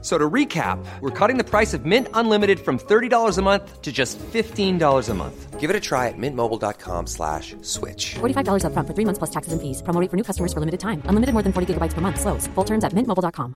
So 0.00 0.16
to 0.16 0.30
recap, 0.30 0.78
we're 1.00 1.10
cutting 1.10 1.38
the 1.38 1.44
price 1.44 1.74
of 1.74 1.84
Mint 1.84 2.06
Unlimited 2.14 2.60
from 2.60 2.78
$30 2.78 3.36
a 3.36 3.42
month 3.42 3.82
to 3.82 3.90
just 3.90 4.16
$15 4.18 5.08
a 5.08 5.14
month. 5.14 5.58
Give 5.58 5.70
it 5.70 5.74
a 5.74 5.80
try 5.80 6.06
at 6.06 6.14
mintmobile.com 6.16 7.08
slash 7.08 7.56
switch. 7.62 8.14
$45 8.20 8.62
upfront 8.62 8.86
for 8.86 8.94
three 8.94 9.04
months 9.04 9.18
plus 9.18 9.30
taxes 9.30 9.52
and 9.52 9.60
fees. 9.60 9.82
Promo 9.82 10.00
rate 10.00 10.08
for 10.08 10.16
new 10.16 10.22
customers 10.22 10.52
for 10.52 10.60
limited 10.60 10.78
time. 10.78 11.02
Unlimited 11.06 11.32
more 11.32 11.42
than 11.42 11.52
40 11.52 11.74
gigabytes 11.74 11.94
per 11.94 12.00
month. 12.00 12.20
Slows. 12.20 12.46
Full 12.54 12.64
terms 12.64 12.84
at 12.84 12.92
mintmobile.com. 12.92 13.54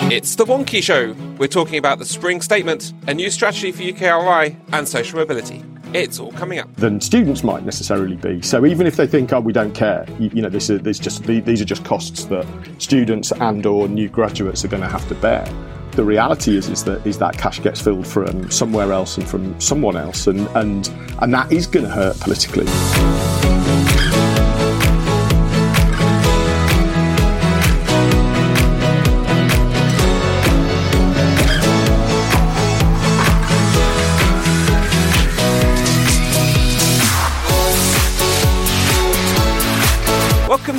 It's 0.00 0.36
The 0.36 0.46
Wonkhe 0.46 0.80
Show. 0.82 1.14
We're 1.38 1.48
talking 1.48 1.76
about 1.76 1.98
the 1.98 2.06
spring 2.06 2.40
statement, 2.40 2.92
a 3.08 3.12
new 3.12 3.30
strategy 3.30 3.72
for 3.72 3.82
UKRI, 3.82 4.56
and 4.72 4.88
social 4.88 5.18
mobility. 5.18 5.62
It's 5.94 6.20
all 6.20 6.32
coming 6.32 6.58
up. 6.58 6.74
than 6.76 7.00
students 7.00 7.42
might 7.42 7.64
necessarily 7.64 8.16
be. 8.16 8.42
So 8.42 8.66
even 8.66 8.86
if 8.86 8.96
they 8.96 9.06
think, 9.06 9.32
oh, 9.32 9.40
we 9.40 9.52
don't 9.52 9.74
care, 9.74 10.06
you, 10.18 10.30
you 10.34 10.42
know, 10.42 10.48
this 10.48 10.68
is, 10.70 10.82
this 10.82 10.98
just 10.98 11.24
these 11.24 11.60
are 11.60 11.64
just 11.64 11.84
costs 11.84 12.26
that 12.26 12.46
students 12.78 13.32
and 13.32 13.64
or 13.64 13.88
new 13.88 14.08
graduates 14.08 14.64
are 14.64 14.68
going 14.68 14.82
to 14.82 14.88
have 14.88 15.06
to 15.08 15.14
bear. 15.14 15.48
The 15.92 16.04
reality 16.04 16.56
is, 16.56 16.68
is 16.68 16.84
that 16.84 17.04
is 17.06 17.18
that 17.18 17.38
cash 17.38 17.60
gets 17.60 17.80
filled 17.80 18.06
from 18.06 18.50
somewhere 18.50 18.92
else 18.92 19.16
and 19.16 19.28
from 19.28 19.58
someone 19.60 19.96
else, 19.96 20.26
and 20.26 20.46
and 20.48 20.88
and 21.20 21.34
that 21.34 21.50
is 21.50 21.66
going 21.66 21.86
to 21.86 21.90
hurt 21.90 22.20
politically. 22.20 22.66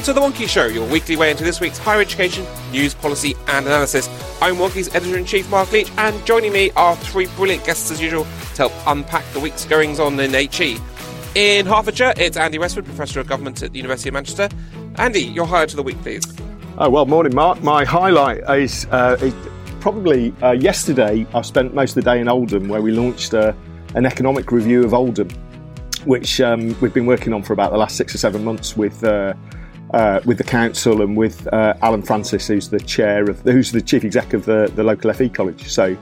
To 0.09 0.13
The 0.13 0.21
Wonkhe 0.21 0.49
Show, 0.49 0.65
your 0.65 0.89
weekly 0.89 1.15
way 1.17 1.29
into 1.29 1.43
this 1.43 1.59
week's 1.59 1.77
higher 1.77 2.02
education, 2.02 2.43
news, 2.71 2.95
policy, 2.95 3.35
and 3.47 3.67
analysis. 3.67 4.09
I'm 4.41 4.55
Wonkhe's 4.55 4.88
editor 4.95 5.16
in 5.19 5.23
chief, 5.23 5.47
Mark 5.51 5.71
Leach, 5.71 5.91
and 5.99 6.25
joining 6.25 6.51
me 6.51 6.71
are 6.71 6.95
three 6.95 7.27
brilliant 7.35 7.63
guests 7.63 7.91
as 7.91 8.01
usual 8.01 8.23
to 8.23 8.57
help 8.57 8.73
unpack 8.88 9.23
the 9.33 9.39
week's 9.39 9.66
goings 9.66 9.99
on 9.99 10.19
in 10.19 10.33
HE. 10.33 10.79
In 11.35 11.67
Hertfordshire, 11.67 12.16
it's 12.17 12.38
Andy 12.38 12.57
Westwood, 12.57 12.85
Professor 12.85 13.19
of 13.19 13.27
Government 13.27 13.61
at 13.61 13.71
the 13.71 13.77
University 13.77 14.09
of 14.09 14.13
Manchester. 14.13 14.49
Andy, 14.95 15.21
your 15.21 15.45
highlight 15.45 15.69
of 15.73 15.75
the 15.75 15.83
week, 15.83 16.01
please. 16.01 16.25
Oh 16.79 16.89
well, 16.89 17.05
morning, 17.05 17.35
Mark. 17.35 17.61
My 17.61 17.85
highlight 17.85 18.39
is, 18.59 18.88
uh, 18.89 19.16
is 19.21 19.35
probably 19.79 20.33
uh, 20.41 20.53
yesterday. 20.53 21.27
I 21.35 21.41
spent 21.44 21.75
most 21.75 21.91
of 21.91 22.03
the 22.03 22.09
day 22.09 22.19
in 22.19 22.27
Oldham, 22.27 22.67
where 22.67 22.81
we 22.81 22.91
launched 22.91 23.35
uh, 23.35 23.53
an 23.94 24.07
economic 24.07 24.51
review 24.51 24.83
of 24.83 24.95
Oldham, 24.95 25.29
which 26.05 26.41
um, 26.41 26.75
we've 26.81 26.95
been 26.95 27.05
working 27.05 27.31
on 27.31 27.44
for 27.44 27.53
about 27.53 27.71
the 27.71 27.77
last 27.77 27.95
six 27.95 28.16
or 28.16 28.17
seven 28.17 28.44
months 28.44 28.75
with. 28.75 29.03
Uh, 29.03 29.35
uh, 29.93 30.21
with 30.25 30.37
the 30.37 30.43
council 30.43 31.01
and 31.01 31.17
with 31.17 31.51
uh, 31.53 31.73
Alan 31.81 32.01
Francis, 32.01 32.47
who's 32.47 32.69
the 32.69 32.79
chair 32.79 33.29
of, 33.29 33.39
who's 33.41 33.71
the 33.71 33.81
chief 33.81 34.03
exec 34.03 34.33
of 34.33 34.45
the, 34.45 34.71
the 34.75 34.83
local 34.83 35.11
FE 35.13 35.29
college. 35.29 35.69
So 35.69 35.97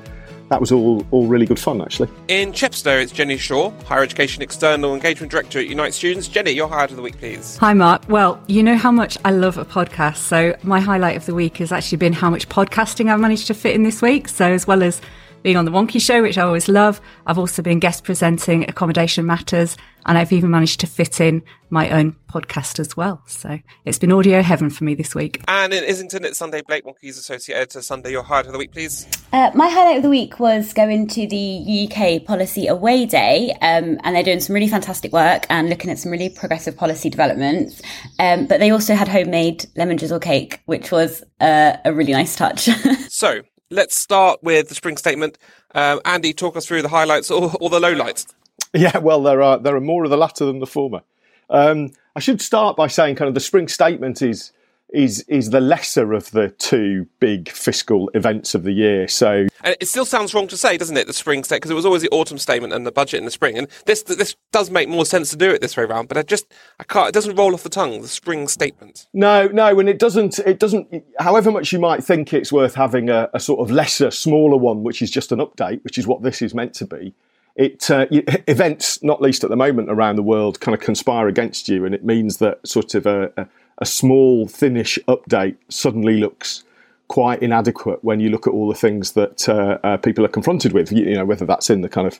that 0.49 0.61
was 0.61 0.71
all 0.71 1.05
all 1.11 1.27
really 1.27 1.45
good 1.45 1.59
fun, 1.59 1.81
actually. 1.81 2.09
In 2.27 2.51
Chepstow, 2.51 3.01
it's 3.01 3.11
Jenny 3.11 3.37
Shaw, 3.37 3.71
Higher 3.85 4.03
Education 4.03 4.41
External 4.41 4.93
Engagement 4.93 5.31
Director 5.31 5.59
at 5.59 5.67
Unite 5.67 5.93
Students. 5.93 6.27
Jenny, 6.27 6.51
your 6.51 6.67
highlight 6.67 6.91
of 6.91 6.95
the 6.95 7.01
week, 7.01 7.17
please. 7.17 7.57
Hi, 7.57 7.73
Mark. 7.73 8.03
Well, 8.07 8.41
you 8.47 8.63
know 8.63 8.77
how 8.77 8.91
much 8.91 9.17
I 9.25 9.31
love 9.31 9.57
a 9.57 9.65
podcast. 9.65 10.17
So, 10.17 10.55
my 10.63 10.79
highlight 10.79 11.17
of 11.17 11.25
the 11.25 11.35
week 11.35 11.57
has 11.57 11.71
actually 11.71 11.97
been 11.97 12.13
how 12.13 12.29
much 12.29 12.47
podcasting 12.49 13.11
I've 13.11 13.19
managed 13.19 13.47
to 13.47 13.53
fit 13.53 13.75
in 13.75 13.83
this 13.83 14.01
week. 14.01 14.27
So, 14.29 14.45
as 14.45 14.65
well 14.65 14.83
as 14.83 15.01
being 15.43 15.57
on 15.57 15.65
the 15.65 15.71
Wonkhe 15.71 16.01
Show, 16.01 16.21
which 16.21 16.37
I 16.37 16.43
always 16.43 16.67
love, 16.67 17.01
I've 17.25 17.37
also 17.37 17.61
been 17.61 17.79
guest 17.79 18.03
presenting 18.03 18.67
Accommodation 18.69 19.25
Matters, 19.25 19.77
and 20.07 20.17
I've 20.17 20.31
even 20.31 20.49
managed 20.49 20.79
to 20.79 20.87
fit 20.87 21.19
in 21.19 21.43
my 21.69 21.89
own 21.89 22.15
podcast 22.29 22.79
as 22.79 22.95
well. 22.95 23.21
So, 23.27 23.59
it's 23.83 23.99
been 23.99 24.11
audio 24.11 24.41
heaven 24.41 24.69
for 24.69 24.85
me 24.85 24.95
this 24.95 25.13
week. 25.13 25.43
And 25.47 25.73
in 25.73 25.83
Islington, 25.83 26.23
it's 26.23 26.37
Sunday 26.37 26.61
Blake, 26.61 26.85
Wonkhe's 26.85 27.17
Associate 27.17 27.55
Editor. 27.55 27.81
Sunday, 27.81 28.11
your 28.11 28.23
highlight 28.23 28.47
of 28.47 28.53
the 28.53 28.57
week, 28.57 28.71
please. 28.71 29.05
Uh, 29.33 29.51
my 29.53 29.67
highlight 29.67 29.97
of 29.97 30.03
the 30.03 30.09
week 30.09 30.39
was 30.39 30.73
going 30.73 31.07
to 31.07 31.27
the 31.27 31.89
UK 31.91 32.23
Policy 32.23 32.67
Away 32.67 33.05
Day, 33.05 33.51
um, 33.61 33.99
and 34.03 34.15
they're 34.15 34.23
doing 34.23 34.39
some 34.39 34.53
really 34.53 34.69
fantastic 34.69 35.11
work 35.11 35.45
and 35.49 35.69
looking 35.69 35.91
at 35.91 35.99
some 35.99 36.11
really 36.11 36.29
progressive 36.29 36.77
policy 36.77 37.09
developments. 37.09 37.81
Um, 38.19 38.47
but 38.47 38.59
they 38.59 38.71
also 38.71 38.95
had 38.95 39.07
homemade 39.07 39.65
lemon 39.75 39.97
drizzle 39.97 40.19
cake, 40.19 40.61
which 40.65 40.91
was 40.91 41.23
uh, 41.41 41.77
a 41.83 41.93
really 41.93 42.13
nice 42.13 42.35
touch. 42.35 42.69
So, 43.09 43.41
let's 43.71 43.97
start 43.97 44.43
with 44.43 44.69
the 44.69 44.75
spring 44.75 44.95
statement. 44.97 45.37
Um, 45.73 45.99
Andy, 46.05 46.33
talk 46.33 46.55
us 46.55 46.67
through 46.67 46.83
the 46.83 46.89
highlights 46.89 47.31
or, 47.31 47.51
or 47.59 47.69
the 47.69 47.79
lowlights. 47.79 48.33
Yeah, 48.73 48.97
well, 48.97 49.23
there 49.23 49.41
are 49.41 49.57
there 49.57 49.75
are 49.75 49.81
more 49.81 50.03
of 50.03 50.09
the 50.09 50.17
latter 50.17 50.45
than 50.45 50.59
the 50.59 50.67
former. 50.67 51.01
Um, 51.49 51.91
I 52.15 52.19
should 52.19 52.41
start 52.41 52.75
by 52.75 52.87
saying, 52.87 53.15
kind 53.15 53.27
of, 53.27 53.33
the 53.33 53.39
spring 53.39 53.67
statement 53.67 54.21
is 54.21 54.51
is 54.93 55.21
is 55.27 55.49
the 55.49 55.59
lesser 55.59 56.13
of 56.13 56.31
the 56.31 56.49
two 56.49 57.05
big 57.19 57.49
fiscal 57.49 58.09
events 58.13 58.55
of 58.55 58.63
the 58.63 58.71
year. 58.71 59.07
So 59.07 59.47
And 59.63 59.75
it 59.79 59.87
still 59.87 60.05
sounds 60.05 60.33
wrong 60.33 60.47
to 60.47 60.57
say, 60.57 60.77
doesn't 60.77 60.95
it, 60.95 61.07
the 61.07 61.13
spring 61.13 61.43
statement? 61.43 61.61
Because 61.61 61.71
it 61.71 61.75
was 61.75 61.85
always 61.85 62.01
the 62.01 62.09
autumn 62.09 62.37
statement 62.37 62.73
and 62.73 62.85
the 62.85 62.91
budget 62.91 63.17
in 63.17 63.25
the 63.25 63.31
spring. 63.31 63.57
And 63.57 63.67
this 63.85 64.03
this 64.03 64.35
does 64.51 64.69
make 64.69 64.87
more 64.87 65.05
sense 65.05 65.29
to 65.31 65.35
do 65.35 65.49
it 65.49 65.61
this 65.61 65.75
way 65.75 65.83
around. 65.83 66.07
But 66.07 66.17
I 66.17 66.23
just 66.23 66.53
I 66.79 66.83
can't. 66.83 67.09
It 67.09 67.13
doesn't 67.13 67.35
roll 67.35 67.53
off 67.53 67.63
the 67.63 67.69
tongue. 67.69 68.01
The 68.01 68.07
spring 68.07 68.47
statement. 68.47 69.07
No, 69.13 69.47
no, 69.47 69.77
and 69.79 69.89
it 69.89 69.99
doesn't. 69.99 70.39
It 70.39 70.59
doesn't. 70.59 71.03
However 71.19 71.51
much 71.51 71.73
you 71.73 71.79
might 71.79 72.03
think 72.03 72.33
it's 72.33 72.51
worth 72.51 72.75
having 72.75 73.09
a, 73.09 73.29
a 73.33 73.39
sort 73.39 73.59
of 73.59 73.71
lesser, 73.71 74.11
smaller 74.11 74.57
one, 74.57 74.83
which 74.83 75.01
is 75.01 75.11
just 75.11 75.31
an 75.31 75.39
update, 75.39 75.83
which 75.83 75.97
is 75.97 76.07
what 76.07 76.23
this 76.23 76.41
is 76.41 76.53
meant 76.53 76.73
to 76.75 76.85
be. 76.85 77.13
It 77.57 77.89
uh, 77.89 78.05
you- 78.11 78.23
events, 78.47 79.03
not 79.03 79.21
least 79.21 79.43
at 79.43 79.49
the 79.49 79.55
moment 79.55 79.89
around 79.89 80.15
the 80.15 80.23
world, 80.23 80.59
kind 80.59 80.75
of 80.75 80.79
conspire 80.81 81.27
against 81.27 81.67
you, 81.67 81.85
and 81.85 81.93
it 81.93 82.05
means 82.05 82.37
that 82.37 82.65
sort 82.65 82.93
of 82.95 83.05
a, 83.05 83.31
a, 83.35 83.47
a 83.79 83.85
small, 83.85 84.47
thinnish 84.47 84.99
update 85.07 85.55
suddenly 85.67 86.17
looks 86.17 86.63
quite 87.07 87.41
inadequate 87.41 88.03
when 88.03 88.19
you 88.19 88.29
look 88.29 88.45
at 88.45 88.53
all 88.53 88.67
the 88.67 88.75
things 88.75 89.13
that 89.13 89.49
uh, 89.49 89.77
uh, 89.83 89.97
people 89.97 90.23
are 90.23 90.29
confronted 90.29 90.71
with. 90.71 90.91
You, 90.91 91.05
you 91.05 91.15
know, 91.15 91.25
whether 91.25 91.45
that's 91.45 91.69
in 91.69 91.81
the 91.81 91.89
kind 91.89 92.05
of 92.05 92.19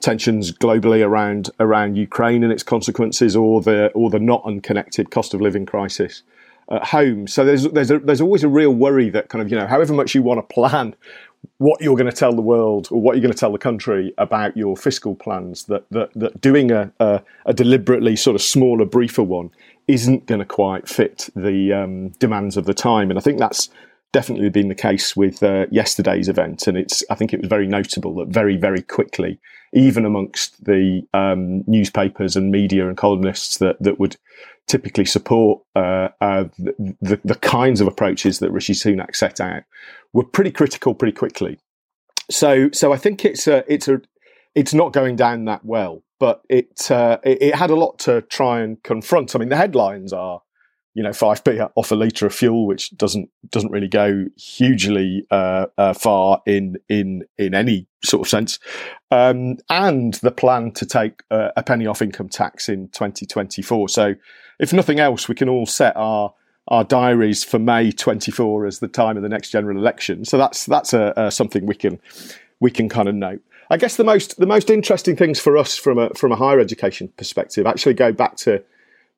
tensions 0.00 0.52
globally 0.52 1.04
around 1.04 1.50
around 1.60 1.96
Ukraine 1.96 2.42
and 2.42 2.52
its 2.52 2.62
consequences, 2.62 3.36
or 3.36 3.60
the 3.60 3.88
or 3.88 4.08
the 4.08 4.18
not 4.18 4.42
unconnected 4.46 5.10
cost 5.10 5.34
of 5.34 5.42
living 5.42 5.66
crisis 5.66 6.22
at 6.70 6.84
home. 6.84 7.26
So 7.26 7.44
there's 7.44 7.64
there's 7.64 7.90
a, 7.90 7.98
there's 7.98 8.20
always 8.20 8.44
a 8.44 8.48
real 8.48 8.74
worry 8.74 9.10
that 9.10 9.28
kind 9.28 9.42
of 9.42 9.50
you 9.50 9.58
know 9.58 9.66
however 9.66 9.92
much 9.92 10.14
you 10.14 10.22
want 10.22 10.38
to 10.38 10.54
plan 10.54 10.94
what 11.58 11.80
you're 11.80 11.96
going 11.96 12.10
to 12.10 12.16
tell 12.16 12.32
the 12.32 12.42
world 12.42 12.88
or 12.90 13.00
what 13.00 13.14
you're 13.14 13.22
going 13.22 13.32
to 13.32 13.38
tell 13.38 13.52
the 13.52 13.58
country 13.58 14.12
about 14.18 14.56
your 14.56 14.76
fiscal 14.76 15.14
plans 15.14 15.64
that 15.64 15.84
that, 15.90 16.10
that 16.14 16.40
doing 16.40 16.70
a, 16.70 16.92
a 17.00 17.22
a 17.46 17.54
deliberately 17.54 18.16
sort 18.16 18.34
of 18.34 18.42
smaller 18.42 18.84
briefer 18.84 19.22
one 19.22 19.50
isn't 19.86 20.26
going 20.26 20.38
to 20.38 20.44
quite 20.44 20.88
fit 20.88 21.30
the 21.34 21.72
um, 21.72 22.10
demands 22.18 22.56
of 22.56 22.66
the 22.66 22.74
time. 22.74 23.10
And 23.10 23.18
I 23.18 23.22
think 23.22 23.38
that's 23.38 23.70
definitely 24.12 24.50
been 24.50 24.68
the 24.68 24.74
case 24.74 25.16
with 25.16 25.42
uh, 25.42 25.66
yesterday's 25.70 26.28
event. 26.28 26.66
And 26.66 26.76
it's 26.76 27.02
I 27.10 27.14
think 27.14 27.32
it 27.32 27.40
was 27.40 27.48
very 27.48 27.66
notable 27.66 28.14
that 28.16 28.28
very 28.28 28.56
very 28.56 28.82
quickly 28.82 29.40
even 29.74 30.06
amongst 30.06 30.64
the 30.64 31.02
um, 31.12 31.62
newspapers 31.66 32.36
and 32.36 32.50
media 32.50 32.88
and 32.88 32.96
columnists 32.96 33.58
that 33.58 33.76
that 33.80 33.98
would 33.98 34.16
typically 34.68 35.04
support 35.04 35.62
uh, 35.74 36.08
uh, 36.20 36.44
the, 36.58 37.20
the, 37.24 37.34
kinds 37.34 37.80
of 37.80 37.88
approaches 37.88 38.38
that 38.38 38.52
Rishi 38.52 38.74
Sunak 38.74 39.16
set 39.16 39.40
out 39.40 39.62
were 40.12 40.24
pretty 40.24 40.50
critical 40.50 40.94
pretty 40.94 41.16
quickly. 41.16 41.58
So, 42.30 42.70
so 42.72 42.92
I 42.92 42.98
think 42.98 43.24
it's 43.24 43.46
a, 43.46 43.64
it's 43.72 43.88
a, 43.88 44.02
it's 44.54 44.74
not 44.74 44.92
going 44.92 45.16
down 45.16 45.46
that 45.46 45.64
well, 45.64 46.04
but 46.20 46.42
it, 46.48 46.90
uh, 46.90 47.18
it, 47.24 47.42
it 47.42 47.54
had 47.54 47.70
a 47.70 47.76
lot 47.76 47.98
to 48.00 48.22
try 48.22 48.60
and 48.60 48.82
confront. 48.82 49.34
I 49.34 49.38
mean, 49.38 49.48
the 49.48 49.56
headlines 49.56 50.12
are, 50.12 50.42
you 50.94 51.02
know, 51.02 51.12
five 51.12 51.44
p 51.44 51.60
off 51.60 51.92
a 51.92 51.94
liter 51.94 52.26
of 52.26 52.34
fuel, 52.34 52.66
which 52.66 52.96
doesn't 52.96 53.30
doesn't 53.50 53.70
really 53.70 53.88
go 53.88 54.26
hugely 54.36 55.26
uh, 55.30 55.66
uh, 55.76 55.92
far 55.92 56.42
in 56.46 56.76
in 56.88 57.24
in 57.36 57.54
any 57.54 57.86
sort 58.04 58.26
of 58.26 58.28
sense, 58.28 58.58
um, 59.10 59.58
and 59.68 60.14
the 60.14 60.30
plan 60.30 60.72
to 60.72 60.86
take 60.86 61.22
uh, 61.30 61.50
a 61.56 61.62
penny 61.62 61.86
off 61.86 62.02
income 62.02 62.28
tax 62.28 62.68
in 62.68 62.88
2024. 62.88 63.88
So, 63.88 64.14
if 64.58 64.72
nothing 64.72 64.98
else, 64.98 65.28
we 65.28 65.34
can 65.34 65.48
all 65.48 65.66
set 65.66 65.96
our 65.96 66.34
our 66.68 66.84
diaries 66.84 67.44
for 67.44 67.58
May 67.58 67.90
24 67.90 68.66
as 68.66 68.78
the 68.78 68.88
time 68.88 69.16
of 69.16 69.22
the 69.22 69.28
next 69.28 69.50
general 69.50 69.78
election. 69.78 70.24
So 70.24 70.36
that's 70.36 70.66
that's 70.66 70.92
a, 70.92 71.12
a 71.16 71.30
something 71.30 71.66
we 71.66 71.74
can 71.74 72.00
we 72.60 72.70
can 72.70 72.88
kind 72.88 73.08
of 73.08 73.14
note. 73.14 73.40
I 73.70 73.76
guess 73.76 73.96
the 73.96 74.04
most 74.04 74.38
the 74.38 74.46
most 74.46 74.70
interesting 74.70 75.16
things 75.16 75.40
for 75.40 75.56
us 75.56 75.76
from 75.76 75.98
a 75.98 76.10
from 76.10 76.32
a 76.32 76.36
higher 76.36 76.60
education 76.60 77.08
perspective 77.16 77.66
actually 77.66 77.94
go 77.94 78.12
back 78.12 78.36
to 78.38 78.62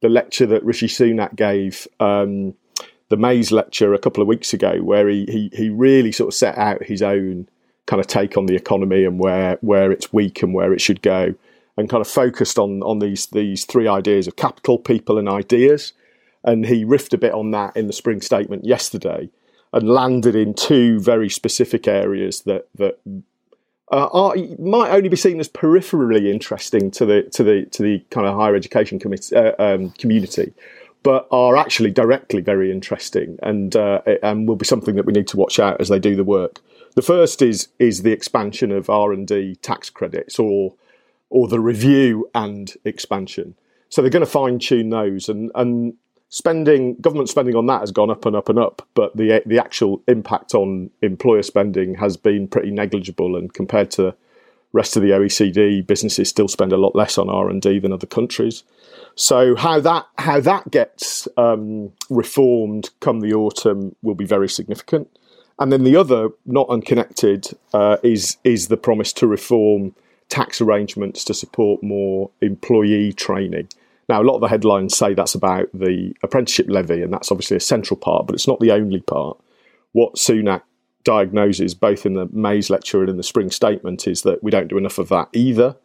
the 0.00 0.08
lecture 0.08 0.46
that 0.46 0.64
Rishi 0.64 0.86
Sunak 0.86 1.36
gave, 1.36 1.86
um, 1.98 2.54
the 3.08 3.16
Mais 3.16 3.50
lecture 3.52 3.92
a 3.92 3.98
couple 3.98 4.22
of 4.22 4.28
weeks 4.28 4.52
ago, 4.52 4.78
where 4.82 5.08
he, 5.08 5.26
he 5.26 5.50
he 5.52 5.68
really 5.68 6.12
sort 6.12 6.28
of 6.28 6.34
set 6.34 6.56
out 6.56 6.84
his 6.84 7.02
own 7.02 7.48
kind 7.86 8.00
of 8.00 8.06
take 8.06 8.36
on 8.36 8.46
the 8.46 8.54
economy 8.54 9.04
and 9.04 9.18
where 9.18 9.58
where 9.60 9.90
it's 9.90 10.12
weak 10.12 10.42
and 10.42 10.54
where 10.54 10.72
it 10.72 10.80
should 10.80 11.02
go, 11.02 11.34
and 11.76 11.90
kind 11.90 12.00
of 12.00 12.08
focused 12.08 12.58
on 12.58 12.82
on 12.82 13.00
these 13.00 13.26
these 13.26 13.64
three 13.64 13.88
ideas 13.88 14.26
of 14.26 14.36
capital, 14.36 14.78
people, 14.78 15.18
and 15.18 15.28
ideas. 15.28 15.92
and 16.42 16.66
he 16.66 16.84
riffed 16.84 17.12
a 17.12 17.18
bit 17.18 17.34
on 17.34 17.50
that 17.50 17.76
in 17.76 17.86
the 17.86 17.92
spring 17.92 18.20
statement 18.20 18.64
yesterday, 18.64 19.28
and 19.72 19.88
landed 19.88 20.34
in 20.34 20.54
two 20.54 20.98
very 21.00 21.28
specific 21.28 21.86
areas 21.86 22.42
that 22.42 22.68
that 22.74 22.98
uh, 23.90 24.08
are, 24.12 24.36
might 24.58 24.90
only 24.90 25.08
be 25.08 25.16
seen 25.16 25.40
as 25.40 25.48
peripherally 25.48 26.30
interesting 26.30 26.90
to 26.92 27.04
the 27.04 27.22
to 27.24 27.42
the 27.42 27.66
to 27.66 27.82
the 27.82 27.98
kind 28.10 28.26
of 28.26 28.36
higher 28.36 28.54
education 28.54 28.98
committee, 28.98 29.34
uh, 29.34 29.52
um, 29.58 29.90
community, 29.92 30.52
but 31.02 31.26
are 31.30 31.56
actually 31.56 31.90
directly 31.90 32.40
very 32.40 32.70
interesting 32.70 33.38
and 33.42 33.74
uh, 33.76 34.00
and 34.22 34.46
will 34.46 34.56
be 34.56 34.64
something 34.64 34.94
that 34.96 35.06
we 35.06 35.12
need 35.12 35.26
to 35.28 35.36
watch 35.36 35.58
out 35.58 35.80
as 35.80 35.88
they 35.88 35.98
do 35.98 36.14
the 36.14 36.24
work. 36.24 36.60
The 36.94 37.02
first 37.02 37.42
is 37.42 37.68
is 37.78 38.02
the 38.02 38.12
expansion 38.12 38.70
of 38.72 38.90
R 38.90 39.12
and 39.12 39.26
D 39.26 39.56
tax 39.56 39.90
credits, 39.90 40.38
or 40.38 40.74
or 41.28 41.48
the 41.48 41.60
review 41.60 42.28
and 42.34 42.72
expansion. 42.84 43.54
So 43.88 44.02
they're 44.02 44.10
going 44.10 44.24
to 44.24 44.30
fine 44.30 44.58
tune 44.60 44.90
those, 44.90 45.28
and 45.28 45.50
and 45.54 45.94
spending 46.30 46.94
government 46.96 47.28
spending 47.28 47.56
on 47.56 47.66
that 47.66 47.80
has 47.80 47.90
gone 47.90 48.10
up 48.10 48.24
and 48.24 48.34
up 48.34 48.48
and 48.48 48.58
up, 48.58 48.88
but 48.94 49.14
the 49.16 49.42
the 49.44 49.58
actual 49.58 50.02
impact 50.08 50.54
on 50.54 50.90
employer 51.02 51.42
spending 51.42 51.94
has 51.96 52.16
been 52.16 52.48
pretty 52.48 52.70
negligible. 52.70 53.36
And 53.36 53.52
compared 53.52 53.90
to 53.92 54.14
rest 54.72 54.96
of 54.96 55.02
the 55.02 55.10
OECD, 55.10 55.84
businesses 55.86 56.28
still 56.28 56.48
spend 56.48 56.72
a 56.72 56.76
lot 56.76 56.94
less 56.94 57.18
on 57.18 57.28
R 57.28 57.50
and 57.50 57.60
D 57.60 57.78
than 57.78 57.92
other 57.92 58.06
countries. 58.06 58.62
So 59.16 59.56
how 59.56 59.80
that 59.80 60.06
how 60.18 60.40
that 60.40 60.70
gets 60.70 61.28
um, 61.36 61.92
reformed 62.08 62.90
come 63.00 63.20
the 63.20 63.34
autumn 63.34 63.94
will 64.02 64.14
be 64.14 64.24
very 64.26 64.48
significant. 64.48 65.08
And 65.58 65.70
then 65.70 65.84
the 65.84 65.96
other, 65.96 66.30
not 66.46 66.70
unconnected, 66.70 67.48
uh, 67.74 67.98
is 68.02 68.38
is 68.44 68.68
the 68.68 68.78
promise 68.78 69.12
to 69.14 69.26
reform 69.26 69.94
tax 70.28 70.60
arrangements 70.60 71.24
to 71.24 71.34
support 71.34 71.82
more 71.82 72.30
employee 72.40 73.12
training. 73.12 73.68
Now, 74.10 74.20
a 74.20 74.24
lot 74.24 74.34
of 74.34 74.40
the 74.40 74.48
headlines 74.48 74.96
say 74.96 75.14
that's 75.14 75.36
about 75.36 75.68
the 75.72 76.12
apprenticeship 76.24 76.66
levy, 76.68 77.00
and 77.00 77.12
that's 77.12 77.30
obviously 77.30 77.56
a 77.58 77.60
central 77.60 77.96
part, 77.96 78.26
but 78.26 78.34
it's 78.34 78.48
not 78.48 78.58
the 78.58 78.72
only 78.72 78.98
part. 79.02 79.38
What 79.92 80.16
Sunak 80.16 80.62
diagnoses, 81.04 81.76
both 81.76 82.04
in 82.04 82.14
the 82.14 82.28
Mais 82.32 82.70
lecture 82.70 83.02
and 83.02 83.08
in 83.08 83.18
the 83.18 83.22
spring 83.22 83.52
statement, 83.52 84.08
is 84.08 84.22
that 84.22 84.42
we 84.42 84.50
don't 84.50 84.66
do 84.66 84.78
enough 84.78 84.98
of 84.98 85.10
that 85.10 85.28
either. 85.32 85.76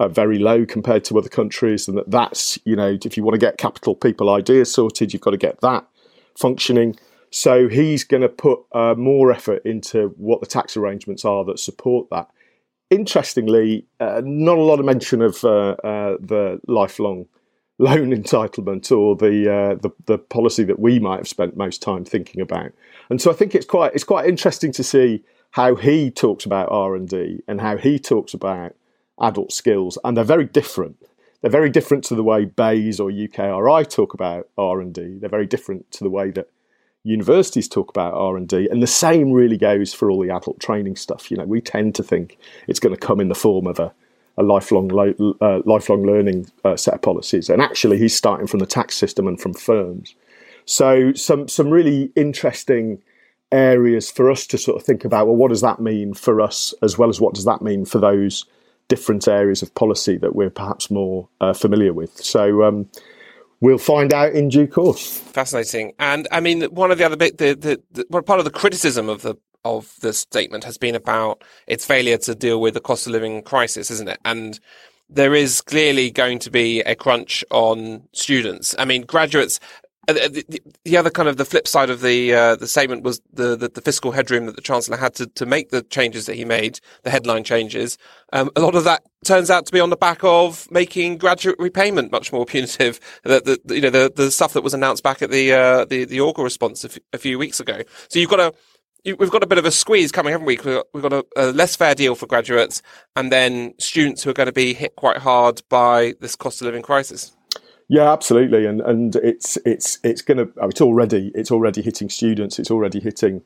Uh, 0.00 0.08
very 0.08 0.38
low 0.38 0.64
compared 0.64 1.04
to 1.04 1.18
other 1.18 1.28
countries, 1.28 1.86
and 1.86 1.98
that 1.98 2.10
that's 2.10 2.58
you 2.64 2.74
know 2.74 2.96
if 3.04 3.18
you 3.18 3.22
want 3.22 3.34
to 3.34 3.38
get 3.38 3.58
capital 3.58 3.94
people 3.94 4.30
ideas 4.30 4.72
sorted, 4.72 5.12
you've 5.12 5.20
got 5.20 5.32
to 5.32 5.36
get 5.36 5.60
that 5.60 5.86
functioning. 6.38 6.96
So 7.30 7.68
he's 7.68 8.02
going 8.02 8.22
to 8.22 8.30
put 8.30 8.60
uh, 8.72 8.94
more 8.94 9.30
effort 9.30 9.60
into 9.66 10.14
what 10.16 10.40
the 10.40 10.46
tax 10.46 10.74
arrangements 10.74 11.26
are 11.26 11.44
that 11.44 11.58
support 11.58 12.08
that. 12.10 12.30
Interestingly, 12.88 13.84
uh, 14.00 14.22
not 14.24 14.56
a 14.56 14.62
lot 14.62 14.80
of 14.80 14.86
mention 14.86 15.20
of 15.20 15.44
uh, 15.44 15.76
uh, 15.84 16.16
the 16.18 16.60
lifelong 16.66 17.26
loan 17.78 18.10
entitlement 18.10 18.90
or 18.96 19.16
the, 19.16 19.52
uh, 19.52 19.74
the, 19.76 19.90
the 20.06 20.18
policy 20.18 20.64
that 20.64 20.78
we 20.78 20.98
might 20.98 21.18
have 21.18 21.28
spent 21.28 21.56
most 21.56 21.82
time 21.82 22.04
thinking 22.04 22.40
about. 22.40 22.72
And 23.10 23.20
so 23.20 23.30
I 23.30 23.34
think 23.34 23.54
it's 23.54 23.66
quite 23.66 23.94
it's 23.94 24.04
quite 24.04 24.28
interesting 24.28 24.72
to 24.72 24.84
see 24.84 25.22
how 25.50 25.74
he 25.74 26.10
talks 26.10 26.44
about 26.44 26.68
R 26.70 26.96
and 26.96 27.08
D 27.08 27.40
and 27.46 27.60
how 27.60 27.76
he 27.76 27.98
talks 27.98 28.34
about 28.34 28.74
adult 29.20 29.52
skills, 29.52 29.98
and 30.04 30.16
they're 30.16 30.24
very 30.24 30.46
different. 30.46 30.96
They're 31.40 31.50
very 31.50 31.70
different 31.70 32.04
to 32.04 32.14
the 32.14 32.24
way 32.24 32.46
BEIS 32.46 32.98
or 32.98 33.10
UKRI 33.10 33.88
talk 33.88 34.14
about 34.14 34.48
R 34.56 34.80
and 34.80 34.94
D. 34.94 35.18
They're 35.20 35.28
very 35.28 35.46
different 35.46 35.90
to 35.92 36.04
the 36.04 36.10
way 36.10 36.30
that 36.30 36.50
universities 37.04 37.68
talk 37.68 37.90
about 37.90 38.14
R 38.14 38.36
and 38.36 38.48
D, 38.48 38.68
and 38.70 38.82
the 38.82 38.86
same 38.86 39.32
really 39.32 39.58
goes 39.58 39.92
for 39.92 40.10
all 40.10 40.20
the 40.20 40.34
adult 40.34 40.58
training 40.58 40.96
stuff. 40.96 41.30
You 41.30 41.36
know, 41.36 41.44
we 41.44 41.60
tend 41.60 41.94
to 41.96 42.02
think 42.02 42.38
it's 42.66 42.80
going 42.80 42.94
to 42.94 43.06
come 43.06 43.20
in 43.20 43.28
the 43.28 43.34
form 43.34 43.66
of 43.66 43.78
a 43.78 43.92
a 44.36 44.42
lifelong 44.42 44.90
uh, 45.40 45.60
lifelong 45.64 46.02
learning 46.04 46.50
uh, 46.64 46.76
set 46.76 46.94
of 46.94 47.02
policies. 47.02 47.48
And 47.48 47.62
actually, 47.62 47.98
he's 47.98 48.14
starting 48.14 48.46
from 48.46 48.60
the 48.60 48.66
tax 48.66 48.96
system 48.96 49.26
and 49.26 49.40
from 49.40 49.54
firms. 49.54 50.14
So 50.64 51.12
some 51.12 51.48
some 51.48 51.70
really 51.70 52.12
interesting 52.16 53.02
areas 53.52 54.10
for 54.10 54.30
us 54.30 54.46
to 54.48 54.58
sort 54.58 54.80
of 54.80 54.84
think 54.84 55.04
about. 55.04 55.26
Well, 55.26 55.36
what 55.36 55.50
does 55.50 55.60
that 55.60 55.80
mean 55.80 56.14
for 56.14 56.40
us, 56.40 56.74
as 56.82 56.98
well 56.98 57.08
as 57.08 57.20
what 57.20 57.34
does 57.34 57.44
that 57.44 57.62
mean 57.62 57.84
for 57.84 57.98
those 57.98 58.44
different 58.88 59.26
areas 59.28 59.62
of 59.62 59.74
policy 59.74 60.16
that 60.18 60.34
we're 60.34 60.50
perhaps 60.50 60.90
more 60.90 61.28
uh, 61.40 61.52
familiar 61.52 61.92
with? 61.92 62.16
So. 62.18 62.64
Um, 62.64 62.88
we'll 63.60 63.78
find 63.78 64.12
out 64.12 64.32
in 64.34 64.50
due 64.50 64.66
course. 64.66 65.18
Fascinating, 65.18 65.94
and 65.98 66.28
I 66.30 66.40
mean, 66.40 66.64
one 66.64 66.90
of 66.90 66.98
the 66.98 67.04
other 67.04 67.16
bit, 67.16 67.38
the, 67.38 67.54
the, 67.54 68.04
the 68.10 68.22
part 68.22 68.38
of 68.38 68.44
the 68.44 68.50
criticism 68.50 69.08
of 69.08 69.22
the 69.22 69.36
of 69.64 69.94
the 70.00 70.12
statement 70.12 70.64
has 70.64 70.78
been 70.78 70.94
about 70.94 71.42
its 71.66 71.84
failure 71.84 72.18
to 72.18 72.34
deal 72.34 72.60
with 72.60 72.74
the 72.74 72.80
cost 72.80 73.06
of 73.06 73.12
living 73.12 73.42
crisis, 73.42 73.90
isn't 73.90 74.08
it? 74.08 74.18
And 74.24 74.58
there 75.08 75.34
is 75.34 75.60
clearly 75.60 76.10
going 76.10 76.38
to 76.40 76.50
be 76.50 76.80
a 76.80 76.94
crunch 76.94 77.44
on 77.50 78.02
students. 78.12 78.74
I 78.78 78.84
mean, 78.84 79.02
graduates. 79.02 79.60
Uh, 80.06 80.12
the, 80.12 80.60
the 80.84 80.98
other 80.98 81.08
kind 81.08 81.30
of 81.30 81.38
the 81.38 81.46
flip 81.46 81.66
side 81.66 81.88
of 81.88 82.02
the 82.02 82.34
uh, 82.34 82.56
the 82.56 82.66
statement 82.66 83.04
was 83.04 83.22
the, 83.32 83.56
the, 83.56 83.70
the 83.70 83.80
fiscal 83.80 84.12
headroom 84.12 84.44
that 84.44 84.54
the 84.54 84.60
chancellor 84.60 84.98
had 84.98 85.14
to 85.14 85.26
to 85.28 85.46
make 85.46 85.70
the 85.70 85.80
changes 85.82 86.26
that 86.26 86.34
he 86.34 86.44
made, 86.44 86.78
the 87.04 87.10
headline 87.10 87.42
changes. 87.42 87.96
Um, 88.30 88.50
a 88.54 88.60
lot 88.60 88.74
of 88.74 88.84
that 88.84 89.02
turns 89.24 89.50
out 89.50 89.64
to 89.64 89.72
be 89.72 89.80
on 89.80 89.88
the 89.88 89.96
back 89.96 90.18
of 90.22 90.70
making 90.70 91.16
graduate 91.16 91.56
repayment 91.58 92.12
much 92.12 92.34
more 92.34 92.44
punitive. 92.46 93.00
The, 93.22 93.58
the 93.64 93.74
you 93.74 93.80
know 93.80 93.88
the 93.88 94.12
the 94.14 94.30
stuff 94.30 94.52
that 94.52 94.62
was 94.62 94.74
announced 94.74 95.02
back 95.02 95.22
at 95.22 95.30
the 95.30 95.54
uh, 95.54 95.84
the 95.86 96.04
the 96.04 96.18
Augar 96.18 96.44
response 96.44 96.84
a, 96.84 96.88
f- 96.90 96.98
a 97.14 97.18
few 97.18 97.38
weeks 97.38 97.58
ago. 97.58 97.80
So 98.08 98.18
you've 98.18 98.28
got 98.28 98.36
to 98.36 98.54
we've 99.04 99.30
got 99.30 99.42
a 99.42 99.46
bit 99.46 99.58
of 99.58 99.64
a 99.64 99.70
squeeze 99.70 100.10
coming, 100.10 100.32
haven't 100.32 100.46
we? 100.46 100.58
We've 100.92 101.02
got, 101.02 101.12
a, 101.12 101.24
a, 101.36 101.52
less 101.52 101.76
fair 101.76 101.94
deal 101.94 102.14
for 102.14 102.26
graduates 102.26 102.82
and 103.14 103.30
then 103.30 103.74
students 103.78 104.22
who 104.22 104.30
are 104.30 104.34
going 104.34 104.46
to 104.46 104.52
be 104.52 104.74
hit 104.74 104.96
quite 104.96 105.18
hard 105.18 105.62
by 105.68 106.14
this 106.20 106.36
cost 106.36 106.60
of 106.60 106.66
living 106.66 106.82
crisis. 106.82 107.32
Yeah, 107.88 108.10
absolutely, 108.10 108.64
and 108.64 108.80
and 108.80 109.14
it's 109.16 109.58
it's 109.66 109.98
it's 110.02 110.22
going 110.22 110.38
to 110.38 110.50
oh, 110.58 110.68
it's 110.68 110.80
already 110.80 111.30
it's 111.34 111.50
already 111.50 111.82
hitting 111.82 112.08
students. 112.08 112.58
It's 112.58 112.70
already 112.70 112.98
hitting 112.98 113.42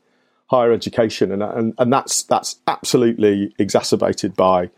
higher 0.47 0.73
education, 0.73 1.33
and 1.33 1.43
and 1.43 1.75
and 1.77 1.93
that's 1.93 2.23
that's 2.23 2.57
absolutely 2.69 3.53
exacerbated 3.59 4.37
by 4.37 4.71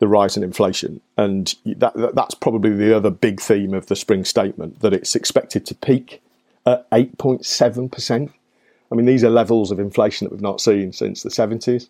the 0.00 0.06
rise 0.06 0.36
in 0.36 0.42
inflation, 0.42 1.00
and 1.16 1.54
that 1.64 2.12
that's 2.14 2.34
probably 2.34 2.74
the 2.74 2.94
other 2.94 3.08
big 3.08 3.40
theme 3.40 3.72
of 3.72 3.86
the 3.86 3.96
spring 3.96 4.22
statement 4.22 4.80
that 4.80 4.92
it's 4.92 5.16
expected 5.16 5.64
to 5.64 5.74
peak 5.74 6.22
at 6.66 6.86
eight 6.92 7.16
point 7.16 7.46
seven 7.46 7.88
percent 7.88 8.32
I 8.90 8.94
mean, 8.94 9.06
these 9.06 9.24
are 9.24 9.30
levels 9.30 9.70
of 9.70 9.78
inflation 9.78 10.24
that 10.24 10.32
we've 10.32 10.40
not 10.40 10.60
seen 10.60 10.92
since 10.92 11.22
the 11.22 11.30
70s. 11.30 11.88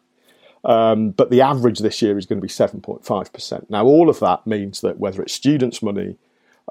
Um, 0.64 1.10
but 1.10 1.30
the 1.30 1.40
average 1.42 1.78
this 1.78 2.02
year 2.02 2.18
is 2.18 2.26
going 2.26 2.40
to 2.40 2.46
be 2.46 2.52
7.5%. 2.52 3.70
Now, 3.70 3.84
all 3.84 4.10
of 4.10 4.18
that 4.20 4.46
means 4.46 4.80
that 4.80 4.98
whether 4.98 5.22
it's 5.22 5.32
students' 5.32 5.82
money 5.82 6.16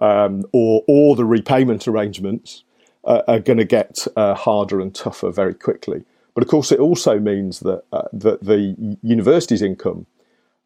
um, 0.02 0.44
or, 0.52 0.84
or 0.88 1.16
the 1.16 1.26
repayment 1.26 1.88
arrangements 1.88 2.64
uh, 3.06 3.22
are 3.28 3.40
going 3.40 3.58
to 3.58 3.66
get 3.66 4.06
uh, 4.16 4.34
harder 4.34 4.82
and 4.82 4.94
tougher 4.94 5.32
very 5.32 5.54
quickly. 5.54 6.04
But 6.34 6.44
of 6.44 6.50
course, 6.50 6.72
it 6.72 6.80
also 6.80 7.20
means 7.20 7.62
that, 7.62 7.84
uh, 7.94 8.10
that 8.12 8.44
the 8.44 8.98
university's 9.02 9.62
income, 9.62 10.06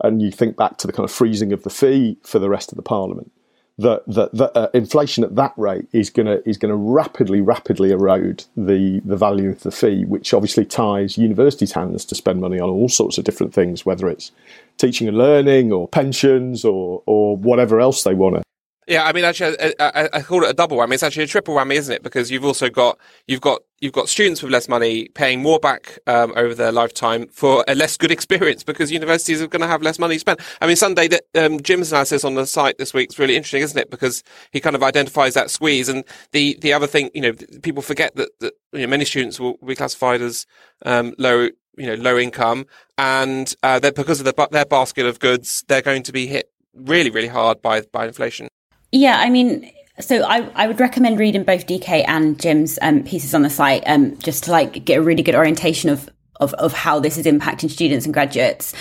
and 0.04 0.22
you 0.22 0.32
think 0.32 0.58
back 0.58 0.78
to 0.78 0.88
the 0.88 0.94
kind 0.94 1.04
of 1.04 1.12
freezing 1.12 1.54
of 1.54 1.64
the 1.64 1.70
fee 1.70 2.18
for 2.24 2.40
the 2.40 2.50
rest 2.50 2.72
of 2.72 2.78
the 2.78 2.82
parliament, 2.82 3.32
that 3.80 4.04
that, 4.08 4.34
that 4.34 4.58
uh, 4.58 4.70
inflation 4.74 5.24
at 5.24 5.36
that 5.36 5.54
rate 5.58 5.88
is 5.92 6.10
going 6.10 6.26
to 6.26 6.48
is 6.48 6.58
going 6.58 6.70
to 6.70 6.76
rapidly 6.76 7.42
rapidly 7.42 7.92
erode 7.92 8.44
the 8.56 9.02
the 9.06 9.18
value 9.18 9.50
of 9.50 9.62
the 9.62 9.72
fee, 9.72 10.06
which 10.06 10.34
obviously 10.34 10.66
ties 10.66 11.18
universities' 11.18 11.72
hands 11.72 12.06
to 12.06 12.16
spend 12.16 12.42
money 12.42 12.60
on 12.60 12.70
all 12.70 12.90
sorts 12.90 13.18
of 13.18 13.24
different 13.24 13.54
things, 13.54 13.86
whether 13.86 14.08
it's 14.08 14.32
teaching 14.78 15.08
and 15.08 15.18
learning 15.18 15.72
or 15.72 15.88
pensions 15.88 16.66
or 16.66 17.02
or 17.06 17.38
whatever 17.38 17.80
else 17.80 18.04
they 18.04 18.14
want 18.14 18.36
to 18.36 18.44
yeah, 18.90 19.04
I 19.04 19.14
mean, 19.14 19.24
actually, 19.24 19.56
I, 19.62 19.74
I, 19.80 20.10
I, 20.14 20.22
call 20.24 20.44
it 20.44 20.50
a 20.50 20.54
double 20.54 20.76
whammy. 20.78 20.96
It's 20.96 21.04
actually 21.04 21.26
a 21.26 21.28
triple 21.28 21.54
whammy, 21.54 21.76
isn't 21.76 21.94
it? 21.94 22.02
Because 22.02 22.32
you've 22.32 22.44
also 22.44 22.70
got 22.72 22.98
you've 23.28 23.40
got 23.40 23.62
you've 23.80 23.94
got 23.94 24.10
students 24.10 24.42
with 24.42 24.52
less 24.52 24.68
money 24.68 25.10
paying 25.10 25.44
more 25.44 25.60
back 25.60 26.00
um, 26.08 26.34
over 26.36 26.56
their 26.56 26.72
lifetime 26.72 27.28
for 27.28 27.64
a 27.68 27.76
less 27.76 27.98
good 27.98 28.10
experience 28.10 28.64
because 28.64 28.92
universities 28.92 29.44
are 29.44 29.48
going 29.48 29.62
to 29.62 29.68
have 29.68 29.84
less 29.84 30.00
money 30.00 30.18
spent. 30.18 30.40
I 30.60 30.66
mean, 30.66 30.76
Sunday 30.76 31.08
that 31.08 31.22
um, 31.36 31.62
Jim's 31.62 31.92
analysis 31.92 32.24
on 32.24 32.34
the 32.34 32.48
site 32.48 32.80
this 32.80 32.92
week 32.92 33.12
is 33.12 33.20
really 33.20 33.36
interesting, 33.36 33.62
isn't 33.62 33.78
it? 33.78 33.92
Because 33.92 34.24
he 34.52 34.60
kind 34.60 34.76
of 34.76 34.82
identifies 34.82 35.36
that 35.36 35.52
squeeze. 35.52 35.88
And 35.88 36.04
the 36.32 36.58
the 36.60 36.74
other 36.74 36.88
thing, 36.88 37.12
you 37.14 37.22
know, 37.22 37.34
people 37.62 37.84
forget 37.84 38.16
that 38.16 38.30
that 38.40 38.56
you 38.74 38.82
know, 38.82 38.88
many 38.88 39.06
students 39.06 39.40
will 39.40 39.58
be 39.64 39.76
classified 39.76 40.24
as 40.24 40.48
um, 40.84 41.14
low 41.20 41.50
you 41.78 41.86
know 41.86 41.94
low 41.94 42.18
income, 42.18 42.66
and 42.98 43.56
uh, 43.62 43.78
that 43.78 43.94
because 43.94 44.20
of 44.20 44.26
the, 44.26 44.48
their 44.50 44.66
basket 44.66 45.06
of 45.06 45.20
goods, 45.20 45.64
they're 45.68 45.84
going 45.84 46.02
to 46.02 46.12
be 46.12 46.26
hit 46.26 46.52
really 46.74 47.12
really 47.12 47.28
hard 47.28 47.62
by 47.62 47.82
by 47.82 48.08
inflation. 48.08 48.48
Yeah, 48.92 49.18
I 49.20 49.30
mean, 49.30 49.72
so 50.00 50.24
I, 50.24 50.50
I 50.56 50.68
would 50.68 50.80
recommend 50.80 51.20
reading 51.20 51.44
both 51.44 51.68
DK 51.68 52.06
and 52.08 52.40
Jim's 52.40 52.80
um, 52.82 53.04
pieces 53.04 53.34
on 53.34 53.42
the 53.42 53.50
site 53.50 53.84
um, 53.86 54.18
just 54.20 54.46
to 54.46 54.52
like 54.52 54.86
get 54.86 55.00
a 55.00 55.02
really 55.02 55.24
good 55.24 55.36
orientation 55.36 55.90
of, 55.90 56.10
of, 56.40 56.54
of 56.56 56.74
how 56.74 57.00
this 57.00 57.18
is 57.18 57.26
impacting 57.26 57.70
students 57.70 58.06
and 58.06 58.14
graduates. 58.14 58.74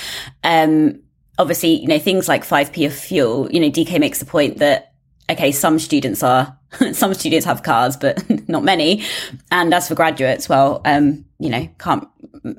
Um, 0.45 1.01
obviously, 1.39 1.81
you 1.81 1.89
know, 1.89 1.99
things 1.99 2.29
like 2.29 2.45
5p 2.45 2.87
of 2.87 2.95
fuel, 2.95 3.51
you 3.51 3.61
know, 3.61 3.71
DK 3.71 3.99
makes 4.01 4.19
the 4.19 4.27
point 4.27 4.59
that, 4.59 4.93
okay, 5.31 5.53
some 5.53 5.79
students 5.79 6.23
are, 6.23 6.57
some 6.93 7.15
students 7.15 7.47
have 7.47 7.63
cars, 7.63 7.97
but 7.97 8.23
not 8.49 8.65
many. 8.65 9.05
And 9.51 9.73
as 9.73 9.89
for 9.89 9.95
graduates, 9.95 10.49
well, 10.49 10.81
um, 10.85 11.25
you 11.39 11.51
know, 11.51 11.69
can't, 11.79 12.07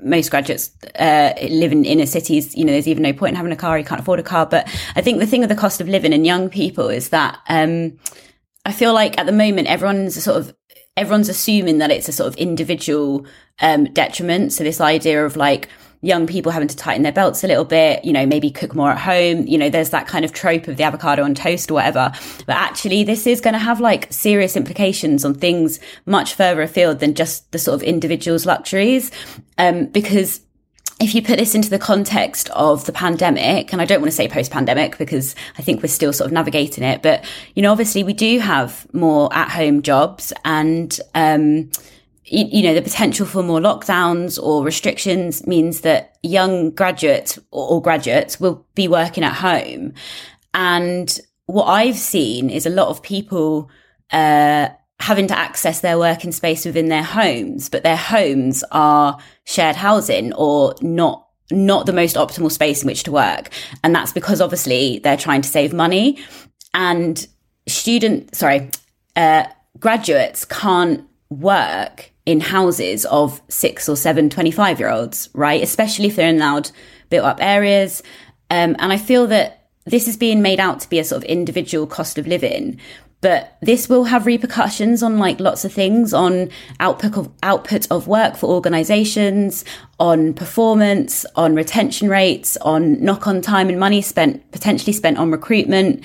most 0.03 0.29
graduates, 0.29 0.71
uh, 0.99 1.33
live 1.49 1.71
in 1.71 1.85
inner 1.85 2.05
cities. 2.05 2.55
You 2.55 2.65
know, 2.65 2.71
there's 2.71 2.87
even 2.87 3.03
no 3.03 3.13
point 3.13 3.31
in 3.31 3.35
having 3.35 3.51
a 3.51 3.57
car. 3.57 3.77
You 3.77 3.85
can't 3.85 4.01
afford 4.01 4.19
a 4.19 4.23
car. 4.23 4.45
But 4.45 4.67
I 4.95 5.01
think 5.01 5.19
the 5.19 5.25
thing 5.25 5.41
with 5.41 5.49
the 5.49 5.55
cost 5.55 5.81
of 5.81 5.87
living 5.87 6.13
in 6.13 6.25
young 6.25 6.49
people 6.49 6.89
is 6.89 7.09
that, 7.09 7.39
um, 7.47 7.97
I 8.65 8.71
feel 8.71 8.93
like 8.93 9.17
at 9.17 9.25
the 9.25 9.31
moment, 9.31 9.67
everyone's 9.67 10.17
a 10.17 10.21
sort 10.21 10.37
of 10.37 10.53
everyone's 10.97 11.29
assuming 11.29 11.77
that 11.77 11.91
it's 11.91 12.09
a 12.09 12.11
sort 12.11 12.27
of 12.27 12.35
individual 12.35 13.25
um, 13.61 13.85
detriment. 13.85 14.51
So 14.51 14.63
this 14.63 14.81
idea 14.81 15.25
of 15.25 15.37
like 15.37 15.69
young 16.01 16.27
people 16.27 16.51
having 16.51 16.67
to 16.67 16.75
tighten 16.75 17.03
their 17.03 17.11
belts 17.11 17.43
a 17.43 17.47
little 17.47 17.65
bit, 17.65 18.05
you 18.05 18.13
know, 18.13 18.25
maybe 18.25 18.49
cook 18.49 18.73
more 18.73 18.91
at 18.91 18.97
home. 18.97 19.45
You 19.47 19.57
know, 19.57 19.69
there's 19.69 19.89
that 19.89 20.07
kind 20.07 20.23
of 20.23 20.31
trope 20.31 20.67
of 20.67 20.77
the 20.77 20.83
avocado 20.83 21.23
on 21.23 21.35
toast 21.35 21.69
or 21.69 21.75
whatever. 21.75 22.11
But 22.45 22.55
actually, 22.55 23.03
this 23.03 23.27
is 23.27 23.41
going 23.41 23.53
to 23.53 23.59
have 23.59 23.81
like 23.81 24.11
serious 24.11 24.55
implications 24.55 25.25
on 25.25 25.33
things 25.33 25.79
much 26.05 26.35
further 26.35 26.61
afield 26.61 26.99
than 26.99 27.15
just 27.15 27.51
the 27.51 27.59
sort 27.59 27.75
of 27.75 27.83
individual's 27.83 28.45
luxuries. 28.45 29.11
Um, 29.57 29.87
because 29.87 30.41
if 31.01 31.15
you 31.15 31.21
put 31.21 31.39
this 31.39 31.55
into 31.55 31.69
the 31.69 31.79
context 31.79 32.49
of 32.51 32.85
the 32.85 32.91
pandemic, 32.91 33.71
and 33.71 33.81
I 33.81 33.85
don't 33.85 34.01
want 34.01 34.11
to 34.11 34.15
say 34.15 34.27
post 34.27 34.51
pandemic 34.51 34.97
because 34.97 35.35
I 35.57 35.61
think 35.61 35.81
we're 35.81 35.87
still 35.87 36.11
sort 36.11 36.27
of 36.27 36.33
navigating 36.33 36.83
it, 36.83 37.01
but, 37.01 37.25
you 37.55 37.61
know, 37.61 37.71
obviously 37.71 38.03
we 38.03 38.13
do 38.13 38.39
have 38.39 38.85
more 38.93 39.33
at 39.33 39.49
home 39.49 39.81
jobs 39.81 40.33
and, 40.43 40.97
um, 41.15 41.71
you, 42.31 42.63
know, 42.63 42.73
the 42.73 42.81
potential 42.81 43.25
for 43.25 43.41
more 43.41 43.59
lockdowns 43.59 44.41
or 44.41 44.63
restrictions 44.63 45.45
means 45.47 45.81
that 45.81 46.17
young 46.23 46.71
graduates 46.71 47.37
or, 47.51 47.69
or 47.69 47.81
graduates 47.81 48.39
will 48.39 48.65
be 48.75 48.87
working 48.87 49.23
at 49.23 49.33
home. 49.33 49.93
And 50.53 51.19
what 51.47 51.65
I've 51.65 51.97
seen 51.97 52.49
is 52.49 52.65
a 52.65 52.69
lot 52.69 52.89
of 52.89 53.01
people, 53.01 53.69
uh, 54.11 54.69
having 54.99 55.27
to 55.27 55.37
access 55.37 55.79
their 55.79 55.97
working 55.97 56.31
space 56.31 56.65
within 56.65 56.89
their 56.89 57.03
homes, 57.03 57.69
but 57.69 57.83
their 57.83 57.97
homes 57.97 58.63
are 58.71 59.17
shared 59.45 59.75
housing 59.75 60.33
or 60.33 60.75
not 60.81 61.25
not 61.51 61.87
the 61.87 61.93
most 61.93 62.15
optimal 62.15 62.51
space 62.51 62.83
in 62.83 62.87
which 62.87 63.01
to 63.01 63.11
work. 63.11 63.49
And 63.83 63.95
that's 63.95 64.13
because 64.13 64.39
obviously 64.39 64.99
they're 64.99 65.17
trying 65.17 65.41
to 65.41 65.49
save 65.49 65.73
money 65.73 66.19
and 66.75 67.27
student 67.67 68.35
sorry, 68.35 68.69
uh, 69.15 69.45
graduates 69.79 70.45
can't 70.45 71.07
work 71.29 72.11
in 72.29 72.39
houses 72.39 73.05
of 73.05 73.41
six 73.49 73.89
or 73.89 73.95
seven 73.95 74.29
25 74.29 74.79
year 74.79 74.89
olds, 74.89 75.29
right? 75.33 75.63
Especially 75.63 76.05
if 76.05 76.15
they're 76.15 76.29
in 76.29 76.37
loud 76.37 76.69
built 77.09 77.25
up 77.25 77.39
areas. 77.41 78.03
Um, 78.51 78.75
and 78.77 78.93
I 78.93 78.97
feel 78.97 79.25
that 79.27 79.65
this 79.85 80.07
is 80.07 80.15
being 80.15 80.43
made 80.43 80.59
out 80.59 80.79
to 80.81 80.89
be 80.89 80.99
a 80.99 81.03
sort 81.03 81.23
of 81.23 81.29
individual 81.29 81.87
cost 81.87 82.19
of 82.19 82.27
living, 82.27 82.79
but 83.21 83.57
this 83.63 83.89
will 83.89 84.03
have 84.03 84.27
repercussions 84.27 85.01
on 85.01 85.17
like 85.17 85.39
lots 85.39 85.65
of 85.65 85.73
things 85.73 86.13
on 86.13 86.51
output 86.79 87.17
of 87.17 87.31
output 87.41 87.87
of 87.89 88.07
work 88.07 88.37
for 88.37 88.45
organizations 88.45 89.65
on 89.99 90.31
performance 90.35 91.25
on 91.35 91.55
retention 91.55 92.09
rates 92.09 92.57
on 92.57 93.03
knock 93.03 93.25
on 93.25 93.41
time 93.41 93.69
and 93.69 93.79
money 93.79 94.01
spent 94.01 94.51
potentially 94.51 94.93
spent 94.93 95.17
on 95.17 95.31
recruitment 95.31 96.03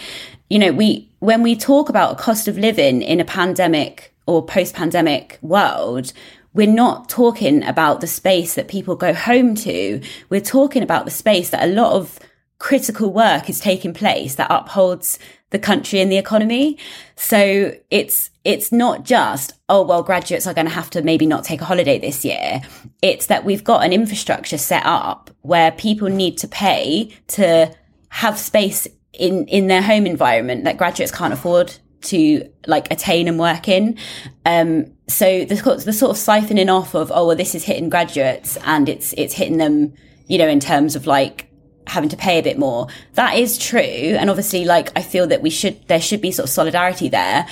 you 0.49 0.59
know 0.59 0.73
we 0.73 1.09
when 1.21 1.43
we 1.43 1.54
talk 1.54 1.88
about 1.88 2.12
a 2.12 2.16
cost 2.16 2.49
of 2.49 2.59
living 2.59 3.00
in 3.00 3.21
a 3.21 3.25
pandemic 3.25 4.13
or 4.26 4.45
post 4.45 4.75
pandemic 4.75 5.38
world 5.43 6.12
we're 6.52 6.66
not 6.66 7.09
talking 7.09 7.64
about 7.64 8.00
the 8.00 8.07
space 8.07 8.54
that 8.54 8.69
people 8.69 8.97
go 8.97 9.12
home 9.12 9.54
to 9.54 10.00
we're 10.28 10.40
talking 10.40 10.83
about 10.83 11.04
the 11.04 11.11
space 11.11 11.50
that 11.50 11.64
a 11.64 11.73
lot 11.73 11.93
of 11.93 12.19
critical 12.59 13.12
work 13.12 13.50
is 13.50 13.61
taking 13.61 13.93
place 13.93 14.37
that 14.37 14.50
upholds 14.50 15.19
the 15.50 15.59
country 15.59 16.00
and 16.00 16.11
the 16.11 16.16
economy. 16.16 16.78
So 17.14 17.76
it's, 17.90 18.31
it's 18.43 18.73
not 18.73 19.04
just, 19.04 19.52
oh, 19.69 19.83
well, 19.83 20.02
graduates 20.02 20.47
are 20.47 20.54
going 20.54 20.66
to 20.66 20.73
have 20.73 20.90
to 20.90 21.02
maybe 21.02 21.26
not 21.26 21.45
take 21.45 21.61
a 21.61 21.64
holiday 21.64 21.99
this 21.99 22.25
year. 22.25 22.61
It's 23.02 23.26
that 23.26 23.45
we've 23.45 23.62
got 23.62 23.85
an 23.85 23.93
infrastructure 23.93 24.59
set 24.59 24.85
up 24.85 25.31
where 25.43 25.73
people 25.73 26.09
need 26.09 26.38
to 26.38 26.49
pay 26.49 27.16
to 27.28 27.73
have 28.09 28.38
space 28.38 28.88
in, 29.12 29.47
in 29.47 29.69
their 29.69 29.83
home 29.83 30.07
environment 30.07 30.64
that 30.64 30.76
graduates 30.76 31.12
can't 31.12 31.33
afford 31.33 31.76
to 32.04 32.50
like 32.66 32.90
attain 32.90 33.28
and 33.28 33.38
work 33.38 33.68
in. 33.68 33.99
Um, 34.46 34.92
so 35.08 35.44
the, 35.44 35.54
the 35.84 35.92
sort 35.92 36.11
of 36.11 36.16
siphoning 36.16 36.73
off 36.73 36.94
of, 36.94 37.12
oh, 37.14 37.26
well, 37.26 37.37
this 37.37 37.54
is 37.54 37.64
hitting 37.64 37.90
graduates 37.90 38.56
and 38.64 38.88
it's, 38.88 39.12
it's 39.14 39.34
hitting 39.34 39.58
them, 39.58 39.94
you 40.26 40.38
know, 40.38 40.49
in 40.49 40.61
terms 40.61 40.96
of 40.96 41.06
like 41.06 41.50
having 41.87 42.08
to 42.08 42.16
pay 42.16 42.38
a 42.38 42.42
bit 42.42 42.58
more. 42.58 42.88
That 43.14 43.37
is 43.37 43.58
true. 43.58 43.80
And 43.80 44.30
obviously, 44.30 44.64
like, 44.64 44.90
I 44.96 45.02
feel 45.02 45.26
that 45.26 45.42
we 45.42 45.50
should, 45.50 45.87
there 45.88 46.00
should 46.00 46.20
be 46.20 46.32
sort 46.32 46.44
of 46.44 46.50
solidarity 46.50 47.08
there, 47.08 47.46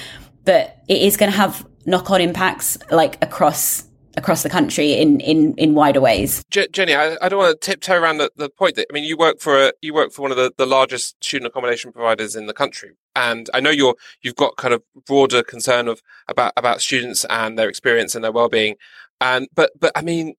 but 0.44 0.82
it 0.88 1.02
is 1.02 1.16
going 1.16 1.30
to 1.30 1.36
have 1.36 1.66
knock 1.84 2.10
on 2.10 2.20
impacts 2.20 2.78
like 2.90 3.22
across 3.22 3.84
across 4.16 4.42
the 4.42 4.50
country 4.50 4.92
in 4.92 5.20
in 5.20 5.54
in 5.54 5.74
wider 5.74 6.00
ways. 6.00 6.44
Jenny, 6.50 6.94
I, 6.94 7.16
I 7.22 7.28
don't 7.28 7.38
want 7.38 7.60
to 7.60 7.66
tiptoe 7.66 7.98
around 7.98 8.18
the, 8.18 8.30
the 8.36 8.48
point 8.48 8.76
that 8.76 8.86
I 8.90 8.92
mean 8.92 9.04
you 9.04 9.16
work 9.16 9.40
for 9.40 9.68
a 9.68 9.72
you 9.80 9.94
work 9.94 10.12
for 10.12 10.22
one 10.22 10.30
of 10.30 10.36
the, 10.36 10.52
the 10.56 10.66
largest 10.66 11.22
student 11.24 11.48
accommodation 11.48 11.92
providers 11.92 12.36
in 12.36 12.46
the 12.46 12.54
country, 12.54 12.92
and 13.16 13.48
I 13.54 13.60
know 13.60 13.70
you're 13.70 13.94
you've 14.22 14.36
got 14.36 14.56
kind 14.56 14.74
of 14.74 14.82
broader 15.06 15.42
concern 15.42 15.88
of 15.88 16.02
about 16.28 16.52
about 16.56 16.80
students 16.80 17.24
and 17.26 17.58
their 17.58 17.68
experience 17.68 18.14
and 18.14 18.24
their 18.24 18.32
well 18.32 18.48
being, 18.48 18.76
and 19.20 19.48
but 19.54 19.72
but 19.78 19.92
I 19.94 20.02
mean 20.02 20.34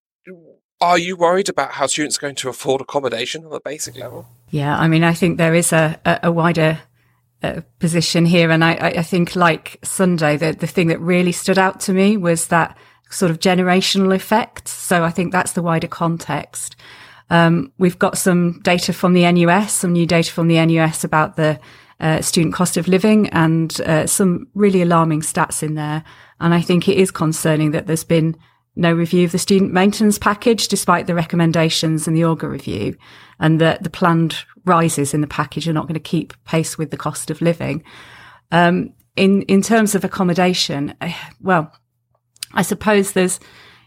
are 0.80 0.98
you 0.98 1.16
worried 1.16 1.48
about 1.48 1.72
how 1.72 1.86
students 1.86 2.18
are 2.18 2.20
going 2.20 2.34
to 2.34 2.48
afford 2.48 2.80
accommodation 2.80 3.44
on 3.44 3.52
a 3.52 3.60
basic 3.60 3.96
level? 3.96 4.26
Yeah, 4.50 4.76
I 4.76 4.88
mean, 4.88 5.02
I 5.02 5.14
think 5.14 5.38
there 5.38 5.54
is 5.54 5.72
a, 5.72 5.98
a, 6.04 6.20
a 6.24 6.32
wider 6.32 6.78
uh, 7.42 7.60
position 7.78 8.26
here. 8.26 8.50
And 8.50 8.64
I, 8.64 8.72
I 8.72 9.02
think, 9.02 9.36
like 9.36 9.78
Sunday, 9.82 10.36
the, 10.36 10.52
the 10.52 10.66
thing 10.66 10.88
that 10.88 11.00
really 11.00 11.32
stood 11.32 11.58
out 11.58 11.80
to 11.80 11.92
me 11.92 12.16
was 12.16 12.48
that 12.48 12.76
sort 13.14 13.30
of 13.30 13.38
generational 13.38 14.14
effects. 14.14 14.72
So 14.72 15.04
I 15.04 15.10
think 15.10 15.32
that's 15.32 15.52
the 15.52 15.62
wider 15.62 15.88
context. 15.88 16.76
Um, 17.30 17.72
we've 17.78 17.98
got 17.98 18.18
some 18.18 18.60
data 18.60 18.92
from 18.92 19.14
the 19.14 19.30
NUS, 19.30 19.72
some 19.72 19.92
new 19.92 20.06
data 20.06 20.30
from 20.30 20.48
the 20.48 20.64
NUS 20.64 21.04
about 21.04 21.36
the 21.36 21.58
uh, 22.00 22.20
student 22.20 22.54
cost 22.54 22.76
of 22.76 22.88
living 22.88 23.28
and 23.30 23.80
uh, 23.82 24.06
some 24.06 24.48
really 24.54 24.82
alarming 24.82 25.20
stats 25.20 25.62
in 25.62 25.74
there. 25.74 26.02
And 26.40 26.52
I 26.52 26.60
think 26.60 26.88
it 26.88 26.98
is 26.98 27.10
concerning 27.10 27.70
that 27.70 27.86
there's 27.86 28.04
been 28.04 28.36
no 28.76 28.92
review 28.92 29.24
of 29.24 29.32
the 29.32 29.38
student 29.38 29.72
maintenance 29.72 30.18
package, 30.18 30.66
despite 30.66 31.06
the 31.06 31.14
recommendations 31.14 32.08
in 32.08 32.14
the 32.14 32.22
Augar 32.22 32.50
review, 32.50 32.96
and 33.38 33.60
that 33.60 33.84
the 33.84 33.90
planned 33.90 34.36
rises 34.64 35.14
in 35.14 35.20
the 35.20 35.28
package 35.28 35.68
are 35.68 35.72
not 35.72 35.84
going 35.84 35.94
to 35.94 36.00
keep 36.00 36.34
pace 36.44 36.76
with 36.76 36.90
the 36.90 36.96
cost 36.96 37.30
of 37.30 37.40
living. 37.40 37.84
Um, 38.50 38.92
in 39.14 39.42
in 39.42 39.62
terms 39.62 39.94
of 39.94 40.04
accommodation, 40.04 40.94
eh, 41.00 41.14
well, 41.40 41.72
I 42.54 42.62
suppose 42.62 43.12
there's, 43.12 43.40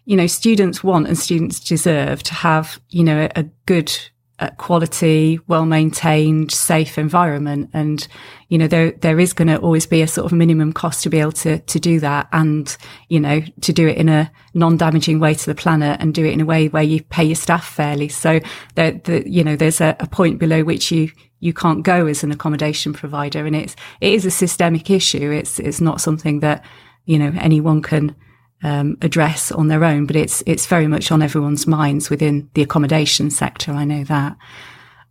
you 0.06 0.16
know, 0.16 0.28
students 0.28 0.84
want 0.84 1.08
and 1.08 1.18
students 1.18 1.60
deserve 1.60 2.24
to 2.24 2.34
have, 2.34 2.80
you 2.90 3.04
know, 3.04 3.28
a, 3.36 3.46
good 3.66 3.92
uh, 4.40 4.50
quality, 4.58 5.40
well 5.48 5.66
maintained, 5.66 6.52
safe 6.52 6.98
environment. 6.98 7.70
And, 7.74 8.08
you 8.50 8.58
know, 8.58 8.68
there, 8.68 8.92
there 8.92 9.20
is 9.20 9.34
going 9.34 9.48
to 9.48 9.58
always 9.58 9.88
be 9.88 10.02
a 10.02 10.08
sort 10.08 10.26
of 10.26 10.32
minimum 10.32 10.74
cost 10.74 11.04
to 11.04 11.10
be 11.10 11.20
able 11.20 11.32
to, 11.34 11.60
to 11.60 11.80
do 11.80 12.00
that. 12.00 12.30
And, 12.32 12.76
you 13.10 13.20
know, 13.20 13.42
to 13.62 13.74
do 13.74 13.88
it 13.88 13.98
in 13.98 14.10
a 14.10 14.32
non-damaging 14.54 15.20
way 15.20 15.34
to 15.34 15.46
the 15.46 15.56
planet 15.56 16.00
and 16.00 16.14
do 16.14 16.24
it 16.24 16.34
in 16.34 16.42
a 16.42 16.46
way 16.46 16.68
where 16.68 16.84
you 16.84 17.04
pay 17.04 17.24
your 17.24 17.36
staff 17.36 17.68
fairly. 17.68 18.10
So 18.10 18.40
there, 18.76 18.92
the, 18.92 19.28
you 19.30 19.44
know, 19.44 19.56
there's 19.56 19.82
a, 19.82 19.96
a 20.00 20.08
point 20.08 20.40
below 20.40 20.64
which 20.64 20.92
you, 20.92 21.12
you 21.40 21.52
can't 21.54 21.84
go 21.84 22.06
as 22.06 22.24
an 22.24 22.32
accommodation 22.32 22.94
provider. 22.94 23.46
And 23.46 23.56
it's, 23.56 23.76
it 24.02 24.14
is 24.14 24.26
a 24.26 24.32
systemic 24.32 24.92
issue. 24.92 25.32
It's, 25.32 25.60
it's 25.60 25.82
not 25.82 26.00
something 26.00 26.42
that, 26.42 26.64
you 27.06 27.18
know, 27.18 27.34
anyone 27.40 27.82
can, 27.82 28.16
um, 28.64 28.98
address 29.02 29.52
on 29.52 29.68
their 29.68 29.84
own, 29.84 30.06
but 30.06 30.16
it's 30.16 30.44
it's 30.46 30.66
very 30.66 30.88
much 30.88 31.12
on 31.12 31.22
everyone's 31.22 31.68
minds 31.68 32.10
within 32.10 32.50
the 32.54 32.62
accommodation 32.62 33.30
sector. 33.30 33.72
I 33.72 33.86
know 33.86 34.04
that. 34.06 34.38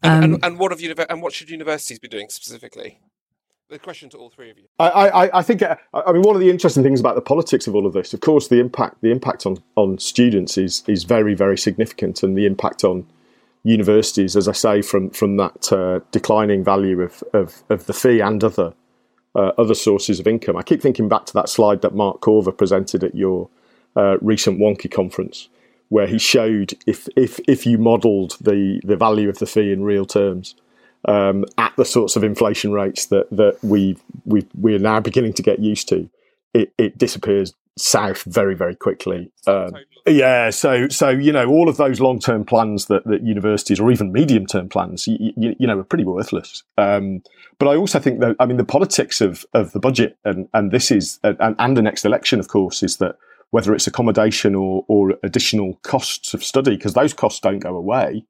Um, 0.03 0.23
and, 0.23 0.25
and, 0.25 0.45
and, 0.45 0.59
what 0.59 0.79
have 0.79 1.07
and 1.09 1.23
what 1.23 1.33
should 1.33 1.50
universities 1.50 1.99
be 1.99 2.09
doing 2.09 2.29
specifically? 2.29 3.00
The 3.69 3.79
question 3.81 4.09
to 4.11 4.17
all 4.17 4.31
three 4.31 4.50
of 4.50 4.59
you. 4.59 4.67
I, 4.79 4.88
I, 4.88 5.38
I 5.38 5.43
think 5.43 5.61
uh, 5.61 5.75
I 5.93 6.12
mean 6.12 6.23
one 6.23 6.37
of 6.37 6.41
the 6.41 6.50
interesting 6.50 6.85
things 6.85 7.00
about 7.00 7.17
the 7.17 7.21
politics 7.21 7.67
of 7.67 7.75
all 7.75 7.87
of 7.87 7.95
this, 7.95 8.15
of 8.15 8.21
course, 8.21 8.49
the 8.49 8.61
impact 8.61 9.00
the 9.03 9.11
impact 9.11 9.47
on 9.47 9.59
on 9.76 9.99
students 9.99 10.57
is 10.59 10.83
is 10.87 11.05
very 11.05 11.35
very 11.35 11.59
significant, 11.59 12.23
and 12.23 12.37
the 12.37 12.47
impact 12.47 12.85
on 12.85 13.07
universities, 13.65 14.37
as 14.37 14.47
I 14.47 14.53
say, 14.53 14.83
from 14.83 15.11
from 15.11 15.37
that 15.38 15.73
uh, 15.73 16.00
declining 16.12 16.62
value 16.62 17.00
of, 17.00 17.23
of 17.33 17.62
of 17.69 17.87
the 17.87 17.93
fee 17.93 18.21
and 18.21 18.43
other 18.45 18.73
uh, 19.37 19.52
other 19.59 19.75
sources 19.75 20.19
of 20.19 20.26
income. 20.26 20.57
I 20.57 20.62
keep 20.62 20.81
thinking 20.81 21.09
back 21.09 21.26
to 21.26 21.33
that 21.35 21.49
slide 21.49 21.83
that 21.83 21.95
Mark 21.95 22.21
Corver 22.21 22.52
presented 22.52 23.05
at 23.05 23.14
your 23.14 23.49
uh, 23.95 24.16
recent 24.21 24.59
Wonkhe 24.59 24.90
conference, 24.90 25.49
where 25.90 26.07
he 26.07 26.19
showed 26.19 26.75
if 26.87 27.07
if 27.16 27.38
if 27.47 27.66
you 27.66 27.78
modelled 27.78 28.37
the 28.40 28.81
the 28.83 28.97
value 28.97 29.28
of 29.28 29.38
the 29.38 29.47
fee 29.47 29.71
in 29.71 29.85
real 29.85 30.07
terms 30.07 30.55
um, 31.07 31.45
at 31.59 31.73
the 31.76 31.85
sorts 31.85 32.16
of 32.16 32.25
inflation 32.25 32.73
rates 32.73 33.07
that 33.07 33.28
that 33.31 33.59
we 33.62 33.97
we 34.25 34.47
we 34.59 34.75
are 34.75 34.81
now 34.81 35.00
beginning 35.00 35.35
to 35.35 35.43
get 35.43 35.59
used 35.61 35.88
to, 35.88 36.09
it, 36.55 36.73
it 36.78 36.99
disappears 36.99 37.55
south 37.78 38.25
very 38.25 38.54
very 38.54 38.75
quickly. 38.75 39.30
Um, 39.47 39.71
yeah, 40.06 40.50
so 40.50 40.88
so 40.88 41.11
you 41.11 41.33
know 41.33 41.47
all 41.47 41.68
of 41.68 41.76
those 41.76 42.00
long 42.00 42.18
term 42.18 42.45
plans 42.45 42.87
that, 42.87 43.04
that 43.04 43.23
universities 43.23 43.80
or 43.80 43.90
even 43.90 44.12
medium 44.12 44.47
term 44.47 44.68
plans, 44.68 45.06
you, 45.06 45.33
you, 45.37 45.56
you, 45.59 45.66
know, 45.66 45.78
are 45.78 45.85
pretty 45.85 46.04
worthless. 46.04 46.62
Um, 46.78 47.23
but 47.59 47.68
I 47.68 47.76
also 47.76 47.99
think 47.99 48.21
that 48.21 48.37
I 48.38 48.47
mean 48.47 48.56
the 48.56 48.64
politics 48.64 49.21
of 49.21 49.45
of 49.52 49.73
the 49.73 49.80
budget 49.80 50.16
and 50.25 50.49
and 50.54 50.71
this 50.71 50.90
is 50.90 51.18
and, 51.23 51.56
and 51.59 51.76
the 51.76 51.83
next 51.83 52.04
election, 52.04 52.40
of 52.40 52.49
course, 52.49 52.83
is 52.83 52.97
that 52.99 53.16
whether 53.50 53.75
it's 53.75 53.87
accommodation 53.87 54.54
or 54.54 54.85
or 54.88 55.14
additional 55.23 55.78
costs 55.83 56.35
of 56.35 56.45
study 56.45 56.76
because 56.76 56.95
those 56.95 57.12
costs 57.12 57.40
don't 57.40 57.59
go 57.59 57.76
away. 57.76 58.25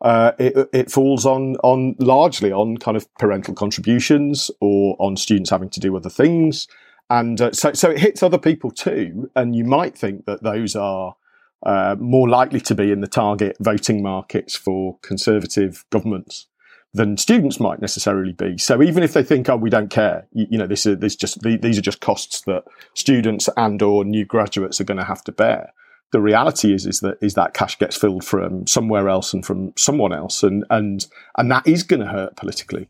Uh, 0.00 0.30
it, 0.38 0.68
it 0.72 0.90
falls 0.90 1.26
on 1.26 1.56
on 1.56 1.94
largely 1.98 2.52
on 2.52 2.76
kind 2.78 2.96
of 2.96 3.12
parental 3.16 3.52
contributions 3.52 4.50
or 4.60 4.96
on 5.00 5.16
students 5.16 5.50
having 5.50 5.68
to 5.68 5.80
do 5.80 5.96
other 5.96 6.10
things 6.10 6.68
And 7.10 7.40
uh, 7.40 7.52
so, 7.52 7.72
so 7.72 7.90
it 7.90 8.00
hits 8.00 8.22
other 8.22 8.38
people 8.38 8.70
too. 8.70 9.30
And 9.34 9.56
you 9.56 9.64
might 9.64 9.96
think 9.96 10.26
that 10.26 10.42
those 10.42 10.76
are 10.76 11.16
uh, 11.64 11.96
more 11.98 12.28
likely 12.28 12.60
to 12.60 12.74
be 12.74 12.92
in 12.92 13.00
the 13.00 13.08
target 13.08 13.56
voting 13.60 14.02
markets 14.02 14.56
for 14.56 14.98
conservative 15.02 15.84
governments 15.90 16.46
than 16.94 17.16
students 17.16 17.60
might 17.60 17.80
necessarily 17.80 18.32
be. 18.32 18.58
So 18.58 18.82
even 18.82 19.02
if 19.02 19.12
they 19.12 19.22
think, 19.22 19.48
oh, 19.48 19.56
we 19.56 19.70
don't 19.70 19.90
care, 19.90 20.26
you, 20.32 20.46
you 20.50 20.58
know, 20.58 20.66
this 20.66 20.86
is 20.86 20.98
this 20.98 21.16
just 21.16 21.40
these 21.42 21.78
are 21.78 21.82
just 21.82 22.00
costs 22.00 22.42
that 22.42 22.64
students 22.94 23.48
and 23.56 23.80
or 23.82 24.04
new 24.04 24.24
graduates 24.24 24.80
are 24.80 24.84
going 24.84 24.98
to 24.98 25.04
have 25.04 25.22
to 25.24 25.32
bear. 25.32 25.72
The 26.12 26.20
reality 26.20 26.72
is 26.72 26.86
is 26.86 27.00
that 27.00 27.18
is 27.20 27.34
that 27.34 27.52
cash 27.52 27.78
gets 27.78 27.96
filled 27.96 28.24
from 28.24 28.66
somewhere 28.66 29.08
else 29.08 29.34
and 29.34 29.44
from 29.44 29.74
someone 29.76 30.12
else, 30.12 30.42
and 30.42 30.64
and 30.70 31.06
and 31.36 31.50
that 31.50 31.66
is 31.66 31.82
going 31.82 32.00
to 32.00 32.06
hurt 32.06 32.36
politically. 32.36 32.88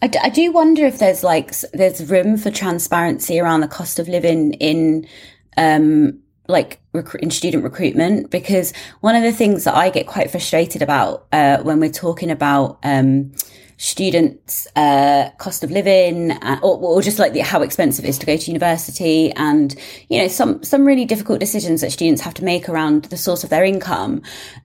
I, 0.00 0.06
d- 0.06 0.20
I 0.22 0.28
do 0.28 0.52
wonder 0.52 0.86
if 0.86 0.98
there's 0.98 1.24
like 1.24 1.52
there's 1.72 2.08
room 2.10 2.36
for 2.36 2.50
transparency 2.50 3.40
around 3.40 3.60
the 3.60 3.68
cost 3.68 3.98
of 3.98 4.08
living 4.08 4.54
in 4.54 5.08
um 5.56 6.20
like 6.48 6.80
in 7.20 7.30
student 7.30 7.62
recruitment 7.62 8.30
because 8.30 8.72
one 9.00 9.14
of 9.14 9.22
the 9.22 9.32
things 9.32 9.64
that 9.64 9.76
I 9.76 9.90
get 9.90 10.06
quite 10.06 10.30
frustrated 10.30 10.82
about 10.82 11.26
uh, 11.30 11.58
when 11.58 11.78
we're 11.78 11.90
talking 11.90 12.30
about 12.30 12.78
um, 12.82 13.32
students' 13.76 14.66
uh, 14.74 15.30
cost 15.38 15.62
of 15.62 15.70
living, 15.70 16.32
uh, 16.32 16.58
or, 16.62 16.78
or, 16.78 17.02
just 17.02 17.18
like 17.18 17.32
the, 17.32 17.40
how 17.40 17.62
expensive 17.62 18.04
it 18.04 18.08
is 18.08 18.18
to 18.18 18.26
go 18.26 18.36
to 18.36 18.50
university, 18.50 19.30
and 19.32 19.74
you 20.08 20.20
know 20.20 20.28
some 20.28 20.62
some 20.64 20.86
really 20.86 21.04
difficult 21.04 21.38
decisions 21.38 21.82
that 21.82 21.92
students 21.92 22.22
have 22.22 22.34
to 22.34 22.44
make 22.44 22.68
around 22.68 23.04
the 23.04 23.16
source 23.16 23.44
of 23.44 23.50
their 23.50 23.64
income, 23.64 24.22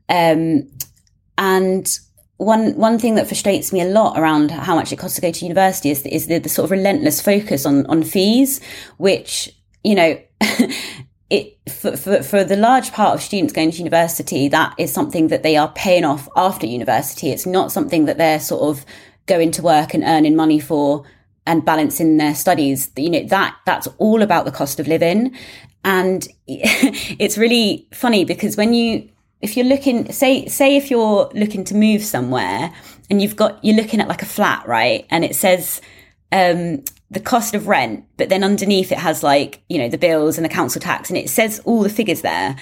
um, 0.07 0.67
and 1.37 1.99
one 2.43 2.75
one 2.75 2.99
thing 2.99 3.15
that 3.15 3.27
frustrates 3.27 3.73
me 3.73 3.81
a 3.81 3.85
lot 3.85 4.17
around 4.17 4.51
how 4.51 4.75
much 4.75 4.91
it 4.91 4.97
costs 4.97 5.15
to 5.15 5.21
go 5.21 5.31
to 5.31 5.45
university 5.45 5.89
is 5.89 6.05
is 6.05 6.27
the, 6.27 6.39
the 6.39 6.49
sort 6.49 6.65
of 6.65 6.71
relentless 6.71 7.21
focus 7.21 7.65
on 7.65 7.85
on 7.87 8.03
fees, 8.03 8.61
which 8.97 9.55
you 9.83 9.95
know. 9.95 10.21
it 11.29 11.57
for, 11.67 11.97
for, 11.97 12.21
for 12.21 12.43
the 12.43 12.55
large 12.55 12.91
part 12.91 13.15
of 13.15 13.21
students 13.21 13.53
going 13.53 13.71
to 13.71 13.77
university, 13.77 14.47
that 14.49 14.75
is 14.77 14.93
something 14.93 15.29
that 15.29 15.41
they 15.41 15.57
are 15.57 15.71
paying 15.71 16.03
off 16.05 16.29
after 16.35 16.67
university. 16.67 17.29
It's 17.29 17.47
not 17.47 17.71
something 17.71 18.05
that 18.05 18.19
they're 18.19 18.39
sort 18.39 18.77
of 18.77 18.85
going 19.25 19.51
to 19.51 19.63
work 19.63 19.93
and 19.93 20.03
earning 20.03 20.35
money 20.35 20.59
for 20.59 21.05
and 21.47 21.65
balancing 21.65 22.17
their 22.17 22.35
studies. 22.35 22.91
You 22.95 23.09
know, 23.09 23.23
that 23.27 23.57
that's 23.65 23.87
all 23.97 24.21
about 24.21 24.45
the 24.45 24.51
cost 24.51 24.79
of 24.79 24.87
living. 24.87 25.35
And 25.83 26.27
it's 26.47 27.37
really 27.37 27.87
funny 27.91 28.25
because 28.25 28.55
when 28.55 28.73
you 28.73 29.09
if 29.43 29.57
you're 29.57 29.65
looking 29.65 30.11
say 30.11 30.47
say 30.47 30.77
if 30.77 30.89
you're 30.89 31.29
looking 31.35 31.65
to 31.65 31.75
move 31.75 32.01
somewhere 32.01 32.73
and 33.09 33.21
you've 33.21 33.35
got 33.35 33.63
you're 33.63 33.75
looking 33.75 33.99
at 33.99 34.07
like 34.07 34.21
a 34.21 34.25
flat, 34.25 34.65
right? 34.65 35.05
And 35.09 35.25
it 35.25 35.35
says 35.35 35.81
um, 36.31 36.83
the 37.11 37.19
cost 37.19 37.53
of 37.53 37.67
rent, 37.67 38.05
but 38.17 38.29
then 38.29 38.43
underneath 38.43 38.91
it 38.91 38.97
has 38.97 39.21
like, 39.21 39.61
you 39.67 39.77
know, 39.77 39.89
the 39.89 39.97
bills 39.97 40.37
and 40.37 40.45
the 40.45 40.49
council 40.49 40.81
tax 40.81 41.09
and 41.09 41.17
it 41.17 41.29
says 41.29 41.61
all 41.65 41.83
the 41.83 41.89
figures 41.89 42.21
there. 42.21 42.55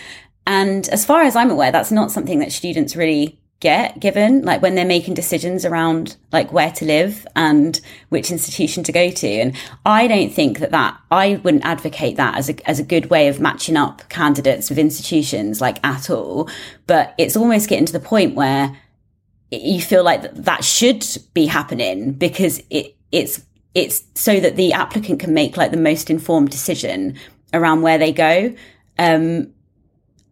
And 0.47 0.89
as 0.89 1.05
far 1.05 1.21
as 1.21 1.35
I'm 1.35 1.51
aware, 1.51 1.71
that's 1.71 1.91
not 1.91 2.11
something 2.11 2.39
that 2.39 2.51
students 2.51 2.95
really 2.95 3.39
get 3.62 4.00
given, 4.00 4.41
like 4.41 4.62
when 4.62 4.75
they're 4.75 4.84
making 4.84 5.13
decisions 5.13 5.63
around 5.65 6.18
like 6.32 6.51
where 6.51 6.72
to 6.72 6.84
live 6.84 7.25
and 7.36 7.80
which 8.10 8.32
institution 8.32 8.84
to 8.84 8.91
go 8.91 9.10
to. 9.12 9.27
And 9.27 9.56
I 9.86 10.08
don't 10.08 10.34
think 10.34 10.60
that 10.60 10.72
that, 10.72 11.00
I 11.12 11.36
wouldn't 11.44 11.63
advocate 11.63 12.18
that 12.18 12.38
as 12.38 12.50
a, 12.50 12.70
as 12.70 12.80
a 12.80 12.84
good 12.84 13.10
way 13.10 13.27
of 13.27 13.39
matching 13.39 13.77
up 13.77 14.10
candidates 14.10 14.70
with 14.70 14.80
institutions 14.80 15.62
like 15.62 15.77
at 15.86 16.10
all. 16.10 16.50
But 16.88 17.13
it's 17.18 17.38
almost 17.38 17.70
getting 17.70 17.86
to 17.86 17.94
the 17.94 18.00
point 18.00 18.36
where 18.36 18.75
you 19.51 19.80
feel 19.80 20.03
like 20.03 20.34
that 20.34 20.65
should 20.65 21.06
be 21.34 21.46
happening 21.46 22.13
because 22.13 22.62
it, 22.70 22.96
it's 23.12 23.46
it's 23.74 24.03
so 24.15 24.39
that 24.39 24.58
the 24.58 24.74
applicant 24.74 25.20
can 25.20 25.34
make 25.34 25.56
like 25.56 25.72
the 25.72 25.77
most 25.77 26.10
informed 26.10 26.50
decision 26.50 27.18
around 27.53 27.82
where 27.82 27.98
they 27.98 28.12
go. 28.12 28.53
Um, 28.98 29.53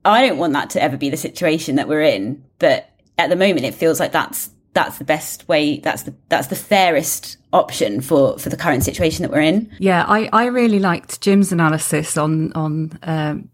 I 0.03 0.27
don't 0.27 0.37
want 0.37 0.53
that 0.53 0.71
to 0.71 0.83
ever 0.83 0.97
be 0.97 1.09
the 1.09 1.17
situation 1.17 1.75
that 1.75 1.87
we're 1.87 2.01
in, 2.01 2.43
but 2.57 2.88
at 3.19 3.29
the 3.29 3.35
moment 3.35 3.65
it 3.65 3.75
feels 3.75 3.99
like 3.99 4.11
that's 4.11 4.49
that's 4.73 4.97
the 4.97 5.03
best 5.03 5.47
way 5.47 5.79
that's 5.79 6.03
the 6.03 6.13
that's 6.29 6.47
the 6.47 6.55
fairest 6.55 7.37
option 7.53 8.01
for 8.01 8.37
for 8.39 8.49
the 8.49 8.57
current 8.57 8.83
situation 8.83 9.23
that 9.23 9.31
we're 9.31 9.41
in 9.41 9.69
yeah 9.79 10.05
i 10.07 10.29
i 10.31 10.45
really 10.45 10.79
liked 10.79 11.21
jim's 11.21 11.51
analysis 11.51 12.17
on 12.17 12.53
on 12.53 12.97
um, 13.03 13.49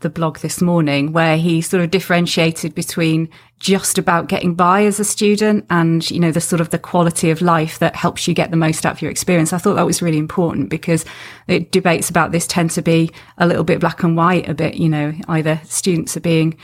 the 0.00 0.10
blog 0.10 0.38
this 0.38 0.60
morning 0.60 1.12
where 1.12 1.36
he 1.36 1.60
sort 1.60 1.82
of 1.82 1.90
differentiated 1.90 2.74
between 2.74 3.28
just 3.58 3.98
about 3.98 4.28
getting 4.28 4.54
by 4.54 4.84
as 4.84 5.00
a 5.00 5.04
student 5.04 5.66
and, 5.70 6.08
you 6.10 6.20
know, 6.20 6.30
the 6.30 6.40
sort 6.40 6.60
of 6.60 6.70
the 6.70 6.78
quality 6.78 7.30
of 7.30 7.42
life 7.42 7.80
that 7.80 7.96
helps 7.96 8.28
you 8.28 8.34
get 8.34 8.52
the 8.52 8.56
most 8.56 8.86
out 8.86 8.92
of 8.92 9.02
your 9.02 9.10
experience. 9.10 9.52
I 9.52 9.58
thought 9.58 9.74
that 9.74 9.86
was 9.86 10.00
really 10.00 10.18
important 10.18 10.70
because 10.70 11.04
the 11.48 11.60
debates 11.60 12.08
about 12.08 12.30
this 12.30 12.46
tend 12.46 12.70
to 12.72 12.82
be 12.82 13.10
a 13.38 13.46
little 13.46 13.64
bit 13.64 13.80
black 13.80 14.04
and 14.04 14.16
white, 14.16 14.48
a 14.48 14.54
bit, 14.54 14.74
you 14.74 14.88
know, 14.88 15.12
either 15.26 15.60
students 15.64 16.16
are 16.16 16.20
being 16.20 16.56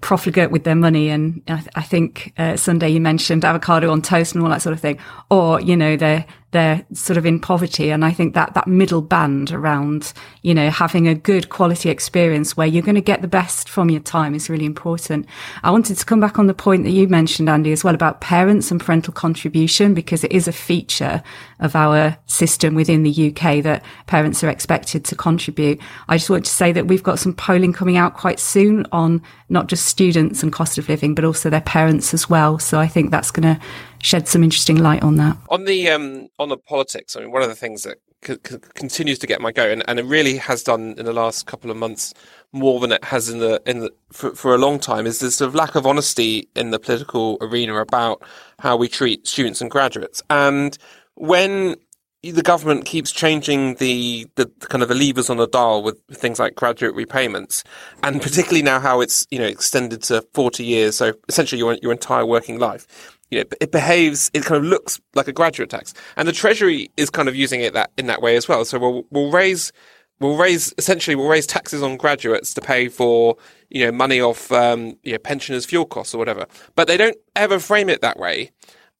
profligate 0.00 0.50
with 0.50 0.64
their 0.64 0.74
money. 0.74 1.08
And 1.08 1.42
I, 1.48 1.56
th- 1.56 1.68
I 1.74 1.82
think 1.82 2.32
uh, 2.38 2.56
Sunday 2.56 2.90
you 2.90 3.00
mentioned 3.00 3.44
avocado 3.44 3.90
on 3.90 4.02
toast 4.02 4.34
and 4.34 4.42
all 4.42 4.50
that 4.50 4.62
sort 4.62 4.72
of 4.72 4.80
thing, 4.80 4.98
or 5.30 5.60
you 5.60 5.76
know 5.76 5.96
they're 5.96 6.24
they're 6.52 6.84
sort 6.92 7.16
of 7.16 7.26
in 7.26 7.40
poverty. 7.40 7.90
And 7.90 8.04
I 8.04 8.12
think 8.12 8.34
that 8.34 8.54
that 8.54 8.66
middle 8.66 9.02
band 9.02 9.50
around, 9.50 10.12
you 10.42 10.54
know, 10.54 10.70
having 10.70 11.08
a 11.08 11.14
good 11.14 11.48
quality 11.48 11.90
experience 11.90 12.56
where 12.56 12.66
you're 12.66 12.82
going 12.82 12.94
to 12.94 13.00
get 13.00 13.22
the 13.22 13.28
best 13.28 13.68
from 13.68 13.90
your 13.90 14.00
time 14.00 14.34
is 14.34 14.48
really 14.48 14.66
important. 14.66 15.26
I 15.62 15.70
wanted 15.70 15.96
to 15.96 16.04
come 16.04 16.20
back 16.20 16.38
on 16.38 16.46
the 16.46 16.54
point 16.54 16.84
that 16.84 16.90
you 16.90 17.08
mentioned, 17.08 17.48
Andy, 17.48 17.72
as 17.72 17.82
well 17.82 17.94
about 17.94 18.20
parents 18.20 18.70
and 18.70 18.80
parental 18.80 19.12
contribution, 19.12 19.94
because 19.94 20.24
it 20.24 20.32
is 20.32 20.46
a 20.46 20.52
feature 20.52 21.22
of 21.58 21.74
our 21.74 22.16
system 22.26 22.74
within 22.74 23.02
the 23.02 23.28
UK 23.28 23.62
that 23.62 23.84
parents 24.06 24.44
are 24.44 24.50
expected 24.50 25.04
to 25.06 25.16
contribute. 25.16 25.80
I 26.08 26.18
just 26.18 26.30
want 26.30 26.44
to 26.44 26.50
say 26.50 26.70
that 26.72 26.86
we've 26.86 27.02
got 27.02 27.18
some 27.18 27.32
polling 27.32 27.72
coming 27.72 27.96
out 27.96 28.14
quite 28.14 28.38
soon 28.38 28.86
on 28.92 29.22
not 29.48 29.68
just 29.68 29.86
students 29.86 30.42
and 30.42 30.52
cost 30.52 30.76
of 30.78 30.88
living, 30.88 31.14
but 31.14 31.24
also 31.24 31.50
their 31.50 31.60
parents 31.60 32.12
as 32.12 32.28
well. 32.28 32.58
So 32.58 32.78
I 32.78 32.88
think 32.88 33.10
that's 33.10 33.30
going 33.30 33.54
to 33.54 33.60
shed 34.02 34.28
some 34.28 34.44
interesting 34.44 34.76
light 34.76 35.02
on 35.02 35.16
that. 35.16 35.38
On 35.48 35.64
the 35.64 35.88
um, 35.88 36.28
on 36.38 36.50
the 36.50 36.58
politics, 36.58 37.16
I 37.16 37.20
mean, 37.20 37.30
one 37.30 37.42
of 37.42 37.48
the 37.48 37.54
things 37.54 37.84
that 37.84 37.98
c- 38.22 38.36
c- 38.44 38.58
continues 38.74 39.18
to 39.20 39.26
get 39.26 39.40
my 39.40 39.52
go, 39.52 39.68
and, 39.70 39.82
and 39.88 39.98
it 39.98 40.04
really 40.04 40.36
has 40.36 40.62
done 40.62 40.94
in 40.98 41.06
the 41.06 41.12
last 41.12 41.46
couple 41.46 41.70
of 41.70 41.76
months 41.76 42.12
more 42.52 42.80
than 42.80 42.92
it 42.92 43.02
has 43.04 43.28
in 43.28 43.38
the 43.38 43.62
in 43.64 43.80
the 43.80 43.90
for, 44.12 44.34
for 44.34 44.54
a 44.54 44.58
long 44.58 44.78
time, 44.78 45.06
is 45.06 45.20
this 45.20 45.36
sort 45.36 45.48
of 45.48 45.54
lack 45.54 45.74
of 45.74 45.86
honesty 45.86 46.48
in 46.54 46.70
the 46.70 46.78
political 46.78 47.38
arena 47.40 47.76
about 47.80 48.22
how 48.58 48.76
we 48.76 48.88
treat 48.88 49.26
students 49.26 49.60
and 49.60 49.70
graduates. 49.70 50.22
And 50.28 50.76
when 51.14 51.76
the 52.22 52.42
government 52.42 52.84
keeps 52.84 53.10
changing 53.10 53.74
the, 53.76 54.28
the 54.36 54.46
kind 54.60 54.80
of 54.80 54.88
the 54.88 54.94
levers 54.94 55.28
on 55.28 55.38
the 55.38 55.48
dial 55.48 55.82
with 55.82 56.00
things 56.12 56.38
like 56.38 56.54
graduate 56.54 56.94
repayments, 56.94 57.64
and 58.02 58.22
particularly 58.22 58.62
now 58.62 58.80
how 58.80 59.00
it's 59.00 59.26
you 59.30 59.38
know 59.38 59.46
extended 59.46 60.02
to 60.02 60.22
forty 60.34 60.64
years, 60.64 60.96
so 60.96 61.12
essentially 61.28 61.60
your 61.60 61.78
your 61.82 61.92
entire 61.92 62.26
working 62.26 62.58
life 62.58 63.18
you 63.32 63.38
know, 63.38 63.44
it 63.62 63.72
behaves, 63.72 64.30
it 64.34 64.44
kind 64.44 64.62
of 64.62 64.70
looks 64.70 65.00
like 65.14 65.26
a 65.26 65.32
graduate 65.32 65.70
tax. 65.70 65.94
And 66.18 66.28
the 66.28 66.32
Treasury 66.32 66.90
is 66.98 67.08
kind 67.08 67.30
of 67.30 67.34
using 67.34 67.62
it 67.62 67.72
that 67.72 67.90
in 67.96 68.06
that 68.06 68.20
way 68.20 68.36
as 68.36 68.46
well. 68.46 68.62
So 68.66 68.78
we'll, 68.78 69.04
we'll 69.10 69.30
raise, 69.30 69.72
we'll 70.20 70.36
raise, 70.36 70.74
essentially 70.76 71.14
we'll 71.14 71.30
raise 71.30 71.46
taxes 71.46 71.82
on 71.82 71.96
graduates 71.96 72.52
to 72.52 72.60
pay 72.60 72.88
for, 72.88 73.38
you 73.70 73.86
know, 73.86 73.90
money 73.90 74.20
off, 74.20 74.52
um, 74.52 74.98
you 75.02 75.12
know, 75.12 75.18
pensioners' 75.18 75.64
fuel 75.64 75.86
costs 75.86 76.14
or 76.14 76.18
whatever. 76.18 76.44
But 76.74 76.88
they 76.88 76.98
don't 76.98 77.16
ever 77.34 77.58
frame 77.58 77.88
it 77.88 78.02
that 78.02 78.18
way. 78.18 78.50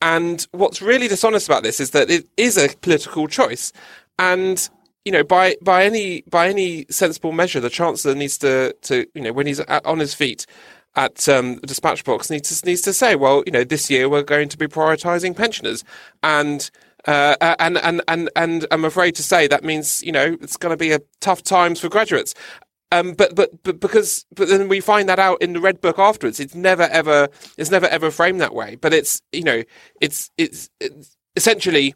And 0.00 0.46
what's 0.52 0.80
really 0.80 1.08
dishonest 1.08 1.46
about 1.46 1.62
this 1.62 1.78
is 1.78 1.90
that 1.90 2.08
it 2.08 2.26
is 2.38 2.56
a 2.56 2.74
political 2.80 3.28
choice. 3.28 3.70
And, 4.18 4.66
you 5.04 5.12
know, 5.12 5.24
by, 5.24 5.56
by 5.60 5.84
any, 5.84 6.22
by 6.22 6.48
any 6.48 6.86
sensible 6.88 7.32
measure, 7.32 7.60
the 7.60 7.68
chancellor 7.68 8.14
needs 8.14 8.38
to, 8.38 8.72
to, 8.80 9.06
you 9.14 9.20
know, 9.20 9.34
when 9.34 9.46
he's 9.46 9.60
on 9.60 9.98
his 9.98 10.14
feet, 10.14 10.46
at 10.94 11.28
um, 11.28 11.56
the 11.56 11.66
dispatch 11.66 12.04
box 12.04 12.30
needs 12.30 12.60
to, 12.60 12.66
needs 12.66 12.82
to 12.82 12.92
say, 12.92 13.16
well, 13.16 13.42
you 13.46 13.52
know, 13.52 13.64
this 13.64 13.90
year 13.90 14.08
we're 14.08 14.22
going 14.22 14.48
to 14.48 14.58
be 14.58 14.66
prioritising 14.66 15.36
pensioners, 15.36 15.84
and 16.22 16.70
uh, 17.06 17.36
and 17.58 17.78
and 17.78 18.02
and 18.08 18.30
and 18.36 18.66
I'm 18.70 18.84
afraid 18.84 19.14
to 19.16 19.22
say 19.22 19.46
that 19.46 19.64
means 19.64 20.02
you 20.02 20.12
know 20.12 20.36
it's 20.40 20.56
going 20.56 20.72
to 20.72 20.76
be 20.76 20.92
a 20.92 21.00
tough 21.20 21.42
times 21.42 21.80
for 21.80 21.88
graduates. 21.88 22.34
Um, 22.92 23.14
but, 23.14 23.34
but 23.34 23.62
but 23.62 23.80
because 23.80 24.26
but 24.34 24.48
then 24.48 24.68
we 24.68 24.80
find 24.80 25.08
that 25.08 25.18
out 25.18 25.40
in 25.40 25.54
the 25.54 25.60
red 25.60 25.80
book 25.80 25.98
afterwards. 25.98 26.38
It's 26.38 26.54
never 26.54 26.82
ever 26.82 27.28
it's 27.56 27.70
never 27.70 27.86
ever 27.86 28.10
framed 28.10 28.40
that 28.42 28.54
way. 28.54 28.76
But 28.76 28.92
it's 28.92 29.22
you 29.32 29.44
know 29.44 29.62
it's 30.00 30.30
it's, 30.36 30.68
it's 30.78 31.16
essentially 31.34 31.94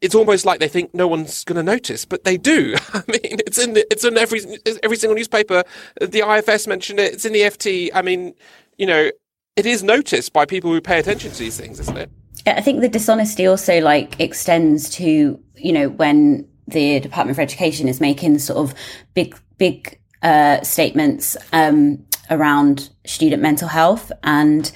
it's 0.00 0.14
almost 0.14 0.44
like 0.44 0.60
they 0.60 0.68
think 0.68 0.94
no 0.94 1.06
one's 1.08 1.44
going 1.44 1.56
to 1.56 1.62
notice, 1.62 2.04
but 2.04 2.24
they 2.24 2.36
do. 2.36 2.74
I 2.92 3.02
mean, 3.08 3.40
it's 3.46 3.58
in 3.58 3.74
the, 3.74 3.86
it's 3.90 4.04
in 4.04 4.16
every 4.16 4.40
every 4.82 4.96
single 4.96 5.16
newspaper. 5.16 5.64
The 6.00 6.20
IFS 6.28 6.66
mentioned 6.66 7.00
it. 7.00 7.14
It's 7.14 7.24
in 7.24 7.32
the 7.32 7.40
FT. 7.40 7.90
I 7.94 8.02
mean, 8.02 8.34
you 8.78 8.86
know, 8.86 9.10
it 9.56 9.66
is 9.66 9.82
noticed 9.82 10.32
by 10.32 10.44
people 10.44 10.70
who 10.70 10.80
pay 10.80 10.98
attention 10.98 11.32
to 11.32 11.38
these 11.38 11.58
things, 11.58 11.80
isn't 11.80 11.96
it? 11.96 12.10
I 12.46 12.60
think 12.60 12.80
the 12.80 12.88
dishonesty 12.88 13.46
also 13.46 13.80
like 13.80 14.20
extends 14.20 14.90
to 14.90 15.40
you 15.56 15.72
know 15.72 15.88
when 15.88 16.46
the 16.68 17.00
Department 17.00 17.36
for 17.36 17.42
Education 17.42 17.88
is 17.88 18.00
making 18.00 18.38
sort 18.38 18.58
of 18.58 18.74
big 19.14 19.36
big 19.58 19.98
uh, 20.22 20.62
statements 20.62 21.36
um, 21.52 22.04
around 22.30 22.90
student 23.04 23.42
mental 23.42 23.68
health, 23.68 24.12
and 24.22 24.70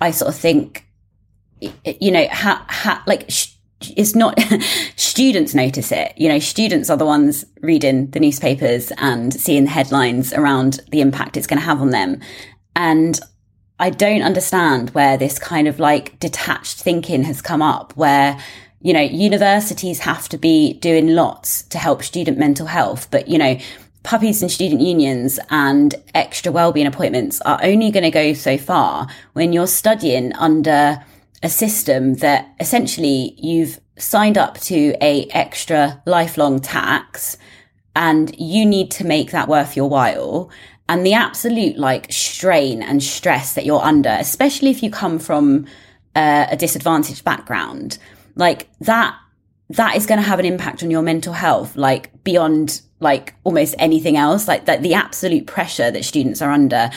I 0.00 0.10
sort 0.10 0.28
of 0.28 0.36
think 0.36 0.84
you 1.60 2.10
know, 2.10 2.26
ha, 2.30 2.64
ha, 2.68 3.02
like. 3.06 3.24
Sh- 3.28 3.54
it's 3.80 4.14
not 4.14 4.38
students 4.96 5.54
notice 5.54 5.92
it. 5.92 6.12
You 6.16 6.28
know, 6.28 6.38
students 6.38 6.90
are 6.90 6.96
the 6.96 7.04
ones 7.04 7.44
reading 7.60 8.10
the 8.10 8.20
newspapers 8.20 8.92
and 8.98 9.32
seeing 9.32 9.64
the 9.64 9.70
headlines 9.70 10.32
around 10.32 10.80
the 10.90 11.00
impact 11.00 11.36
it's 11.36 11.46
going 11.46 11.60
to 11.60 11.66
have 11.66 11.80
on 11.80 11.90
them. 11.90 12.20
And 12.74 13.18
I 13.80 13.90
don't 13.90 14.22
understand 14.22 14.90
where 14.90 15.16
this 15.16 15.38
kind 15.38 15.68
of 15.68 15.78
like 15.78 16.18
detached 16.18 16.80
thinking 16.80 17.22
has 17.24 17.40
come 17.40 17.62
up 17.62 17.96
where 17.96 18.38
you 18.80 18.92
know, 18.92 19.00
universities 19.00 19.98
have 20.00 20.28
to 20.28 20.38
be 20.38 20.74
doing 20.74 21.08
lots 21.08 21.62
to 21.64 21.78
help 21.78 22.02
student 22.02 22.38
mental 22.38 22.66
health, 22.66 23.10
but 23.10 23.28
you 23.28 23.36
know, 23.36 23.58
puppies 24.04 24.40
and 24.40 24.50
student 24.50 24.80
unions 24.80 25.40
and 25.50 25.96
extra 26.14 26.52
wellbeing 26.52 26.86
appointments 26.86 27.40
are 27.42 27.58
only 27.62 27.90
going 27.90 28.04
to 28.04 28.10
go 28.10 28.32
so 28.32 28.56
far 28.56 29.08
when 29.32 29.52
you're 29.52 29.66
studying 29.66 30.32
under 30.34 31.04
a 31.42 31.48
system 31.48 32.14
that 32.14 32.54
essentially 32.60 33.34
you've 33.38 33.80
signed 33.96 34.38
up 34.38 34.58
to 34.60 34.94
a 35.00 35.26
extra 35.30 36.02
lifelong 36.06 36.60
tax 36.60 37.36
and 37.94 38.34
you 38.38 38.64
need 38.64 38.90
to 38.92 39.04
make 39.04 39.30
that 39.32 39.48
worth 39.48 39.76
your 39.76 39.88
while. 39.88 40.50
And 40.88 41.04
the 41.04 41.14
absolute 41.14 41.76
like 41.76 42.12
strain 42.12 42.82
and 42.82 43.02
stress 43.02 43.54
that 43.54 43.66
you're 43.66 43.82
under 43.82 44.08
especially 44.08 44.70
if 44.70 44.82
you 44.82 44.90
come 44.90 45.18
from 45.18 45.66
uh, 46.16 46.46
a 46.50 46.56
disadvantaged 46.56 47.24
background 47.24 47.98
like 48.34 48.68
that 48.80 49.14
that 49.70 49.96
is 49.96 50.06
going 50.06 50.20
to 50.20 50.26
have 50.26 50.38
an 50.38 50.46
impact 50.46 50.82
on 50.82 50.90
your 50.90 51.02
mental 51.02 51.34
health 51.34 51.76
like 51.76 52.24
beyond 52.24 52.80
like 53.00 53.34
almost 53.44 53.74
anything 53.78 54.16
else 54.16 54.48
like 54.48 54.64
that 54.64 54.82
the 54.82 54.94
absolute 54.94 55.46
pressure 55.46 55.90
that 55.90 56.04
students 56.04 56.40
are 56.40 56.50
under. 56.50 56.90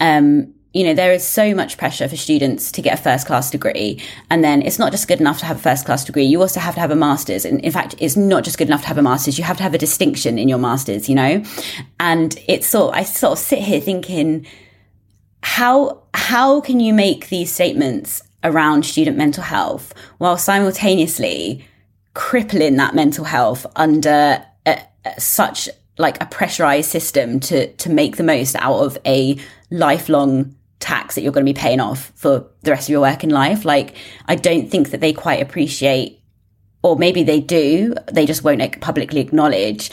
Um 0.00 0.53
you 0.74 0.82
know, 0.82 0.92
there 0.92 1.12
is 1.12 1.26
so 1.26 1.54
much 1.54 1.78
pressure 1.78 2.08
for 2.08 2.16
students 2.16 2.72
to 2.72 2.82
get 2.82 2.98
a 2.98 3.02
first 3.02 3.28
class 3.28 3.48
degree. 3.48 4.02
And 4.28 4.42
then 4.42 4.60
it's 4.60 4.78
not 4.78 4.90
just 4.90 5.06
good 5.06 5.20
enough 5.20 5.38
to 5.38 5.46
have 5.46 5.58
a 5.58 5.60
first 5.60 5.86
class 5.86 6.04
degree. 6.04 6.24
You 6.24 6.40
also 6.40 6.58
have 6.58 6.74
to 6.74 6.80
have 6.80 6.90
a 6.90 6.96
master's. 6.96 7.44
And 7.44 7.60
in 7.60 7.70
fact, 7.70 7.94
it's 8.00 8.16
not 8.16 8.42
just 8.42 8.58
good 8.58 8.66
enough 8.66 8.82
to 8.82 8.88
have 8.88 8.98
a 8.98 9.02
master's. 9.02 9.38
You 9.38 9.44
have 9.44 9.56
to 9.58 9.62
have 9.62 9.72
a 9.72 9.78
distinction 9.78 10.36
in 10.36 10.48
your 10.48 10.58
master's, 10.58 11.08
you 11.08 11.14
know? 11.14 11.44
And 12.00 12.36
it's 12.48 12.66
sort, 12.66 12.94
I 12.96 13.04
sort 13.04 13.34
of 13.34 13.38
sit 13.38 13.60
here 13.60 13.80
thinking, 13.80 14.46
how, 15.44 16.02
how 16.12 16.60
can 16.60 16.80
you 16.80 16.92
make 16.92 17.28
these 17.28 17.52
statements 17.52 18.24
around 18.42 18.84
student 18.84 19.16
mental 19.16 19.44
health 19.44 19.94
while 20.18 20.36
simultaneously 20.36 21.64
crippling 22.14 22.76
that 22.76 22.96
mental 22.96 23.24
health 23.24 23.64
under 23.76 24.44
a, 24.66 24.80
a, 25.04 25.20
such 25.20 25.68
like 25.98 26.20
a 26.20 26.26
pressurized 26.26 26.90
system 26.90 27.38
to, 27.38 27.72
to 27.74 27.90
make 27.90 28.16
the 28.16 28.24
most 28.24 28.56
out 28.56 28.80
of 28.80 28.98
a 29.06 29.38
lifelong 29.70 30.54
tax 30.80 31.14
that 31.14 31.22
you're 31.22 31.32
going 31.32 31.46
to 31.46 31.52
be 31.52 31.58
paying 31.58 31.80
off 31.80 32.12
for 32.14 32.46
the 32.62 32.70
rest 32.70 32.88
of 32.88 32.92
your 32.92 33.00
working 33.00 33.30
life. 33.30 33.64
Like, 33.64 33.96
I 34.26 34.34
don't 34.34 34.70
think 34.70 34.90
that 34.90 35.00
they 35.00 35.12
quite 35.12 35.40
appreciate, 35.40 36.20
or 36.82 36.96
maybe 36.96 37.22
they 37.22 37.40
do, 37.40 37.94
they 38.12 38.26
just 38.26 38.44
won't 38.44 38.60
like, 38.60 38.80
publicly 38.80 39.20
acknowledge 39.20 39.90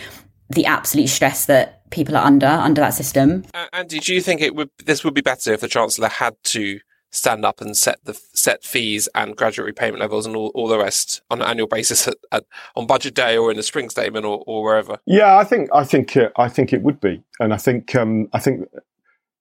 the 0.49 0.65
absolute 0.65 1.07
stress 1.07 1.45
that 1.45 1.89
people 1.91 2.17
are 2.17 2.25
under 2.25 2.47
under 2.47 2.81
that 2.81 2.93
system. 2.93 3.43
And 3.71 3.87
did 3.87 4.07
you 4.07 4.21
think 4.21 4.41
it 4.41 4.55
would 4.55 4.69
this 4.85 5.03
would 5.03 5.13
be 5.13 5.21
better 5.21 5.53
if 5.53 5.61
the 5.61 5.67
chancellor 5.67 6.07
had 6.07 6.35
to 6.45 6.79
stand 7.11 7.43
up 7.45 7.61
and 7.61 7.75
set 7.75 7.99
the 8.05 8.13
set 8.33 8.63
fees 8.63 9.07
and 9.13 9.35
graduate 9.35 9.65
repayment 9.65 9.99
levels 9.99 10.25
and 10.25 10.35
all, 10.35 10.47
all 10.55 10.67
the 10.67 10.77
rest 10.77 11.21
on 11.29 11.41
an 11.41 11.47
annual 11.47 11.67
basis 11.67 12.07
at, 12.07 12.15
at, 12.31 12.45
on 12.75 12.87
budget 12.87 13.13
day 13.13 13.37
or 13.37 13.51
in 13.51 13.57
the 13.57 13.63
spring 13.63 13.89
statement 13.89 14.25
or, 14.25 14.43
or 14.47 14.63
wherever? 14.63 14.97
Yeah, 15.05 15.37
I 15.37 15.43
think 15.43 15.69
I 15.73 15.83
think 15.83 16.15
uh, 16.17 16.29
I 16.37 16.47
think 16.47 16.73
it 16.73 16.81
would 16.81 16.99
be, 16.99 17.21
and 17.39 17.53
I 17.53 17.57
think 17.57 17.95
um, 17.95 18.27
I 18.33 18.39
think 18.39 18.67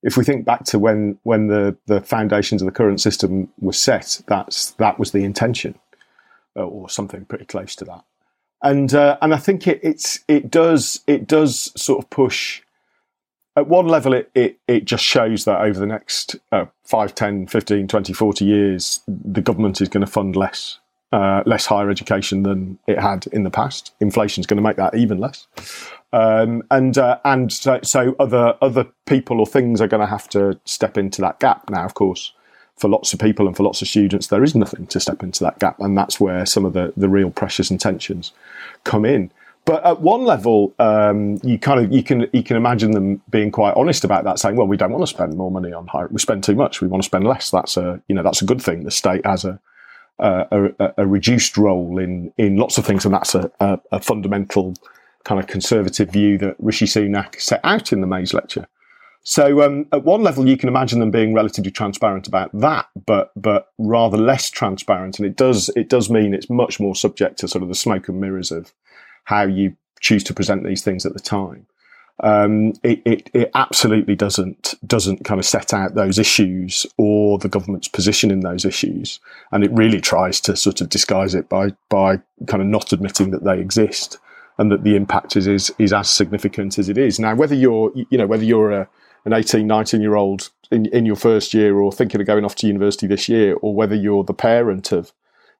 if 0.02 0.16
we 0.16 0.24
think 0.24 0.44
back 0.44 0.64
to 0.64 0.78
when 0.78 1.18
when 1.22 1.48
the 1.48 1.76
the 1.86 2.00
foundations 2.00 2.62
of 2.62 2.66
the 2.66 2.72
current 2.72 3.00
system 3.00 3.48
were 3.60 3.72
set, 3.72 4.20
that's 4.26 4.72
that 4.72 4.98
was 4.98 5.12
the 5.12 5.24
intention, 5.24 5.78
uh, 6.56 6.64
or 6.64 6.88
something 6.88 7.24
pretty 7.24 7.44
close 7.44 7.74
to 7.76 7.84
that. 7.84 8.04
And 8.62 8.94
uh, 8.94 9.18
and 9.20 9.34
I 9.34 9.38
think 9.38 9.66
it 9.66 9.80
it's 9.82 10.20
it 10.28 10.50
does 10.50 11.00
it 11.06 11.26
does 11.26 11.72
sort 11.80 12.02
of 12.02 12.10
push. 12.10 12.62
At 13.56 13.66
one 13.66 13.88
level, 13.88 14.14
it, 14.14 14.30
it, 14.32 14.58
it 14.68 14.84
just 14.84 15.04
shows 15.04 15.44
that 15.44 15.60
over 15.60 15.78
the 15.78 15.86
next 15.86 16.36
uh, 16.52 16.66
5, 16.84 17.14
10, 17.16 17.48
15, 17.48 17.88
20, 17.88 18.12
40 18.12 18.44
years, 18.44 19.00
the 19.08 19.42
government 19.42 19.80
is 19.80 19.88
going 19.88 20.06
to 20.06 20.10
fund 20.10 20.36
less 20.36 20.78
uh, 21.12 21.42
less 21.46 21.66
higher 21.66 21.90
education 21.90 22.42
than 22.42 22.78
it 22.86 22.98
had 22.98 23.26
in 23.28 23.42
the 23.42 23.50
past. 23.50 23.92
Inflation 24.00 24.40
is 24.40 24.46
going 24.46 24.56
to 24.56 24.62
make 24.62 24.76
that 24.76 24.94
even 24.94 25.18
less. 25.18 25.46
Um, 26.12 26.62
and 26.70 26.96
uh, 26.98 27.18
and 27.24 27.52
so, 27.52 27.80
so, 27.82 28.16
other 28.18 28.56
other 28.60 28.86
people 29.06 29.40
or 29.40 29.46
things 29.46 29.80
are 29.80 29.88
going 29.88 30.00
to 30.00 30.06
have 30.06 30.28
to 30.30 30.58
step 30.64 30.98
into 30.98 31.20
that 31.20 31.38
gap. 31.40 31.70
Now, 31.70 31.84
of 31.84 31.94
course, 31.94 32.32
for 32.76 32.88
lots 32.88 33.12
of 33.12 33.20
people 33.20 33.46
and 33.46 33.56
for 33.56 33.62
lots 33.62 33.82
of 33.82 33.88
students, 33.88 34.28
there 34.28 34.42
is 34.42 34.54
nothing 34.54 34.86
to 34.88 35.00
step 35.00 35.22
into 35.22 35.44
that 35.44 35.58
gap, 35.58 35.78
and 35.80 35.96
that's 35.96 36.18
where 36.18 36.44
some 36.46 36.64
of 36.64 36.72
the 36.72 36.92
the 36.96 37.08
real 37.08 37.30
pressures 37.30 37.70
and 37.70 37.80
tensions 37.80 38.32
come 38.84 39.04
in. 39.04 39.30
But 39.66 39.84
at 39.84 40.00
one 40.00 40.24
level, 40.24 40.74
um, 40.78 41.38
you 41.44 41.58
kind 41.58 41.78
of 41.78 41.92
you 41.92 42.02
can 42.02 42.26
you 42.32 42.42
can 42.42 42.56
imagine 42.56 42.90
them 42.90 43.22
being 43.30 43.52
quite 43.52 43.74
honest 43.76 44.02
about 44.02 44.24
that, 44.24 44.40
saying, 44.40 44.56
"Well, 44.56 44.66
we 44.66 44.76
don't 44.76 44.90
want 44.90 45.02
to 45.02 45.06
spend 45.06 45.36
more 45.36 45.50
money 45.50 45.72
on 45.72 45.86
higher. 45.86 46.08
We 46.10 46.18
spend 46.18 46.42
too 46.42 46.56
much. 46.56 46.80
We 46.80 46.88
want 46.88 47.02
to 47.02 47.06
spend 47.06 47.24
less. 47.24 47.50
That's 47.50 47.76
a 47.76 48.00
you 48.08 48.16
know 48.16 48.24
that's 48.24 48.42
a 48.42 48.46
good 48.46 48.60
thing. 48.60 48.82
The 48.82 48.90
state 48.90 49.24
has 49.24 49.44
a 49.44 49.60
a, 50.20 50.92
a, 50.98 51.06
reduced 51.06 51.56
role 51.56 51.98
in 51.98 52.32
in 52.36 52.56
lots 52.56 52.78
of 52.78 52.84
things, 52.84 53.04
and 53.04 53.14
that's 53.14 53.34
a, 53.34 53.50
a, 53.60 53.78
a 53.92 54.00
fundamental 54.00 54.74
kind 55.24 55.40
of 55.40 55.46
conservative 55.46 56.10
view 56.10 56.38
that 56.38 56.56
Rishi 56.58 56.86
Sunak 56.86 57.40
set 57.40 57.60
out 57.64 57.92
in 57.92 58.00
the 58.00 58.06
Mais 58.06 58.32
lecture. 58.32 58.66
So 59.22 59.62
um, 59.62 59.86
at 59.92 60.04
one 60.04 60.22
level, 60.22 60.48
you 60.48 60.56
can 60.56 60.68
imagine 60.68 60.98
them 60.98 61.10
being 61.10 61.34
relatively 61.34 61.70
transparent 61.70 62.26
about 62.26 62.50
that, 62.58 62.86
but 63.06 63.32
but 63.36 63.68
rather 63.78 64.16
less 64.16 64.50
transparent, 64.50 65.18
and 65.18 65.26
it 65.26 65.36
does 65.36 65.70
it 65.76 65.88
does 65.88 66.10
mean 66.10 66.34
it's 66.34 66.48
much 66.48 66.80
more 66.80 66.94
subject 66.94 67.38
to 67.40 67.48
sort 67.48 67.62
of 67.62 67.68
the 67.68 67.74
smoke 67.74 68.08
and 68.08 68.20
mirrors 68.20 68.50
of 68.50 68.72
how 69.24 69.42
you 69.42 69.76
choose 70.00 70.24
to 70.24 70.34
present 70.34 70.64
these 70.64 70.82
things 70.82 71.04
at 71.04 71.12
the 71.12 71.20
time. 71.20 71.66
Um, 72.22 72.74
it, 72.82 73.00
it, 73.06 73.30
it 73.32 73.50
absolutely 73.54 74.14
doesn't 74.14 74.74
doesn't 74.86 75.24
kind 75.24 75.40
of 75.40 75.46
set 75.46 75.72
out 75.72 75.94
those 75.94 76.18
issues 76.18 76.86
or 76.98 77.38
the 77.38 77.48
government's 77.48 77.88
position 77.88 78.30
in 78.30 78.40
those 78.40 78.64
issues, 78.64 79.20
and 79.52 79.64
it 79.64 79.70
really 79.72 80.00
tries 80.00 80.40
to 80.42 80.56
sort 80.56 80.80
of 80.80 80.90
disguise 80.90 81.34
it 81.34 81.48
by 81.48 81.70
by 81.88 82.20
kind 82.46 82.62
of 82.62 82.68
not 82.68 82.92
admitting 82.92 83.30
that 83.30 83.44
they 83.44 83.58
exist 83.58 84.18
and 84.60 84.70
that 84.70 84.84
the 84.84 84.94
impact 84.94 85.36
is, 85.36 85.46
is, 85.46 85.72
is 85.78 85.90
as 85.90 86.10
significant 86.10 86.78
as 86.78 86.90
it 86.90 86.98
is. 86.98 87.18
Now, 87.18 87.34
whether 87.34 87.54
you're, 87.54 87.90
you 87.94 88.18
know, 88.18 88.26
whether 88.26 88.44
you're 88.44 88.70
a, 88.70 88.88
an 89.24 89.32
18, 89.32 89.66
19 89.66 90.02
year 90.02 90.16
old 90.16 90.50
in, 90.70 90.84
in 90.86 91.06
your 91.06 91.16
first 91.16 91.54
year 91.54 91.78
or 91.78 91.90
thinking 91.90 92.20
of 92.20 92.26
going 92.26 92.44
off 92.44 92.56
to 92.56 92.66
university 92.66 93.06
this 93.06 93.26
year, 93.26 93.54
or 93.62 93.74
whether 93.74 93.94
you're 93.94 94.22
the 94.22 94.34
parent 94.34 94.92
of 94.92 95.12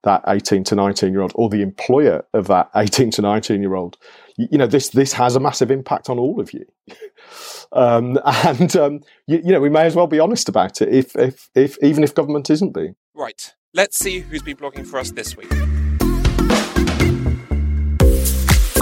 that 0.02 0.22
18 0.28 0.64
to 0.64 0.74
19 0.74 1.12
year 1.12 1.22
old 1.22 1.32
or 1.34 1.48
the 1.48 1.62
employer 1.62 2.26
of 2.34 2.46
that 2.48 2.70
18 2.76 3.10
to 3.12 3.22
19 3.22 3.62
year 3.62 3.74
old, 3.74 3.96
you, 4.40 4.48
you 4.52 4.58
know, 4.58 4.66
this, 4.66 4.88
this 4.90 5.12
has 5.12 5.36
a 5.36 5.40
massive 5.40 5.70
impact 5.70 6.08
on 6.08 6.18
all 6.18 6.40
of 6.40 6.52
you. 6.52 6.64
um, 7.72 8.18
and, 8.24 8.74
um, 8.76 9.00
you, 9.26 9.40
you 9.44 9.52
know, 9.52 9.60
we 9.60 9.68
may 9.68 9.82
as 9.82 9.94
well 9.94 10.06
be 10.06 10.18
honest 10.18 10.48
about 10.48 10.80
it 10.80 10.88
if, 10.88 11.14
if, 11.16 11.50
if, 11.54 11.78
even 11.82 12.02
if 12.02 12.14
government 12.14 12.48
isn't 12.50 12.72
being. 12.72 12.96
Right. 13.14 13.54
Let's 13.74 13.98
see 13.98 14.20
who's 14.20 14.42
been 14.42 14.56
blogging 14.56 14.86
for 14.86 14.98
us 14.98 15.10
this 15.10 15.36
week. 15.36 15.52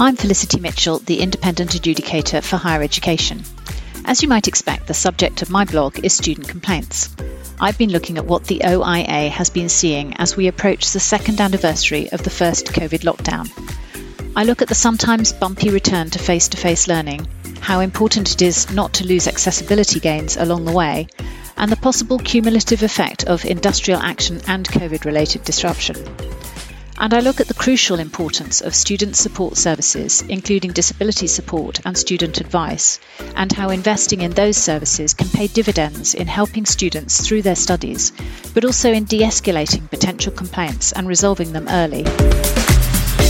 I'm 0.01 0.15
Felicity 0.15 0.61
Mitchell, 0.61 0.99
the 0.99 1.19
independent 1.19 1.71
adjudicator 1.71 2.41
for 2.41 2.55
higher 2.55 2.81
education. 2.81 3.43
As 4.05 4.23
you 4.23 4.29
might 4.29 4.47
expect, 4.47 4.87
the 4.87 4.93
subject 4.93 5.41
of 5.41 5.49
my 5.49 5.65
blog 5.65 5.99
is 6.05 6.13
student 6.13 6.47
complaints. 6.47 7.13
I've 7.59 7.77
been 7.77 7.91
looking 7.91 8.17
at 8.17 8.25
what 8.25 8.45
the 8.45 8.61
OIA 8.63 9.29
has 9.29 9.49
been 9.49 9.67
seeing 9.67 10.15
as 10.15 10.37
we 10.37 10.47
approach 10.47 10.93
the 10.93 11.01
second 11.01 11.41
anniversary 11.41 12.09
of 12.11 12.23
the 12.23 12.29
first 12.29 12.67
COVID 12.67 13.01
lockdown. 13.01 13.49
I 14.39 14.45
look 14.45 14.61
at 14.61 14.69
the 14.69 14.73
sometimes 14.73 15.33
bumpy 15.33 15.69
return 15.69 16.11
to 16.11 16.17
face 16.17 16.47
to 16.47 16.55
face 16.55 16.87
learning, 16.87 17.27
how 17.59 17.81
important 17.81 18.31
it 18.31 18.41
is 18.41 18.71
not 18.71 18.93
to 18.93 19.05
lose 19.05 19.27
accessibility 19.27 19.99
gains 19.99 20.37
along 20.37 20.63
the 20.63 20.71
way, 20.71 21.09
and 21.57 21.69
the 21.69 21.75
possible 21.75 22.17
cumulative 22.17 22.81
effect 22.81 23.25
of 23.25 23.43
industrial 23.43 23.99
action 23.99 24.39
and 24.47 24.65
COVID 24.65 25.03
related 25.03 25.43
disruption 25.43 25.97
and 26.99 27.13
I 27.13 27.21
look 27.21 27.39
at 27.39 27.47
the 27.47 27.53
crucial 27.53 27.97
importance 27.97 28.59
of 28.59 28.75
student 28.75 29.15
support 29.15 29.55
services, 29.55 30.21
including 30.23 30.73
disability 30.73 31.27
support 31.27 31.79
and 31.85 31.97
student 31.97 32.41
advice, 32.41 32.99
and 33.37 33.51
how 33.51 33.69
investing 33.69 34.21
in 34.21 34.31
those 34.31 34.57
services 34.57 35.13
can 35.13 35.29
pay 35.29 35.47
dividends 35.47 36.13
in 36.13 36.27
helping 36.27 36.65
students 36.65 37.25
through 37.25 37.41
their 37.41 37.55
studies, 37.55 38.11
but 38.53 38.65
also 38.65 38.91
in 38.91 39.05
de 39.05 39.21
escalating 39.21 39.89
potential 39.89 40.33
complaints 40.33 40.91
and 40.91 41.07
resolving 41.07 41.53
them 41.53 41.67
early. 41.69 42.03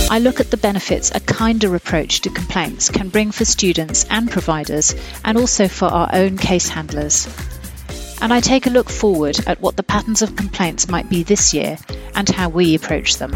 I 0.10 0.20
look 0.20 0.40
at 0.40 0.52
the 0.52 0.58
benefits 0.58 1.12
a 1.14 1.20
kinder 1.20 1.76
approach 1.76 2.22
to 2.22 2.30
complaints 2.30 2.90
can 2.90 3.10
bring 3.10 3.32
for 3.32 3.46
students 3.46 4.06
and 4.10 4.30
providers, 4.30 4.96
and 5.24 5.38
also 5.38 5.68
for 5.68 5.86
our 5.86 6.10
own 6.12 6.38
case 6.38 6.68
handlers 6.68 7.28
and 8.22 8.34
I 8.34 8.40
take 8.42 8.68
a 8.68 8.70
look 8.70 8.90
forward 8.90 9.40
at 9.48 9.62
what 9.62 9.78
the 9.78 9.84
patterns 9.84 10.22
of 10.22 10.36
complaints 10.36 10.90
might 10.90 11.10
be 11.10 11.24
this 11.24 11.54
year 11.54 11.78
and 12.16 12.28
how 12.28 12.50
we 12.50 12.76
approach 12.76 13.18
them. 13.18 13.34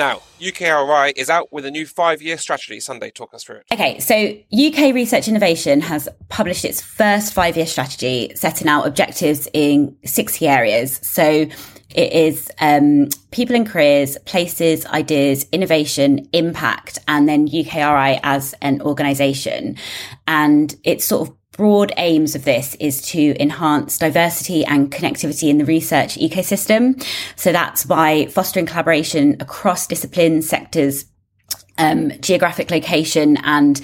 Now, 0.00 0.22
UKRI 0.40 1.12
is 1.14 1.28
out 1.28 1.52
with 1.52 1.66
a 1.66 1.70
new 1.70 1.84
five 1.84 2.22
year 2.22 2.38
strategy. 2.38 2.80
Sunday, 2.80 3.10
talk 3.10 3.34
us 3.34 3.44
through 3.44 3.56
it. 3.56 3.64
Okay, 3.70 3.98
so 3.98 4.14
UK 4.50 4.94
Research 4.94 5.28
Innovation 5.28 5.82
has 5.82 6.08
published 6.30 6.64
its 6.64 6.80
first 6.80 7.34
five 7.34 7.54
year 7.54 7.66
strategy, 7.66 8.32
setting 8.34 8.66
out 8.66 8.86
objectives 8.86 9.46
in 9.52 9.94
six 10.06 10.38
key 10.38 10.48
areas. 10.48 11.00
So 11.02 11.46
it 11.94 12.12
is 12.14 12.50
um, 12.62 13.10
people 13.30 13.54
and 13.54 13.66
careers, 13.68 14.16
places, 14.24 14.86
ideas, 14.86 15.44
innovation, 15.52 16.26
impact, 16.32 16.98
and 17.06 17.28
then 17.28 17.46
UKRI 17.46 18.20
as 18.22 18.54
an 18.62 18.80
organisation. 18.80 19.76
And 20.26 20.74
it's 20.82 21.04
sort 21.04 21.28
of 21.28 21.36
broad 21.60 21.92
aims 21.98 22.34
of 22.34 22.44
this 22.44 22.74
is 22.80 23.02
to 23.02 23.36
enhance 23.38 23.98
diversity 23.98 24.64
and 24.64 24.90
connectivity 24.90 25.50
in 25.50 25.58
the 25.58 25.64
research 25.66 26.14
ecosystem. 26.14 27.06
So 27.36 27.52
that's 27.52 27.84
by 27.84 28.28
fostering 28.30 28.64
collaboration 28.64 29.36
across 29.40 29.86
disciplines, 29.86 30.48
sectors, 30.48 31.04
um, 31.76 32.12
geographic 32.22 32.70
location, 32.70 33.36
and 33.44 33.78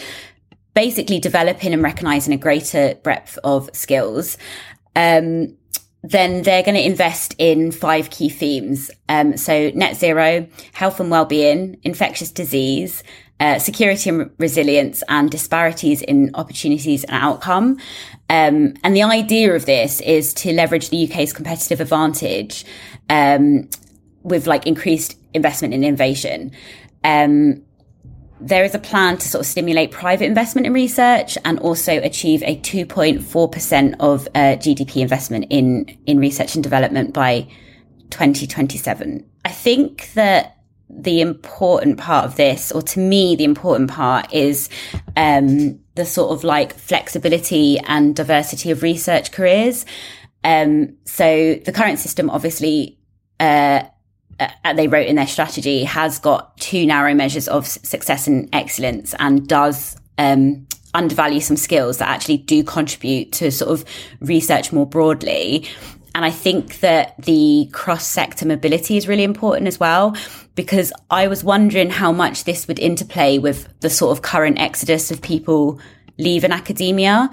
basically 0.72 1.20
developing 1.20 1.74
and 1.74 1.82
recognizing 1.82 2.32
a 2.32 2.38
greater 2.38 2.94
breadth 3.02 3.38
of 3.44 3.68
skills. 3.74 4.38
Um, 4.94 5.54
then 6.10 6.42
they're 6.42 6.62
going 6.62 6.76
to 6.76 6.84
invest 6.84 7.34
in 7.38 7.72
five 7.72 8.10
key 8.10 8.28
themes. 8.28 8.90
Um, 9.08 9.36
so 9.36 9.70
net 9.74 9.96
zero, 9.96 10.46
health 10.72 11.00
and 11.00 11.10
well-being, 11.10 11.78
infectious 11.82 12.30
disease, 12.30 13.02
uh, 13.40 13.58
security 13.58 14.08
and 14.10 14.30
resilience 14.38 15.02
and 15.08 15.30
disparities 15.30 16.02
in 16.02 16.30
opportunities 16.34 17.04
and 17.04 17.22
outcome. 17.22 17.78
Um, 18.30 18.74
and 18.82 18.96
the 18.96 19.02
idea 19.02 19.54
of 19.54 19.66
this 19.66 20.00
is 20.00 20.32
to 20.34 20.52
leverage 20.52 20.90
the 20.90 21.08
UK's 21.08 21.32
competitive 21.32 21.80
advantage 21.80 22.64
um, 23.10 23.68
with 24.22 24.46
like 24.46 24.66
increased 24.66 25.18
investment 25.34 25.74
in 25.74 25.84
innovation. 25.84 26.52
Um, 27.04 27.62
there 28.40 28.64
is 28.64 28.74
a 28.74 28.78
plan 28.78 29.16
to 29.18 29.28
sort 29.28 29.40
of 29.40 29.46
stimulate 29.46 29.90
private 29.90 30.24
investment 30.26 30.66
in 30.66 30.72
research 30.72 31.38
and 31.44 31.58
also 31.60 32.00
achieve 32.02 32.42
a 32.42 32.56
2.4% 32.56 33.94
of 34.00 34.28
uh, 34.28 34.56
GDP 34.56 35.00
investment 35.00 35.46
in, 35.50 35.86
in 36.06 36.18
research 36.18 36.54
and 36.54 36.62
development 36.62 37.14
by 37.14 37.48
2027. 38.10 39.24
I 39.44 39.48
think 39.48 40.12
that 40.14 40.58
the 40.88 41.20
important 41.20 41.98
part 41.98 42.24
of 42.24 42.36
this, 42.36 42.70
or 42.70 42.82
to 42.82 43.00
me, 43.00 43.36
the 43.36 43.44
important 43.44 43.90
part 43.90 44.32
is 44.32 44.68
um, 45.16 45.80
the 45.94 46.04
sort 46.04 46.32
of 46.32 46.44
like 46.44 46.74
flexibility 46.74 47.78
and 47.80 48.14
diversity 48.14 48.70
of 48.70 48.82
research 48.82 49.32
careers. 49.32 49.84
Um, 50.44 50.96
so 51.04 51.54
the 51.64 51.72
current 51.72 51.98
system, 51.98 52.30
obviously, 52.30 52.98
uh, 53.40 53.82
uh, 54.40 54.72
they 54.74 54.88
wrote 54.88 55.06
in 55.06 55.16
their 55.16 55.26
strategy, 55.26 55.84
has 55.84 56.18
got 56.18 56.56
two 56.58 56.86
narrow 56.86 57.14
measures 57.14 57.48
of 57.48 57.66
success 57.66 58.26
and 58.26 58.48
excellence, 58.52 59.14
and 59.18 59.46
does 59.48 59.96
um, 60.18 60.66
undervalue 60.94 61.40
some 61.40 61.56
skills 61.56 61.98
that 61.98 62.08
actually 62.08 62.38
do 62.38 62.62
contribute 62.64 63.32
to 63.32 63.50
sort 63.50 63.70
of 63.70 63.84
research 64.20 64.72
more 64.72 64.86
broadly. 64.86 65.66
And 66.14 66.24
I 66.24 66.30
think 66.30 66.80
that 66.80 67.14
the 67.18 67.68
cross 67.72 68.06
sector 68.06 68.46
mobility 68.46 68.96
is 68.96 69.06
really 69.06 69.24
important 69.24 69.66
as 69.66 69.78
well, 69.78 70.16
because 70.54 70.90
I 71.10 71.28
was 71.28 71.44
wondering 71.44 71.90
how 71.90 72.12
much 72.12 72.44
this 72.44 72.66
would 72.66 72.78
interplay 72.78 73.38
with 73.38 73.68
the 73.80 73.90
sort 73.90 74.16
of 74.16 74.22
current 74.22 74.58
exodus 74.58 75.10
of 75.10 75.20
people 75.20 75.78
leaving 76.16 76.52
academia. 76.52 77.28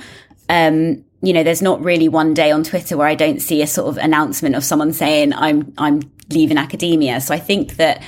Um, 0.50 1.06
you 1.22 1.32
know, 1.32 1.44
there's 1.44 1.62
not 1.62 1.82
really 1.82 2.10
one 2.10 2.34
day 2.34 2.52
on 2.52 2.66
Twitter 2.66 2.98
where 2.98 3.08
I 3.08 3.16
don't 3.16 3.39
see 3.39 3.62
a 3.62 3.68
sort 3.68 3.88
of 3.88 3.98
announcement 4.04 4.56
of 4.56 4.66
someone 4.66 4.92
saying, 4.92 5.32
I'm, 5.32 5.74
I'm 5.78 6.02
leaving 6.34 6.58
academia. 6.58 7.22
So 7.22 7.34
I 7.34 7.39
think 7.39 7.78
that, 7.78 8.02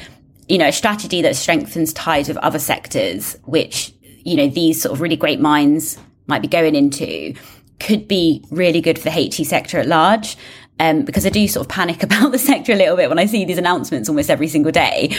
you 0.48 0.58
know, 0.58 0.68
a 0.68 0.74
strategy 0.74 1.22
that 1.22 1.36
strengthens 1.36 1.94
ties 1.94 2.28
with 2.28 2.38
other 2.38 2.60
sectors, 2.60 3.38
which, 3.44 3.94
you 4.24 4.36
know, 4.36 4.48
these 4.48 4.82
sort 4.82 4.94
of 4.94 5.02
really 5.02 5.16
great 5.16 5.40
minds 5.40 5.98
might 6.28 6.42
be 6.42 6.48
going 6.48 6.76
into 6.76 7.34
could 7.80 8.08
be 8.08 8.44
really 8.52 8.82
good 8.82 8.98
for 8.98 9.06
the 9.06 9.12
HE 9.12 9.44
sector 9.44 9.80
at 9.80 9.88
large 9.88 10.38
um, 10.80 11.04
because 11.04 11.26
I 11.26 11.30
do 11.30 11.48
sort 11.48 11.66
of 11.66 11.72
panic 11.72 12.04
about 12.04 12.32
the 12.32 12.38
sector 12.38 12.74
a 12.74 12.76
little 12.76 12.96
bit 12.96 13.10
when 13.10 13.20
I 13.20 13.26
see 13.26 13.46
these 13.46 13.58
announcements 13.58 14.10
almost 14.10 14.30
every 14.30 14.48
single 14.48 14.72
day. 14.72 15.10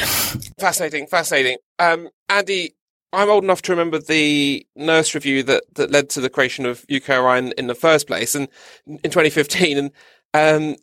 Fascinating, 0.58 1.06
fascinating. 1.06 1.58
Um, 1.78 2.08
Andy, 2.28 2.74
I'm 3.12 3.30
old 3.30 3.44
enough 3.44 3.62
to 3.62 3.72
remember 3.72 3.98
the 3.98 4.66
Nurse 4.76 5.14
review 5.14 5.42
that, 5.44 5.64
that 5.74 5.90
led 5.90 6.10
to 6.10 6.20
the 6.20 6.28
creation 6.28 6.66
of 6.66 6.86
UKRI 6.88 7.38
in, 7.38 7.52
in 7.52 7.66
the 7.66 7.74
first 7.74 8.06
place, 8.06 8.34
and 8.34 8.48
in 8.86 9.10
2015, 9.10 9.78
and 9.78 9.90
um, 10.34 10.76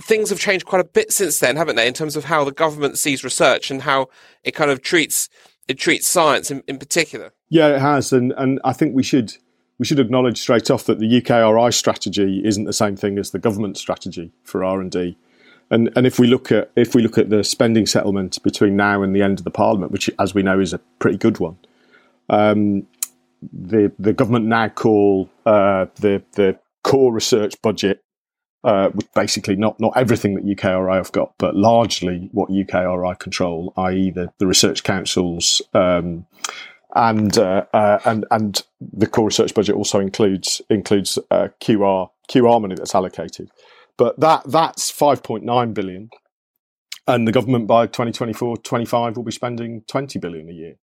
things 0.00 0.30
have 0.30 0.38
changed 0.38 0.66
quite 0.66 0.80
a 0.80 0.84
bit 0.84 1.12
since 1.12 1.38
then, 1.38 1.56
haven't 1.56 1.76
they? 1.76 1.86
In 1.86 1.94
terms 1.94 2.16
of 2.16 2.24
how 2.24 2.44
the 2.44 2.52
government 2.52 2.98
sees 2.98 3.24
research 3.24 3.70
and 3.70 3.82
how 3.82 4.08
it 4.44 4.52
kind 4.52 4.70
of 4.70 4.82
treats 4.82 5.28
it 5.68 5.78
treats 5.78 6.08
science 6.08 6.50
in, 6.50 6.64
in 6.66 6.78
particular. 6.78 7.32
Yeah, 7.48 7.68
it 7.68 7.80
has, 7.80 8.12
and 8.12 8.32
and 8.36 8.60
I 8.64 8.72
think 8.72 8.94
we 8.94 9.04
should 9.04 9.36
we 9.78 9.86
should 9.86 10.00
acknowledge 10.00 10.38
straight 10.38 10.70
off 10.70 10.84
that 10.84 10.98
the 10.98 11.06
UKRI 11.20 11.72
strategy 11.72 12.42
isn't 12.44 12.64
the 12.64 12.72
same 12.72 12.96
thing 12.96 13.18
as 13.18 13.30
the 13.30 13.38
government 13.38 13.78
strategy 13.78 14.32
for 14.42 14.64
R 14.64 14.80
and 14.80 14.90
D. 14.90 15.16
And 15.70 15.90
and 15.94 16.06
if 16.06 16.18
we 16.18 16.26
look 16.26 16.50
at 16.50 16.70
if 16.74 16.94
we 16.94 17.02
look 17.02 17.18
at 17.18 17.30
the 17.30 17.44
spending 17.44 17.86
settlement 17.86 18.42
between 18.42 18.76
now 18.76 19.02
and 19.02 19.14
the 19.14 19.22
end 19.22 19.38
of 19.38 19.44
the 19.44 19.50
parliament, 19.50 19.92
which 19.92 20.10
as 20.18 20.34
we 20.34 20.42
know 20.42 20.58
is 20.58 20.72
a 20.72 20.78
pretty 20.98 21.16
good 21.16 21.38
one, 21.38 21.56
um, 22.28 22.86
the 23.52 23.92
the 23.98 24.12
government 24.12 24.46
now 24.46 24.68
call 24.68 25.30
uh, 25.46 25.86
the 25.96 26.22
the 26.32 26.58
core 26.82 27.12
research 27.12 27.54
budget, 27.62 28.02
uh, 28.62 28.90
basically 29.14 29.56
not 29.56 29.80
not 29.80 29.92
everything 29.96 30.34
that 30.34 30.44
UKRI 30.44 30.96
have 30.96 31.12
got, 31.12 31.32
but 31.38 31.56
largely 31.56 32.28
what 32.32 32.50
UKRI 32.50 33.18
control, 33.18 33.72
i.e. 33.76 34.10
the 34.10 34.32
the 34.38 34.46
research 34.46 34.84
councils. 34.84 35.62
Um, 35.74 36.26
and 36.94 37.38
uh, 37.38 37.64
uh, 37.72 38.00
and 38.04 38.26
and 38.30 38.62
the 38.80 39.06
core 39.06 39.26
research 39.26 39.54
budget 39.54 39.76
also 39.76 40.00
includes 40.00 40.60
includes 40.68 41.18
uh, 41.30 41.48
QR 41.60 42.10
QR 42.28 42.60
money 42.60 42.74
that's 42.74 42.94
allocated, 42.94 43.50
but 43.96 44.18
that 44.20 44.42
that's 44.50 44.90
five 44.90 45.22
point 45.22 45.44
nine 45.44 45.72
billion, 45.72 46.10
and 47.06 47.26
the 47.26 47.32
government 47.32 47.66
by 47.66 47.86
2024-25 47.86 49.16
will 49.16 49.22
be 49.22 49.32
spending 49.32 49.82
twenty 49.86 50.18
billion 50.18 50.48
a 50.48 50.52
year. 50.52 50.74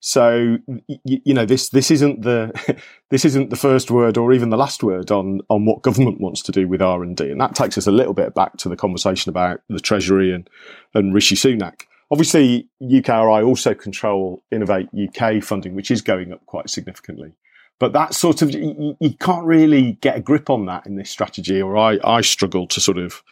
So 0.00 0.56
you, 0.88 0.98
you 1.04 1.34
know 1.34 1.44
this 1.44 1.68
this 1.68 1.90
isn't 1.90 2.22
the 2.22 2.52
this 3.10 3.24
isn't 3.26 3.50
the 3.50 3.56
first 3.56 3.90
word 3.90 4.16
or 4.16 4.32
even 4.32 4.48
the 4.48 4.56
last 4.56 4.82
word 4.82 5.10
on 5.10 5.40
on 5.48 5.66
what 5.66 5.82
government 5.82 6.20
wants 6.20 6.42
to 6.42 6.52
do 6.52 6.66
with 6.66 6.80
R 6.80 7.02
and 7.02 7.16
D, 7.16 7.30
and 7.30 7.40
that 7.40 7.54
takes 7.54 7.76
us 7.76 7.86
a 7.86 7.92
little 7.92 8.14
bit 8.14 8.34
back 8.34 8.56
to 8.58 8.68
the 8.68 8.76
conversation 8.76 9.28
about 9.28 9.60
the 9.68 9.78
Treasury 9.78 10.32
and 10.32 10.48
and 10.94 11.14
Rishi 11.14 11.36
Sunak. 11.36 11.82
Obviously, 12.10 12.68
UKRI 12.82 13.46
also 13.46 13.72
control 13.72 14.42
Innovate 14.50 14.88
UK 14.92 15.42
funding, 15.42 15.74
which 15.74 15.90
is 15.92 16.02
going 16.02 16.32
up 16.32 16.44
quite 16.46 16.68
significantly. 16.68 17.34
But 17.78 17.92
that 17.92 18.14
sort 18.14 18.42
of, 18.42 18.50
you, 18.50 18.96
you 19.00 19.14
can't 19.14 19.46
really 19.46 19.92
get 20.02 20.16
a 20.16 20.20
grip 20.20 20.50
on 20.50 20.66
that 20.66 20.86
in 20.86 20.96
this 20.96 21.08
strategy, 21.08 21.62
or 21.62 21.78
I, 21.78 21.98
I 22.04 22.20
struggle 22.20 22.66
to 22.66 22.80
sort 22.80 22.98
of 22.98 23.22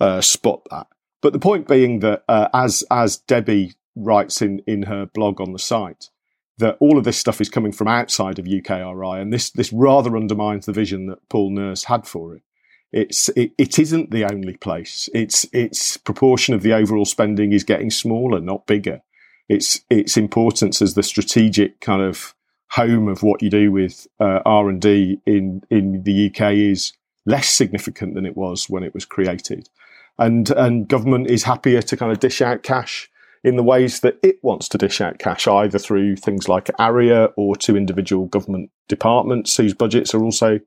uh, 0.00 0.20
spot 0.20 0.62
that. 0.70 0.88
But 1.22 1.32
the 1.32 1.38
point 1.38 1.68
being 1.68 2.00
that, 2.00 2.24
uh, 2.28 2.48
as, 2.52 2.84
as 2.90 3.16
Debbie 3.16 3.74
writes 3.96 4.42
in, 4.42 4.58
in 4.66 4.82
her 4.82 5.06
blog 5.06 5.40
on 5.40 5.52
the 5.52 5.58
site, 5.58 6.10
that 6.58 6.76
all 6.80 6.98
of 6.98 7.04
this 7.04 7.18
stuff 7.18 7.40
is 7.40 7.48
coming 7.48 7.72
from 7.72 7.88
outside 7.88 8.38
of 8.38 8.46
UKRI, 8.46 9.20
and 9.20 9.32
this, 9.32 9.50
this 9.50 9.72
rather 9.72 10.16
undermines 10.16 10.66
the 10.66 10.72
vision 10.72 11.06
that 11.06 11.28
Paul 11.28 11.50
Nurse 11.50 11.84
had 11.84 12.06
for 12.06 12.34
it 12.34 12.42
it's 12.94 13.28
it, 13.30 13.50
it 13.58 13.78
isn't 13.80 14.12
the 14.12 14.24
only 14.24 14.56
place. 14.56 15.08
Its 15.12 15.44
its 15.52 15.96
proportion 15.96 16.54
of 16.54 16.62
the 16.62 16.72
overall 16.72 17.04
spending 17.04 17.52
is 17.52 17.64
getting 17.64 17.90
smaller, 17.90 18.40
not 18.40 18.68
bigger. 18.68 19.02
Its 19.48 19.80
its 19.90 20.16
importance 20.16 20.80
as 20.80 20.94
the 20.94 21.02
strategic 21.02 21.80
kind 21.80 22.00
of 22.00 22.34
home 22.70 23.08
of 23.08 23.24
what 23.24 23.42
you 23.42 23.50
do 23.50 23.72
with 23.72 24.06
uh, 24.20 24.40
R 24.46 24.68
and 24.68 24.80
D 24.80 25.20
in 25.26 25.62
in 25.70 26.04
the 26.04 26.30
UK 26.30 26.52
is 26.52 26.92
less 27.26 27.48
significant 27.48 28.14
than 28.14 28.24
it 28.24 28.36
was 28.36 28.70
when 28.70 28.84
it 28.84 28.94
was 28.94 29.04
created, 29.04 29.68
and 30.16 30.48
and 30.50 30.86
government 30.86 31.28
is 31.28 31.42
happier 31.42 31.82
to 31.82 31.96
kind 31.96 32.12
of 32.12 32.20
dish 32.20 32.40
out 32.40 32.62
cash 32.62 33.10
in 33.44 33.56
the 33.56 33.62
ways 33.62 34.00
that 34.00 34.18
it 34.22 34.36
wants 34.42 34.68
to 34.70 34.78
dish 34.78 35.00
out 35.00 35.18
cash, 35.18 35.46
either 35.46 35.78
through 35.78 36.16
things 36.16 36.48
like 36.48 36.70
ARIA 36.78 37.26
or 37.36 37.54
to 37.56 37.76
individual 37.76 38.26
government 38.26 38.70
departments 38.88 39.56
whose 39.56 39.74
budgets 39.74 40.14
are 40.14 40.24
also 40.24 40.58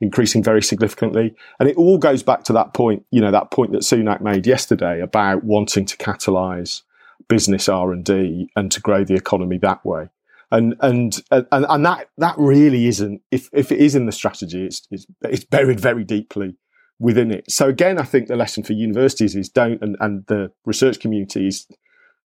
increasing 0.00 0.42
very 0.42 0.62
significantly. 0.62 1.34
And 1.60 1.68
it 1.68 1.76
all 1.76 1.98
goes 1.98 2.22
back 2.22 2.42
to 2.44 2.52
that 2.54 2.72
point, 2.74 3.04
you 3.10 3.20
know, 3.20 3.30
that 3.30 3.50
point 3.50 3.72
that 3.72 3.82
Sunak 3.82 4.20
made 4.20 4.46
yesterday 4.46 5.00
about 5.00 5.44
wanting 5.44 5.84
to 5.84 5.96
catalyze 5.98 6.82
business 7.28 7.68
R 7.68 7.92
and 7.92 8.04
D 8.04 8.48
and 8.56 8.72
to 8.72 8.80
grow 8.80 9.04
the 9.04 9.14
economy 9.14 9.58
that 9.58 9.84
way. 9.84 10.08
And, 10.50 10.74
and, 10.80 11.22
and, 11.30 11.46
and 11.50 11.86
that, 11.86 12.10
that 12.18 12.34
really 12.36 12.86
isn't, 12.86 13.22
if, 13.30 13.48
if 13.52 13.70
it 13.70 13.78
is 13.78 13.94
in 13.94 14.06
the 14.06 14.12
strategy, 14.12 14.66
it's, 14.66 14.86
it's, 14.90 15.06
it's 15.22 15.44
buried 15.44 15.80
very 15.80 16.04
deeply 16.04 16.56
within 16.98 17.30
it. 17.30 17.50
So 17.50 17.68
again, 17.68 17.98
I 17.98 18.04
think 18.04 18.28
the 18.28 18.36
lesson 18.36 18.62
for 18.62 18.72
universities 18.72 19.36
is 19.36 19.48
don't, 19.48 19.80
and, 19.82 19.96
and 20.00 20.26
the 20.26 20.52
research 20.64 21.00
community 21.00 21.46
is 21.46 21.66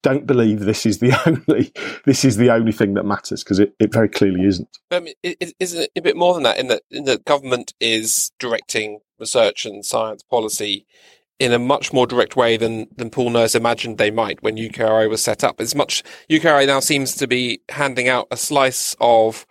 don't 0.04 0.26
believe 0.26 0.62
this 0.62 0.86
is 0.86 1.00
the 1.00 1.14
only 1.26 1.72
this 2.06 2.26
is 2.26 2.38
the 2.38 2.50
only 2.50 2.72
thing 2.72 2.94
that 2.96 3.06
matters 3.06 3.44
because 3.44 3.60
it, 3.60 3.74
it 3.80 3.92
very 3.92 4.10
clearly 4.10 4.46
isn't. 4.46 4.70
It, 4.92 5.54
isn't 5.60 5.82
it 5.82 5.92
a 5.96 6.02
bit 6.02 6.18
more 6.18 6.34
than 6.34 6.44
that 6.44 6.58
in 6.58 6.68
that 6.68 6.84
in 6.92 7.06
that 7.06 7.26
government 7.26 7.74
is 7.80 8.32
directing 8.40 9.00
research 9.20 9.66
and 9.66 9.86
science 9.86 10.24
policy 10.24 10.86
in 11.42 11.52
a 11.52 11.58
much 11.58 11.92
more 11.92 12.06
direct 12.06 12.36
way 12.36 12.56
than, 12.56 12.88
than 12.96 13.10
Paul 13.10 13.32
Nurse 13.32 13.56
imagined 13.56 13.98
they 13.98 14.12
might 14.12 14.44
when 14.44 14.58
UKRI 14.58 15.10
was 15.10 15.24
set 15.24 15.44
up. 15.44 15.60
It's 15.60 15.74
much, 15.74 16.04
UKRI 16.30 16.68
now 16.68 16.80
seems 16.80 17.16
to 17.16 17.28
be 17.28 17.62
handing 17.70 18.08
out 18.08 18.28
a 18.30 18.38
slice 18.38 18.96
of 19.02 19.48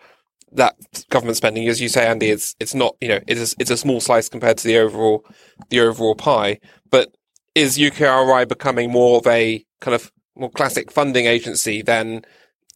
that 0.53 0.77
government 1.11 1.37
spending. 1.37 1.67
As 1.67 1.81
you 1.81 1.89
say, 1.89 2.07
Andy, 2.07 2.31
it's, 2.31 2.55
it's 2.61 2.77
not, 2.77 2.95
you 3.01 3.09
know, 3.09 3.19
it's, 3.27 3.57
it's 3.59 3.73
a 3.73 3.77
small 3.77 4.01
slice 4.01 4.29
compared 4.29 4.59
to 4.59 4.69
the 4.69 4.79
overall, 4.79 5.25
the 5.71 5.81
overall 5.81 6.15
pie. 6.15 6.61
But 6.93 7.17
is 7.57 7.77
UKRI 7.77 8.47
becoming 8.47 8.93
more 8.93 9.19
of 9.19 9.27
a 9.27 9.67
kind 9.81 9.97
of 9.97 10.13
more 10.37 10.51
classic 10.51 10.91
funding 10.91 11.27
agency 11.27 11.83
than, 11.83 12.23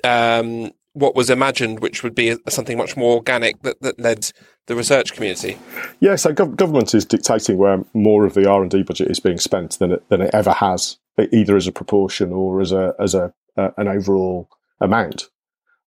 um, 0.03 0.73
what 0.95 1.17
was 1.17 1.29
imagined, 1.29 1.81
which 1.81 2.03
would 2.03 2.15
be 2.15 2.37
something 2.49 2.79
much 2.79 2.97
more 2.97 3.17
organic 3.17 3.61
that, 3.63 3.81
that 3.83 3.99
led 3.99 4.31
the 4.67 4.77
research 4.77 5.13
community. 5.13 5.59
Yeah, 6.01 6.17
so 6.17 6.33
gov- 6.33 6.57
government 6.57 6.95
is 6.95 7.05
dictating 7.05 7.59
where 7.59 7.85
more 7.95 8.25
of 8.25 8.35
the 8.35 8.49
R 8.49 8.63
and 8.63 8.71
D 8.71 8.83
budget 8.83 9.11
is 9.11 9.21
being 9.21 9.39
spent 9.39 9.79
than 9.79 9.93
it, 9.93 10.09
than 10.09 10.23
it 10.23 10.31
ever 10.33 10.53
has, 10.53 10.99
either 11.33 11.57
as 11.57 11.67
a 11.67 11.73
proportion 11.73 12.33
or 12.33 12.61
as 12.61 12.73
a 12.73 12.95
as 12.99 13.15
a 13.15 13.35
uh, 13.57 13.71
an 13.77 13.89
overall 13.89 14.49
amount. 14.81 15.31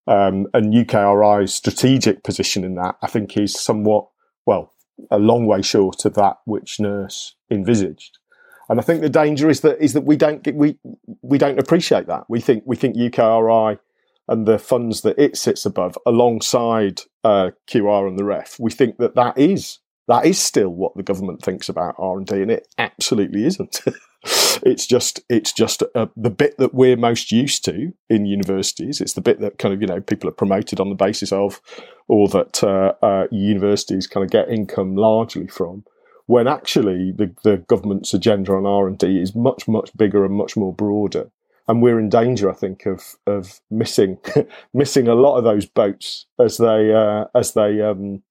Um, 0.08 0.48
and 0.54 0.74
UKRI's 0.74 1.54
strategic 1.54 2.24
position 2.24 2.64
in 2.64 2.76
that, 2.76 2.96
I 3.02 3.08
think, 3.08 3.36
is 3.38 3.60
somewhat 3.60 4.08
well 4.46 4.74
a 5.12 5.20
long 5.20 5.46
way 5.46 5.62
short 5.62 6.06
of 6.06 6.14
that 6.16 6.38
which 6.46 6.80
Nurse 6.80 7.36
envisaged. 7.52 8.20
And 8.70 8.80
I 8.80 8.84
think 8.84 9.02
the 9.02 9.10
danger 9.10 9.50
is 9.50 9.62
that 9.62 9.82
is 9.82 9.94
that 9.94 10.04
we 10.04 10.18
don't 10.18 10.44
get, 10.44 10.56
we 10.56 10.78
we 11.22 11.38
don't 11.38 11.60
appreciate 11.60 12.08
that. 12.08 12.26
We 12.30 12.42
think 12.42 12.64
we 12.66 12.76
think 12.76 12.98
UKRI 12.98 13.80
and 14.28 14.46
the 14.46 14.60
funds 14.60 15.02
that 15.02 15.18
it 15.18 15.38
sits 15.38 15.66
above 15.66 15.98
alongside 16.06 17.02
uh, 17.24 17.52
QR 17.68 18.08
and 18.08 18.20
the 18.20 18.26
REF, 18.26 18.58
we 18.60 18.72
think 18.72 18.98
that 18.98 19.16
that 19.16 19.38
is 19.38 19.80
that 20.08 20.26
is 20.26 20.40
still 20.40 20.70
what 20.70 20.96
the 20.96 21.04
government 21.04 21.42
thinks 21.42 21.70
about 21.70 21.96
R 21.98 22.18
and 22.18 22.28
D, 22.28 22.42
and 22.42 22.52
it 22.52 22.68
absolutely 22.78 23.46
isn't. 23.46 23.82
it's 24.64 24.88
just 24.88 25.22
it's 25.30 25.52
just 25.52 25.84
uh, 25.96 26.08
the 26.16 26.30
bit 26.30 26.58
that 26.58 26.74
we're 26.74 26.98
most 26.98 27.32
used 27.32 27.64
to 27.66 27.94
in 28.10 28.26
universities. 28.26 29.02
It's 29.02 29.14
the 29.14 29.22
bit 29.22 29.40
that 29.42 29.58
kind 29.58 29.74
of 29.74 29.82
you 29.82 29.88
know 29.88 30.02
people 30.02 30.30
are 30.30 30.34
promoted 30.34 30.80
on 30.80 30.90
the 30.90 30.96
basis 30.96 31.32
of, 31.32 31.62
or 32.08 32.28
that 32.30 32.64
uh, 32.64 32.94
uh, 33.06 33.28
universities 33.32 34.08
kind 34.08 34.24
of 34.24 34.32
get 34.32 34.50
income 34.50 34.96
largely 34.96 35.48
from. 35.48 35.84
When 36.28 36.46
actually 36.46 37.14
the, 37.14 37.34
the 37.44 37.58
government's 37.58 38.14
agenda 38.14 38.52
on 38.52 38.66
R 38.66 38.86
and 38.86 38.98
D 38.98 39.22
is 39.22 39.34
much 39.34 39.66
much 39.66 39.96
bigger 39.96 40.26
and 40.26 40.36
much 40.36 40.58
more 40.58 40.74
broader 40.74 41.32
and 41.70 41.82
we're 41.82 42.00
in 42.00 42.10
danger, 42.10 42.50
I 42.50 42.54
think, 42.54 42.86
of 42.86 43.16
of 43.26 43.62
missing 43.72 44.18
missing 44.74 45.08
a 45.08 45.16
lot 45.16 45.38
of 45.38 45.46
those 45.46 45.66
boats 45.66 46.26
as 46.38 46.58
they 46.58 46.94
uh, 46.94 47.26
as 47.34 47.54
they 47.54 47.82
um, 47.82 48.24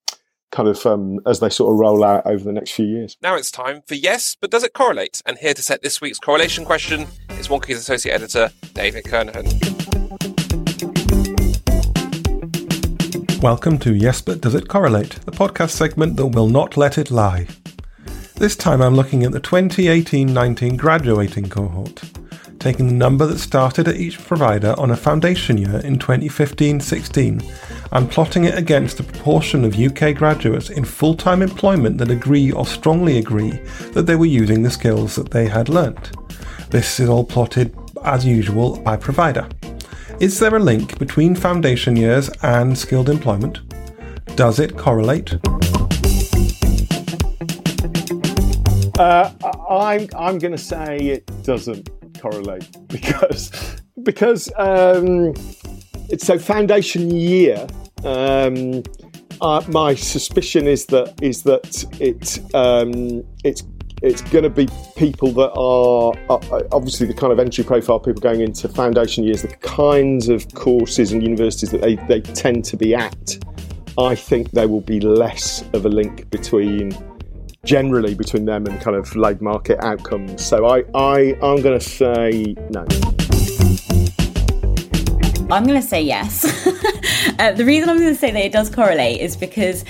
kind 0.52 0.68
of 0.68 0.84
um, 0.84 1.20
as 1.26 1.40
they 1.40 1.48
sort 1.48 1.72
of 1.72 1.78
roll 1.78 2.04
out 2.04 2.26
over 2.26 2.44
the 2.44 2.52
next 2.52 2.72
few 2.72 2.84
years. 2.84 3.16
Now 3.22 3.34
it's 3.34 3.50
time 3.50 3.80
for 3.86 3.94
yes, 3.94 4.36
but 4.38 4.50
does 4.50 4.62
it 4.62 4.74
correlate? 4.74 5.22
And 5.24 5.38
here 5.38 5.54
to 5.54 5.62
set 5.62 5.82
this 5.82 5.98
week's 5.98 6.18
correlation 6.18 6.66
question 6.66 7.06
is 7.30 7.48
Wonkhe's 7.48 7.78
associate 7.78 8.12
editor 8.12 8.50
David 8.74 9.04
Kernohan. 9.04 9.46
Welcome 13.42 13.78
to 13.78 13.94
Yes, 13.94 14.20
but 14.20 14.42
does 14.42 14.54
it 14.54 14.68
correlate? 14.68 15.12
The 15.24 15.32
podcast 15.32 15.70
segment 15.70 16.16
that 16.16 16.26
will 16.26 16.48
not 16.48 16.76
let 16.76 16.98
it 16.98 17.10
lie. 17.10 17.46
This 18.36 18.54
time 18.54 18.82
I'm 18.82 18.94
looking 18.94 19.24
at 19.24 19.32
the 19.32 19.40
2018-19 19.40 20.76
graduating 20.76 21.48
cohort 21.48 22.02
taking 22.58 22.88
the 22.88 22.94
number 22.94 23.26
that 23.26 23.38
started 23.38 23.86
at 23.86 23.96
each 23.96 24.18
provider 24.18 24.74
on 24.76 24.90
a 24.90 24.96
foundation 24.96 25.56
year 25.56 25.78
in 25.84 25.98
2015-16 25.98 27.88
and 27.92 28.10
plotting 28.10 28.44
it 28.44 28.58
against 28.58 28.96
the 28.96 29.04
proportion 29.04 29.64
of 29.64 29.78
UK 29.78 30.16
graduates 30.16 30.70
in 30.70 30.84
full-time 30.84 31.42
employment 31.42 31.96
that 31.96 32.10
agree 32.10 32.50
or 32.50 32.66
strongly 32.66 33.18
agree 33.18 33.52
that 33.92 34.06
they 34.06 34.16
were 34.16 34.26
using 34.26 34.62
the 34.62 34.70
skills 34.70 35.14
that 35.14 35.30
they 35.30 35.46
had 35.46 35.68
learnt. 35.68 36.10
This 36.70 36.98
is 36.98 37.08
all 37.08 37.24
plotted 37.24 37.72
as 38.04 38.26
usual 38.26 38.80
by 38.80 38.96
provider. 38.96 39.48
Is 40.18 40.38
there 40.40 40.56
a 40.56 40.60
link 40.60 40.98
between 40.98 41.36
foundation 41.36 41.94
years 41.94 42.28
and 42.42 42.76
skilled 42.76 43.08
employment? 43.08 43.60
Does 44.34 44.58
it 44.58 44.76
correlate? 44.76 45.38
Uh, 48.98 49.30
I'm 49.68 50.08
I'm 50.16 50.38
going 50.38 50.52
to 50.52 50.58
say 50.58 50.96
it 50.96 51.30
doesn't 51.42 51.90
correlate 52.18 52.66
because 52.88 53.76
because 54.02 54.50
um, 54.56 55.34
it's 56.08 56.26
so 56.26 56.38
foundation 56.38 57.10
year. 57.10 57.66
Um, 58.04 58.82
uh, 59.42 59.62
my 59.68 59.94
suspicion 59.94 60.66
is 60.66 60.86
that 60.86 61.14
is 61.20 61.42
that 61.42 61.84
it 62.00 62.38
um, 62.54 63.22
it's 63.44 63.62
it's 64.02 64.22
going 64.22 64.44
to 64.44 64.50
be 64.50 64.68
people 64.96 65.30
that 65.32 65.52
are 65.52 66.12
uh, 66.30 66.62
obviously 66.72 67.06
the 67.06 67.14
kind 67.14 67.32
of 67.32 67.38
entry 67.38 67.64
profile 67.64 67.98
people 67.98 68.20
going 68.20 68.40
into 68.40 68.68
foundation 68.68 69.24
years, 69.24 69.42
the 69.42 69.48
kinds 69.48 70.28
of 70.28 70.46
courses 70.54 71.12
and 71.12 71.22
universities 71.22 71.70
that 71.70 71.80
they, 71.80 71.96
they 72.06 72.20
tend 72.20 72.64
to 72.64 72.76
be 72.76 72.94
at. 72.94 73.38
I 73.98 74.14
think 74.14 74.50
there 74.50 74.68
will 74.68 74.82
be 74.82 75.00
less 75.00 75.64
of 75.72 75.86
a 75.86 75.88
link 75.88 76.30
between 76.30 76.92
generally 77.66 78.14
between 78.14 78.44
them 78.44 78.64
and 78.66 78.80
kind 78.80 78.96
of 78.96 79.14
labour 79.14 79.44
market 79.44 79.78
outcomes. 79.84 80.44
So 80.44 80.66
I, 80.66 80.84
I 80.94 81.36
I'm 81.42 81.60
going 81.60 81.78
to 81.78 81.80
say 81.80 82.54
no. 82.70 82.86
I'm 85.48 85.64
going 85.64 85.80
to 85.80 85.86
say 85.86 86.02
yes. 86.02 86.44
uh, 87.38 87.52
the 87.52 87.64
reason 87.64 87.90
I'm 87.90 87.98
going 87.98 88.14
to 88.14 88.18
say 88.18 88.30
that 88.30 88.44
it 88.44 88.52
does 88.52 88.70
correlate 88.70 89.20
is 89.20 89.36
because 89.36 89.84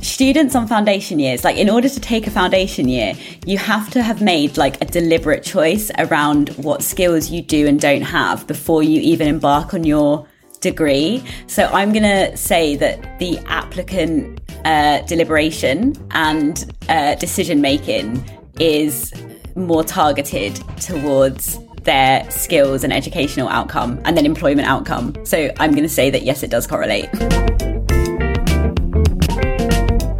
students 0.00 0.54
on 0.54 0.66
foundation 0.66 1.18
years, 1.18 1.44
like 1.44 1.56
in 1.56 1.70
order 1.70 1.88
to 1.88 2.00
take 2.00 2.26
a 2.26 2.30
foundation 2.30 2.88
year, 2.88 3.14
you 3.46 3.56
have 3.56 3.90
to 3.90 4.02
have 4.02 4.20
made 4.20 4.56
like 4.56 4.80
a 4.82 4.84
deliberate 4.84 5.42
choice 5.42 5.90
around 5.98 6.50
what 6.50 6.82
skills 6.82 7.30
you 7.30 7.40
do 7.40 7.66
and 7.66 7.80
don't 7.80 8.02
have 8.02 8.46
before 8.46 8.82
you 8.82 9.00
even 9.00 9.28
embark 9.28 9.72
on 9.74 9.84
your 9.84 10.26
degree. 10.60 11.24
So 11.46 11.64
I'm 11.66 11.92
going 11.92 12.02
to 12.02 12.36
say 12.36 12.76
that 12.76 13.18
the 13.18 13.38
applicant 13.46 14.40
uh, 14.64 15.00
deliberation 15.02 15.94
and 16.10 16.72
uh, 16.88 17.14
decision 17.16 17.60
making 17.60 18.24
is 18.58 19.12
more 19.54 19.84
targeted 19.84 20.56
towards 20.80 21.58
their 21.82 22.30
skills 22.30 22.84
and 22.84 22.92
educational 22.92 23.48
outcome 23.48 24.00
and 24.04 24.16
then 24.16 24.26
employment 24.26 24.68
outcome. 24.68 25.14
So 25.24 25.50
I'm 25.58 25.70
going 25.70 25.84
to 25.84 25.88
say 25.88 26.10
that 26.10 26.22
yes, 26.22 26.42
it 26.42 26.50
does 26.50 26.66
correlate. 26.66 27.08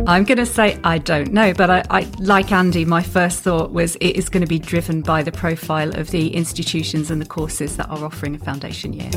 I'm 0.09 0.25
going 0.25 0.39
to 0.39 0.47
say 0.47 0.81
I 0.85 0.97
don't 0.97 1.35
know, 1.35 1.53
but 1.53 1.69
I, 1.69 1.85
I, 1.91 2.09
like 2.19 2.51
Andy, 2.51 2.87
my 2.87 3.03
first 3.03 3.41
thought 3.41 3.73
was 3.73 3.97
it 3.97 4.17
is 4.17 4.31
going 4.31 4.41
to 4.41 4.47
be 4.47 4.59
driven 4.59 5.03
by 5.03 5.23
the 5.23 5.33
profile 5.33 5.95
of 5.99 6.11
the 6.11 6.35
institutions 6.35 7.11
and 7.11 7.21
the 7.21 7.27
courses 7.27 7.77
that 7.77 7.91
are 7.91 8.03
offering 8.03 8.35
a 8.35 8.39
foundation 8.39 8.95
year. 8.95 9.11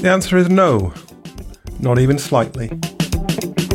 The 0.00 0.10
answer 0.10 0.36
is 0.36 0.48
no, 0.48 0.94
not 1.80 1.98
even 1.98 2.20
slightly. 2.20 2.70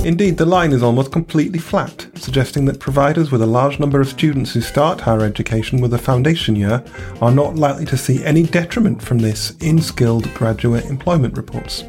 Indeed, 0.06 0.38
the 0.38 0.46
line 0.46 0.72
is 0.72 0.82
almost 0.82 1.12
completely 1.12 1.60
flat, 1.60 2.08
suggesting 2.16 2.64
that 2.66 2.80
providers 2.80 3.30
with 3.30 3.42
a 3.42 3.46
large 3.46 3.78
number 3.78 4.00
of 4.00 4.08
students 4.08 4.54
who 4.54 4.62
start 4.62 5.02
higher 5.02 5.26
education 5.26 5.82
with 5.82 5.94
a 5.94 5.98
foundation 5.98 6.56
year 6.56 6.82
are 7.22 7.32
not 7.32 7.58
likely 7.58 7.86
to 7.88 7.98
see 7.98 8.24
any 8.24 8.44
detriment 8.44 9.02
from 9.02 9.20
this 9.20 9.52
in 9.58 9.82
skilled 9.82 10.34
graduate 10.34 10.86
employment 10.86 11.36
reports. 11.36 11.84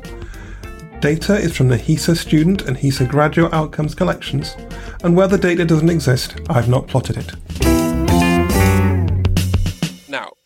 Data 1.00 1.36
is 1.36 1.56
from 1.56 1.68
the 1.68 1.78
HESA 1.78 2.16
student 2.16 2.62
and 2.62 2.76
HESA 2.76 3.08
graduate 3.08 3.52
outcomes 3.52 3.94
collections, 3.94 4.56
and 5.04 5.16
where 5.16 5.28
the 5.28 5.38
data 5.38 5.64
doesn't 5.64 5.90
exist, 5.90 6.40
I've 6.48 6.68
not 6.68 6.88
plotted 6.88 7.18
it. 7.18 7.73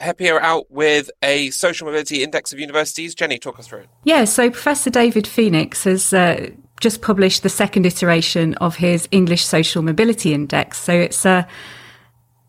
HEPI 0.08 0.32
are 0.32 0.40
out 0.40 0.70
with 0.70 1.10
a 1.22 1.50
social 1.50 1.86
mobility 1.86 2.22
index 2.22 2.52
of 2.52 2.58
universities. 2.58 3.14
Jenny, 3.14 3.38
talk 3.38 3.58
us 3.58 3.66
through 3.66 3.80
it. 3.80 3.88
Yeah, 4.04 4.24
so 4.24 4.50
Professor 4.50 4.90
David 4.90 5.26
Phoenix 5.26 5.84
has 5.84 6.12
uh, 6.12 6.50
just 6.80 7.02
published 7.02 7.42
the 7.42 7.48
second 7.48 7.86
iteration 7.86 8.54
of 8.54 8.76
his 8.76 9.08
English 9.10 9.44
Social 9.44 9.82
Mobility 9.82 10.32
Index. 10.32 10.78
So 10.78 10.92
it's 10.92 11.24
a 11.24 11.46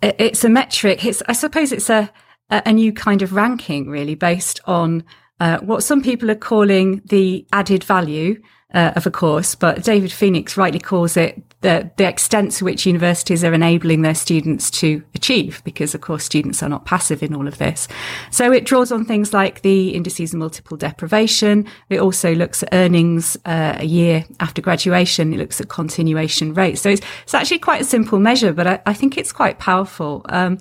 it's 0.01 0.43
a 0.43 0.49
metric. 0.49 1.03
It's 1.03 1.21
I 1.27 1.33
suppose 1.33 1.71
it's 1.71 1.89
a 1.89 2.09
a 2.49 2.73
new 2.73 2.91
kind 2.91 3.21
of 3.21 3.33
ranking, 3.33 3.89
really, 3.89 4.15
based 4.15 4.59
on 4.65 5.03
uh, 5.39 5.59
what 5.59 5.83
some 5.83 6.01
people 6.01 6.31
are 6.31 6.35
calling 6.35 7.01
the 7.05 7.45
added 7.53 7.83
value 7.83 8.41
uh, 8.73 8.93
of 8.95 9.05
a 9.07 9.11
course, 9.11 9.55
but 9.55 9.83
David 9.83 10.11
Phoenix 10.11 10.57
rightly 10.57 10.79
calls 10.79 11.17
it 11.17 11.41
the, 11.61 11.91
the 11.97 12.07
extent 12.07 12.53
to 12.53 12.65
which 12.65 12.85
universities 12.85 13.43
are 13.43 13.53
enabling 13.53 14.01
their 14.01 14.15
students 14.15 14.71
to 14.71 15.03
achieve, 15.13 15.61
because 15.65 15.93
of 15.93 16.01
course 16.01 16.23
students 16.23 16.63
are 16.63 16.69
not 16.69 16.85
passive 16.85 17.21
in 17.21 17.35
all 17.35 17.47
of 17.47 17.57
this. 17.57 17.87
So 18.31 18.51
it 18.51 18.65
draws 18.65 18.91
on 18.91 19.03
things 19.03 19.33
like 19.33 19.61
the 19.61 19.89
indices 19.89 20.33
of 20.33 20.39
multiple 20.39 20.77
deprivation. 20.77 21.67
It 21.89 21.99
also 21.99 22.33
looks 22.33 22.63
at 22.63 22.69
earnings 22.71 23.37
uh, 23.45 23.75
a 23.77 23.85
year 23.85 24.25
after 24.39 24.61
graduation. 24.61 25.33
It 25.33 25.37
looks 25.37 25.59
at 25.59 25.67
continuation 25.67 26.53
rates. 26.53 26.81
So 26.81 26.89
it's, 26.89 27.01
it's 27.23 27.33
actually 27.33 27.59
quite 27.59 27.81
a 27.81 27.85
simple 27.85 28.19
measure, 28.19 28.53
but 28.53 28.65
I, 28.65 28.81
I 28.85 28.93
think 28.93 29.17
it's 29.17 29.33
quite 29.33 29.59
powerful. 29.59 30.25
Um, 30.29 30.59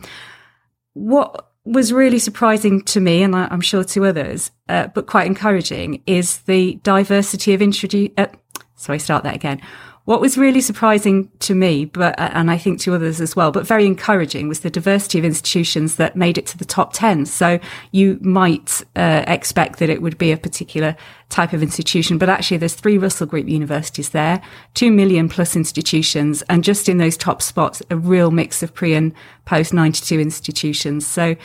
what 0.95 1.49
was 1.65 1.93
really 1.93 2.19
surprising 2.19 2.83
to 2.83 2.99
me, 2.99 3.23
and 3.23 3.37
I, 3.37 3.53
am 3.53 3.61
sure 3.61 3.85
to 3.85 4.07
others, 4.07 4.51
uh, 4.69 4.89
but 4.89 5.07
quite 5.07 5.27
encouraging, 5.27 6.03
is 6.07 6.39
the 6.39 6.81
diversity 6.83 7.55
of 7.55 7.63
introduce. 7.63 8.11
Uh, 8.17 8.27
sorry, 8.75 8.99
start 8.99 9.23
that 9.25 9.37
again. 9.37 9.61
What 10.09 10.23
was 10.23 10.39
really 10.39 10.63
surprising 10.63 11.31
to 11.41 11.55
me, 11.55 11.85
but 11.85 12.19
uh, 12.19 12.31
and 12.33 12.51
I 12.51 12.57
think 12.57 12.81
to 12.81 12.95
others 12.95 13.21
as 13.21 13.37
well, 13.37 13.53
but 13.53 13.67
very 13.67 13.85
encouraging, 13.85 14.49
was 14.49 14.61
the 14.61 14.71
diversity 14.71 15.19
of 15.19 15.25
institutions 15.27 15.97
that 15.97 16.17
made 16.17 16.39
it 16.39 16.47
to 16.47 16.57
the 16.57 16.65
top 16.65 16.95
ten. 16.95 17.27
So 17.27 17.61
you 17.93 18.19
might 18.23 18.83
uh, 18.97 19.25
expect 19.27 19.81
that 19.81 19.91
it 19.91 20.01
would 20.01 20.17
be 20.17 20.33
a 20.33 20.39
particular 20.39 20.97
type 21.29 21.53
of 21.53 21.63
institution, 21.63 22.17
but 22.17 22.31
actually 22.31 22.57
there's 22.57 22.73
three 22.73 22.97
Russell 22.97 23.27
Group 23.27 23.51
universities 23.51 24.09
there, 24.09 24.41
two 24.73 24.91
million 24.91 25.29
plus 25.29 25.55
institutions, 25.55 26.41
and 26.49 26.65
just 26.65 26.89
in 26.89 26.97
those 26.97 27.19
top 27.19 27.43
spots, 27.43 27.83
a 27.91 27.97
real 27.99 28.31
mix 28.31 28.63
of 28.63 28.73
pre 28.73 28.95
and 28.95 29.13
post 29.45 29.75
92 29.75 30.19
institutions. 30.19 31.07
So 31.07 31.37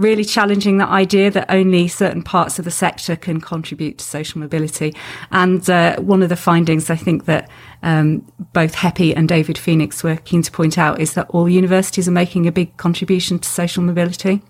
really 0.00 0.24
challenging 0.24 0.78
that 0.78 0.88
idea 0.88 1.30
that 1.30 1.46
only 1.50 1.86
certain 1.86 2.22
parts 2.22 2.58
of 2.58 2.64
the 2.64 2.70
sector 2.70 3.14
can 3.14 3.40
contribute 3.40 3.98
to 3.98 4.04
social 4.04 4.40
mobility. 4.40 4.94
And 5.30 5.68
uh, 5.68 6.00
one 6.00 6.22
of 6.22 6.30
the 6.30 6.36
findings 6.36 6.90
I 6.90 6.96
think 6.96 7.26
that 7.26 7.50
um, 7.82 8.26
both 8.52 8.74
HEPI 8.74 9.14
and 9.14 9.28
David 9.28 9.58
Phoenix 9.58 10.02
were 10.02 10.16
keen 10.16 10.42
to 10.42 10.50
point 10.50 10.78
out 10.78 11.00
is 11.00 11.14
that 11.14 11.28
all 11.30 11.48
universities 11.48 12.08
are 12.08 12.12
making 12.12 12.46
a 12.46 12.52
big 12.52 12.76
contribution 12.78 13.38
to 13.38 13.48
social 13.48 13.82
mobility. 13.82 14.42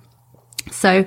So 0.71 1.05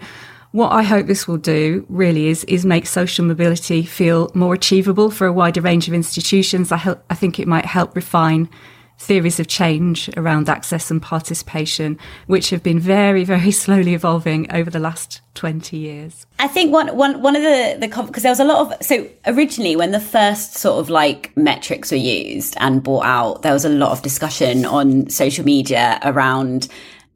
what 0.52 0.70
I 0.70 0.84
hope 0.84 1.08
this 1.08 1.28
will 1.28 1.38
do 1.38 1.86
really 1.90 2.28
is 2.28 2.44
is 2.44 2.66
make 2.66 2.86
social 2.86 3.26
mobility 3.26 3.84
feel 3.84 4.30
more 4.36 4.54
achievable 4.54 5.10
for 5.10 5.26
a 5.26 5.34
wider 5.34 5.62
range 5.62 5.88
of 5.88 5.94
institutions. 5.94 6.72
I, 6.72 6.78
help, 6.78 7.04
I 7.10 7.16
think 7.16 7.40
it 7.40 7.48
might 7.48 7.66
help 7.66 7.96
refine 7.96 8.50
theories 8.98 9.40
of 9.40 9.48
change 9.48 10.10
around 10.16 10.50
access 10.50 10.90
and 10.90 11.02
participation, 11.02 11.98
which 12.28 12.50
have 12.50 12.64
been 12.64 12.80
very, 12.80 13.24
very 13.36 13.52
slowly 13.52 13.94
evolving 13.94 14.52
over 14.52 14.70
the 14.70 14.80
last 14.80 15.22
20 15.36 15.78
years. 15.78 16.26
I 16.40 16.48
think 16.48 16.72
one, 16.72 16.96
one, 16.96 17.22
one 17.22 17.36
of 17.36 17.42
the, 17.42 17.78
the, 17.80 18.04
because 18.04 18.24
there 18.24 18.32
was 18.32 18.40
a 18.40 18.46
lot 18.46 18.72
of, 18.72 18.86
so 18.86 19.08
originally 19.26 19.76
when 19.76 19.92
the 19.92 20.00
first 20.00 20.56
sort 20.56 20.80
of 20.80 20.90
like 20.90 21.36
metrics 21.36 21.92
were 21.92 21.98
used 21.98 22.56
and 22.60 22.84
brought 22.84 23.06
out, 23.06 23.42
there 23.42 23.54
was 23.54 23.66
a 23.66 23.70
lot 23.70 23.92
of 23.92 24.02
discussion 24.02 24.66
on 24.66 25.10
social 25.10 25.46
media 25.46 26.00
around, 26.04 26.68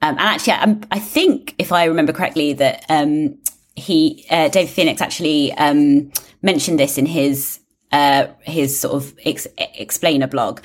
um, 0.01 0.17
and 0.17 0.19
actually, 0.19 0.53
I, 0.53 0.77
I, 0.91 0.99
think 0.99 1.55
if 1.57 1.71
I 1.71 1.85
remember 1.85 2.13
correctly 2.13 2.53
that, 2.53 2.85
um, 2.87 3.35
he, 3.75 4.25
uh, 4.29 4.47
David 4.49 4.69
Phoenix 4.71 5.01
actually, 5.01 5.53
um, 5.53 6.11
mentioned 6.41 6.79
this 6.79 6.97
in 6.97 7.05
his 7.05 7.59
uh, 7.91 8.27
his 8.41 8.79
sort 8.79 8.95
of 8.95 9.13
ex- 9.25 9.47
explainer 9.57 10.27
blog. 10.27 10.61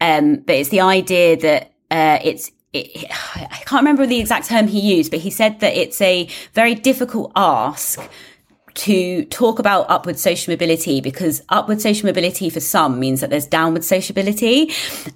Um, 0.00 0.36
but 0.36 0.56
it's 0.56 0.68
the 0.70 0.80
idea 0.80 1.36
that 1.36 1.72
uh, 1.90 2.18
it's 2.22 2.50
it, 2.72 3.06
I 3.34 3.62
can't 3.64 3.80
remember 3.80 4.06
the 4.06 4.20
exact 4.20 4.48
term 4.48 4.66
he 4.68 4.80
used, 4.80 5.10
but 5.10 5.20
he 5.20 5.30
said 5.30 5.60
that 5.60 5.74
it's 5.76 6.00
a 6.00 6.28
very 6.52 6.74
difficult 6.74 7.32
ask 7.34 8.00
to 8.76 9.24
talk 9.26 9.58
about 9.58 9.86
upward 9.88 10.18
social 10.18 10.52
mobility 10.52 11.00
because 11.00 11.42
upward 11.48 11.80
social 11.80 12.06
mobility 12.06 12.50
for 12.50 12.60
some 12.60 13.00
means 13.00 13.20
that 13.20 13.30
there's 13.30 13.46
downward 13.46 13.84
sociability. 13.84 14.70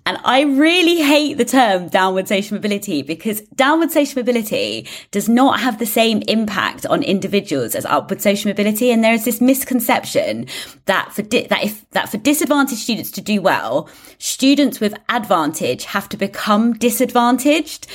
And 0.06 0.18
I 0.24 0.42
really 0.42 1.02
hate 1.02 1.36
the 1.36 1.44
term 1.44 1.88
downward 1.88 2.26
social 2.26 2.56
mobility 2.56 3.02
because 3.02 3.42
downward 3.54 3.90
social 3.90 4.20
mobility 4.20 4.88
does 5.10 5.28
not 5.28 5.60
have 5.60 5.78
the 5.78 5.86
same 5.86 6.22
impact 6.26 6.86
on 6.86 7.02
individuals 7.02 7.74
as 7.74 7.84
upward 7.84 8.22
social 8.22 8.48
mobility. 8.50 8.90
And 8.90 9.04
there 9.04 9.14
is 9.14 9.24
this 9.24 9.40
misconception 9.40 10.46
that 10.86 11.12
for, 11.12 11.22
di- 11.22 11.46
that 11.48 11.62
if, 11.62 11.88
that 11.90 12.08
for 12.08 12.16
disadvantaged 12.16 12.80
students 12.80 13.10
to 13.12 13.20
do 13.20 13.42
well, 13.42 13.88
students 14.18 14.80
with 14.80 14.94
advantage 15.10 15.84
have 15.84 16.08
to 16.08 16.16
become 16.16 16.72
disadvantaged. 16.72 17.86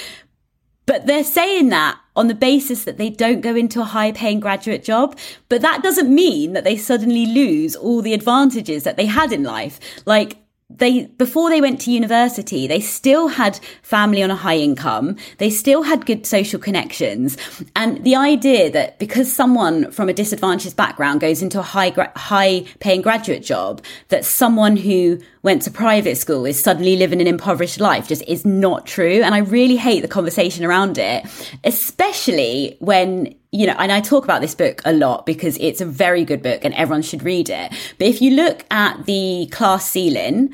But 0.86 1.08
they're 1.08 1.24
saying 1.24 1.70
that 1.70 1.98
on 2.16 2.28
the 2.28 2.36
basis 2.36 2.84
that 2.86 2.98
they 2.98 3.10
don't 3.10 3.42
go 3.42 3.56
into 3.56 3.82
a 3.82 3.86
high 3.86 4.12
paying 4.12 4.40
graduate 4.40 4.84
job. 4.84 5.18
But 5.50 5.62
that 5.62 5.84
doesn't 5.84 6.14
mean 6.14 6.54
that 6.54 6.64
they 6.64 6.78
suddenly 6.78 7.26
lose 7.26 7.76
all 7.76 8.02
the 8.02 8.14
advantages 8.14 8.84
that 8.84 8.98
they 8.98 9.06
had 9.06 9.32
in 9.32 9.44
life. 9.44 9.80
Like, 10.06 10.38
they 10.68 11.06
before 11.06 11.52
they 11.52 11.62
went 11.62 11.80
to 11.80 11.92
university 11.92 12.66
they 12.66 12.80
still 12.80 13.28
had 13.28 13.60
family 13.84 14.24
on 14.24 14.32
a 14.32 14.36
high 14.36 14.58
income 14.58 15.16
they 15.38 15.50
still 15.50 15.84
had 15.84 16.08
good 16.08 16.26
social 16.26 16.60
connections 16.60 17.38
and 17.76 18.04
the 18.04 18.16
idea 18.16 18.72
that 18.72 18.98
because 18.98 19.32
someone 19.32 19.92
from 19.92 20.10
a 20.10 20.14
disadvantaged 20.14 20.76
background 20.76 21.22
goes 21.22 21.44
into 21.44 21.60
a 21.60 21.64
high 21.64 21.94
high 22.16 22.66
paying 22.80 23.04
graduate 23.04 23.44
job 23.44 23.80
that 24.08 24.26
someone 24.26 24.76
who 24.76 25.20
went 25.46 25.62
to 25.62 25.72
private 25.72 26.18
school 26.18 26.46
is 26.46 26.62
suddenly 26.62 26.98
living 26.98 27.22
an 27.22 27.28
impoverished 27.28 27.80
life 27.80 28.10
just 28.10 28.24
is 28.28 28.44
not 28.46 28.86
true 28.86 29.22
and 29.22 29.34
i 29.34 29.38
really 29.38 29.78
hate 29.78 30.02
the 30.02 30.08
conversation 30.08 30.66
around 30.66 30.98
it 30.98 31.26
especially 31.64 32.76
when 32.80 33.34
you 33.56 33.66
know, 33.66 33.76
and 33.80 33.90
I 33.90 34.02
talk 34.02 34.26
about 34.26 34.42
this 34.42 34.54
book 34.54 34.82
a 34.84 34.92
lot 34.92 35.26
because 35.26 35.58
it's 35.62 35.80
a 35.80 35.86
very 35.86 36.26
good 36.26 36.44
book 36.44 36.66
and 36.66 36.74
everyone 36.74 37.04
should 37.04 37.24
read 37.24 37.50
it. 37.50 37.72
But 37.98 38.08
if 38.08 38.22
you 38.22 38.32
look 38.32 38.66
at 38.70 39.06
the 39.06 39.48
class 39.50 39.90
ceiling 39.90 40.54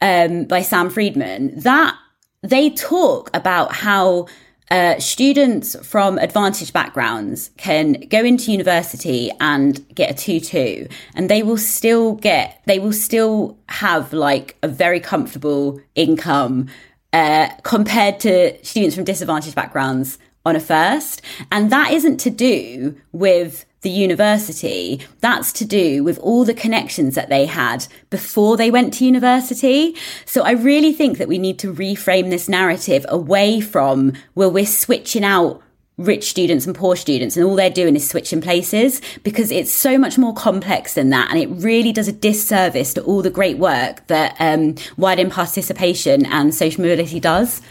um, 0.00 0.44
by 0.44 0.62
Sam 0.62 0.88
Friedman, 0.88 1.58
that 1.58 1.98
they 2.42 2.70
talk 2.70 3.30
about 3.34 3.72
how 3.72 4.28
uh, 4.70 4.98
students 4.98 5.76
from 5.86 6.18
advantaged 6.18 6.72
backgrounds 6.72 7.50
can 7.56 7.92
go 8.08 8.24
into 8.24 8.50
university 8.50 9.30
and 9.40 9.86
get 9.94 10.10
a 10.10 10.14
2-2 10.14 10.90
and 11.14 11.30
they 11.30 11.42
will 11.42 11.56
still 11.56 12.14
get 12.14 12.60
they 12.66 12.78
will 12.78 12.92
still 12.92 13.56
have 13.68 14.12
like 14.12 14.56
a 14.62 14.68
very 14.68 14.98
comfortable 14.98 15.80
income 15.94 16.68
uh, 17.12 17.48
compared 17.62 18.18
to 18.20 18.58
students 18.64 18.94
from 18.94 19.04
disadvantaged 19.04 19.54
backgrounds 19.54 20.18
on 20.46 20.56
a 20.56 20.60
first. 20.60 21.20
And 21.50 21.70
that 21.70 21.92
isn't 21.92 22.18
to 22.18 22.30
do 22.30 22.96
with 23.12 23.65
the 23.86 23.90
university. 23.90 25.00
That's 25.20 25.52
to 25.52 25.64
do 25.64 26.02
with 26.02 26.18
all 26.18 26.44
the 26.44 26.54
connections 26.54 27.14
that 27.14 27.28
they 27.28 27.46
had 27.46 27.86
before 28.10 28.56
they 28.56 28.68
went 28.68 28.92
to 28.94 29.04
university. 29.04 29.94
So 30.24 30.42
I 30.42 30.50
really 30.50 30.92
think 30.92 31.18
that 31.18 31.28
we 31.28 31.38
need 31.38 31.60
to 31.60 31.72
reframe 31.72 32.30
this 32.30 32.48
narrative 32.48 33.06
away 33.08 33.60
from 33.60 34.14
where 34.34 34.48
we're 34.48 34.66
switching 34.66 35.22
out 35.22 35.62
rich 35.98 36.28
students 36.28 36.66
and 36.66 36.74
poor 36.74 36.96
students 36.96 37.36
and 37.36 37.46
all 37.46 37.54
they're 37.54 37.70
doing 37.70 37.94
is 37.94 38.10
switching 38.10 38.40
places 38.40 39.00
because 39.22 39.52
it's 39.52 39.72
so 39.72 39.96
much 39.96 40.18
more 40.18 40.34
complex 40.34 40.92
than 40.92 41.08
that 41.08 41.30
and 41.30 41.38
it 41.38 41.46
really 41.64 41.90
does 41.90 42.06
a 42.06 42.12
disservice 42.12 42.92
to 42.92 43.02
all 43.04 43.22
the 43.22 43.30
great 43.30 43.56
work 43.56 44.06
that 44.08 44.36
um, 44.38 44.74
widen 44.98 45.30
participation 45.30 46.26
and 46.26 46.54
social 46.54 46.82
mobility 46.82 47.18
does 47.18 47.62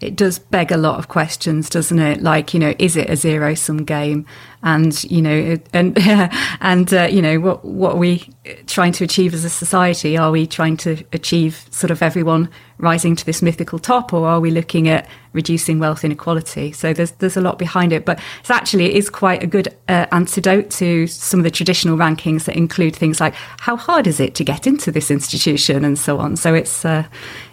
it 0.00 0.16
does 0.16 0.38
beg 0.38 0.72
a 0.72 0.78
lot 0.78 0.98
of 0.98 1.08
questions, 1.08 1.68
doesn't 1.68 1.98
it? 1.98 2.22
Like, 2.22 2.54
you 2.54 2.60
know, 2.60 2.74
is 2.78 2.96
it 2.96 3.10
a 3.10 3.16
zero 3.16 3.54
sum 3.54 3.84
game? 3.84 4.24
And, 4.62 5.02
you 5.04 5.20
know, 5.20 5.58
and, 5.74 5.98
and, 6.60 6.94
uh, 6.94 7.02
you 7.10 7.20
know, 7.20 7.38
what, 7.38 7.64
what 7.66 7.94
are 7.94 7.98
we 7.98 8.30
trying 8.66 8.92
to 8.92 9.04
achieve 9.04 9.34
as 9.34 9.44
a 9.44 9.50
society? 9.50 10.16
Are 10.16 10.30
we 10.30 10.46
trying 10.46 10.78
to 10.78 11.04
achieve 11.12 11.66
sort 11.70 11.90
of 11.90 12.02
everyone 12.02 12.48
rising 12.78 13.14
to 13.14 13.26
this 13.26 13.42
mythical 13.42 13.78
top 13.78 14.14
or 14.14 14.26
are 14.26 14.40
we 14.40 14.50
looking 14.50 14.88
at 14.88 15.06
reducing 15.34 15.78
wealth 15.78 16.02
inequality? 16.02 16.72
So 16.72 16.94
there's, 16.94 17.12
there's 17.12 17.36
a 17.36 17.42
lot 17.42 17.58
behind 17.58 17.92
it, 17.92 18.06
but 18.06 18.18
it's 18.40 18.50
actually, 18.50 18.86
it 18.86 18.96
is 18.96 19.10
quite 19.10 19.42
a 19.42 19.46
good 19.46 19.68
uh, 19.88 20.06
antidote 20.12 20.70
to 20.72 21.06
some 21.08 21.40
of 21.40 21.44
the 21.44 21.50
traditional 21.50 21.98
rankings 21.98 22.44
that 22.44 22.56
include 22.56 22.96
things 22.96 23.20
like 23.20 23.34
how 23.34 23.76
hard 23.76 24.06
is 24.06 24.18
it 24.18 24.34
to 24.36 24.44
get 24.44 24.66
into 24.66 24.90
this 24.90 25.10
institution 25.10 25.84
and 25.84 25.98
so 25.98 26.18
on. 26.18 26.36
So 26.36 26.54
it's, 26.54 26.86
uh, 26.86 27.04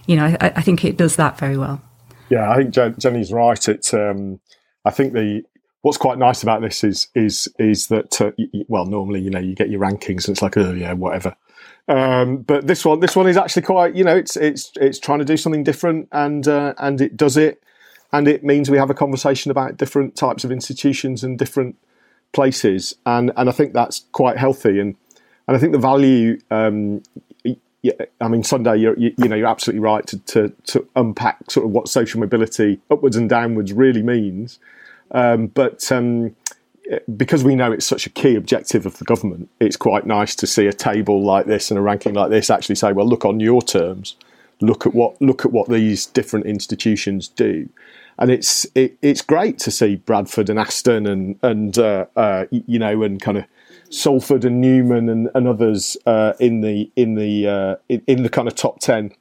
you 0.05 0.15
know, 0.15 0.37
I, 0.39 0.53
I 0.55 0.61
think 0.61 0.85
it 0.85 0.95
does 0.95 1.17
that 1.17 1.37
very 1.37 1.57
well. 1.57 1.81
Yeah, 2.29 2.49
I 2.49 2.57
think 2.57 2.99
Jenny's 2.99 3.31
right. 3.31 3.67
It, 3.67 3.93
um, 3.93 4.39
I 4.85 4.91
think 4.91 5.13
the 5.13 5.43
what's 5.81 5.97
quite 5.97 6.17
nice 6.17 6.43
about 6.43 6.61
this 6.61 6.83
is 6.83 7.07
is 7.15 7.47
is 7.57 7.87
that 7.87 8.19
uh, 8.21 8.31
well, 8.67 8.85
normally 8.85 9.21
you 9.21 9.29
know 9.29 9.39
you 9.39 9.55
get 9.55 9.69
your 9.69 9.79
rankings 9.79 10.27
and 10.27 10.29
it's 10.29 10.41
like 10.41 10.57
oh 10.57 10.73
yeah 10.73 10.93
whatever, 10.93 11.35
um, 11.87 12.37
but 12.37 12.67
this 12.67 12.83
one 12.83 12.99
this 12.99 13.15
one 13.15 13.27
is 13.27 13.37
actually 13.37 13.61
quite 13.61 13.95
you 13.95 14.03
know 14.03 14.15
it's 14.15 14.35
it's 14.35 14.71
it's 14.75 14.99
trying 14.99 15.19
to 15.19 15.25
do 15.25 15.37
something 15.37 15.63
different 15.63 16.09
and 16.11 16.47
uh, 16.47 16.73
and 16.77 16.99
it 16.99 17.15
does 17.15 17.37
it, 17.37 17.63
and 18.11 18.27
it 18.27 18.43
means 18.43 18.69
we 18.69 18.77
have 18.77 18.89
a 18.89 18.95
conversation 18.95 19.51
about 19.51 19.77
different 19.77 20.15
types 20.15 20.43
of 20.43 20.51
institutions 20.51 21.23
and 21.23 21.39
different 21.39 21.75
places, 22.33 22.93
and 23.05 23.31
and 23.37 23.47
I 23.47 23.51
think 23.51 23.73
that's 23.73 24.05
quite 24.11 24.37
healthy. 24.37 24.79
And 24.79 24.95
and 25.47 25.55
I 25.55 25.59
think 25.59 25.71
the 25.71 25.79
value 25.79 26.39
um, 26.51 27.03
yeah, 27.81 27.93
I 28.19 28.27
mean, 28.27 28.43
Sunday, 28.43 28.77
you're, 28.77 28.97
you, 28.97 29.13
you, 29.17 29.27
know, 29.27 29.35
you're 29.35 29.47
absolutely 29.47 29.81
right 29.81 30.05
to, 30.07 30.17
to, 30.19 30.49
to, 30.65 30.87
unpack 30.95 31.51
sort 31.51 31.65
of 31.65 31.71
what 31.71 31.87
social 31.87 32.19
mobility 32.19 32.79
upwards 32.89 33.15
and 33.15 33.29
downwards 33.29 33.71
really 33.71 34.01
means. 34.01 34.59
Um, 35.11 35.47
but 35.47 35.89
um, 35.91 36.35
because 37.15 37.43
we 37.43 37.55
know 37.55 37.71
it's 37.71 37.85
such 37.85 38.05
a 38.05 38.09
key 38.09 38.35
objective 38.35 38.85
of 38.85 38.97
the 38.97 39.05
government, 39.05 39.49
it's 39.59 39.77
quite 39.77 40.05
nice 40.05 40.35
to 40.35 40.47
see 40.47 40.65
a 40.67 40.73
table 40.73 41.23
like 41.23 41.45
this 41.45 41.69
and 41.69 41.77
a 41.77 41.81
ranking 41.81 42.13
like 42.13 42.29
this 42.29 42.49
actually 42.49 42.75
say, 42.75 42.93
well, 42.93 43.07
look 43.07 43.25
on 43.25 43.39
your 43.39 43.61
terms, 43.61 44.15
look 44.61 44.85
at 44.85 44.93
what 44.93 45.21
look 45.21 45.45
at 45.45 45.51
what 45.51 45.69
these 45.69 46.05
different 46.05 46.45
institutions 46.45 47.27
do. 47.27 47.69
And 48.17 48.31
it's 48.31 48.65
it, 48.73 48.97
it's 49.01 49.21
great 49.21 49.59
to 49.59 49.71
see 49.71 49.97
Bradford 49.97 50.49
and 50.49 50.57
Aston 50.57 51.05
and 51.05 51.37
and 51.43 51.77
uh, 51.77 52.05
uh, 52.15 52.45
you 52.51 52.79
know 52.79 53.03
and 53.03 53.21
kind 53.21 53.37
of 53.37 53.45
Salford 53.89 54.45
and 54.45 54.61
Newman 54.61 55.09
and, 55.09 55.29
and 55.33 55.47
others 55.47 55.97
uh, 56.05 56.33
in 56.39 56.61
the 56.61 56.91
in 56.95 57.15
the 57.15 57.47
uh, 57.47 57.75
in, 57.89 58.03
in, 58.07 58.23
the 58.23 58.29
kind 58.29 58.47
of 58.47 58.55
top 58.55 58.79
ten. 58.79 59.11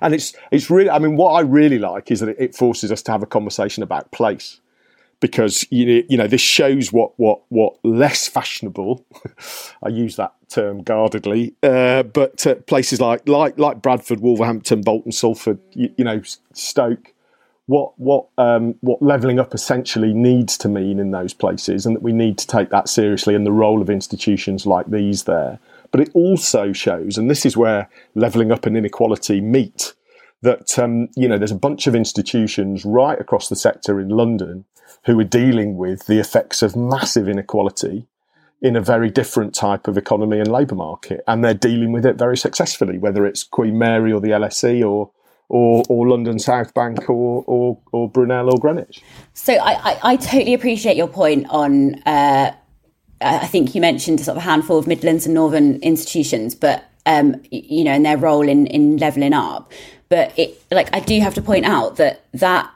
And 0.00 0.14
it's 0.14 0.34
it's 0.50 0.70
really 0.70 0.90
I 0.90 0.98
mean 0.98 1.16
what 1.16 1.32
I 1.32 1.40
really 1.40 1.78
like 1.78 2.10
is 2.10 2.20
that 2.20 2.30
it, 2.30 2.36
it 2.38 2.54
forces 2.54 2.92
us 2.92 3.02
to 3.02 3.12
have 3.12 3.22
a 3.22 3.26
conversation 3.26 3.82
about 3.82 4.10
place 4.12 4.60
because 5.22 5.64
you 5.70 6.04
you 6.10 6.18
know 6.18 6.26
this 6.26 6.42
shows 6.42 6.92
what 6.92 7.12
what 7.18 7.40
what 7.48 7.76
less 7.82 8.28
fashionable. 8.28 9.06
I 9.82 9.88
use 9.88 10.16
that 10.16 10.34
term 10.48 10.82
guardedly, 10.82 11.54
uh, 11.62 12.02
but 12.02 12.46
uh, 12.46 12.56
places 12.56 13.00
like 13.00 13.26
like 13.26 13.58
like 13.58 13.80
Bradford, 13.80 14.20
Wolverhampton, 14.20 14.82
Bolton, 14.82 15.12
Salford, 15.12 15.60
you, 15.72 15.94
you 15.96 16.04
know 16.04 16.20
Stoke, 16.52 17.11
what 17.66 17.98
what 17.98 18.26
um, 18.38 18.74
what 18.80 19.02
levelling 19.02 19.38
up 19.38 19.54
essentially 19.54 20.12
needs 20.12 20.56
to 20.58 20.68
mean 20.68 20.98
in 20.98 21.10
those 21.10 21.32
places, 21.32 21.86
and 21.86 21.94
that 21.94 22.02
we 22.02 22.12
need 22.12 22.38
to 22.38 22.46
take 22.46 22.70
that 22.70 22.88
seriously, 22.88 23.34
and 23.34 23.46
the 23.46 23.52
role 23.52 23.80
of 23.80 23.90
institutions 23.90 24.66
like 24.66 24.86
these 24.86 25.24
there. 25.24 25.58
But 25.90 26.00
it 26.00 26.10
also 26.14 26.72
shows, 26.72 27.18
and 27.18 27.30
this 27.30 27.46
is 27.46 27.56
where 27.56 27.88
levelling 28.14 28.50
up 28.50 28.66
and 28.66 28.76
inequality 28.76 29.40
meet, 29.40 29.94
that 30.42 30.78
um, 30.78 31.08
you 31.16 31.28
know 31.28 31.38
there's 31.38 31.52
a 31.52 31.56
bunch 31.56 31.86
of 31.86 31.94
institutions 31.94 32.84
right 32.84 33.20
across 33.20 33.48
the 33.48 33.56
sector 33.56 34.00
in 34.00 34.08
London 34.08 34.64
who 35.04 35.18
are 35.18 35.24
dealing 35.24 35.76
with 35.76 36.06
the 36.06 36.18
effects 36.18 36.62
of 36.62 36.76
massive 36.76 37.28
inequality 37.28 38.06
in 38.60 38.76
a 38.76 38.80
very 38.80 39.10
different 39.10 39.52
type 39.52 39.88
of 39.88 39.98
economy 39.98 40.38
and 40.38 40.50
labour 40.50 40.76
market, 40.76 41.22
and 41.26 41.44
they're 41.44 41.54
dealing 41.54 41.92
with 41.92 42.06
it 42.06 42.16
very 42.16 42.36
successfully, 42.36 42.98
whether 42.98 43.24
it's 43.24 43.44
Queen 43.44 43.78
Mary 43.78 44.12
or 44.12 44.20
the 44.20 44.30
LSE 44.30 44.88
or 44.88 45.10
or, 45.52 45.84
or 45.90 46.08
London 46.08 46.38
South 46.38 46.72
Bank 46.72 47.10
or, 47.10 47.44
or, 47.46 47.78
or 47.92 48.08
Brunel 48.08 48.50
or 48.50 48.58
Greenwich. 48.58 49.02
So 49.34 49.52
I, 49.52 49.72
I, 49.72 49.98
I 50.02 50.16
totally 50.16 50.54
appreciate 50.54 50.96
your 50.96 51.08
point 51.08 51.46
on. 51.50 51.96
Uh, 52.06 52.52
I 53.20 53.46
think 53.46 53.74
you 53.74 53.80
mentioned 53.80 54.20
sort 54.20 54.36
of 54.36 54.42
a 54.42 54.46
handful 54.46 54.78
of 54.78 54.86
Midlands 54.86 55.26
and 55.26 55.34
Northern 55.34 55.76
institutions, 55.76 56.54
but 56.54 56.84
um, 57.04 57.40
you 57.50 57.84
know, 57.84 57.92
and 57.92 58.04
their 58.04 58.16
role 58.16 58.48
in 58.48 58.66
in 58.66 58.96
leveling 58.96 59.34
up. 59.34 59.72
But 60.08 60.36
it, 60.38 60.60
like, 60.70 60.94
I 60.94 61.00
do 61.00 61.20
have 61.20 61.34
to 61.34 61.42
point 61.42 61.66
out 61.66 61.96
that 61.96 62.24
that 62.32 62.70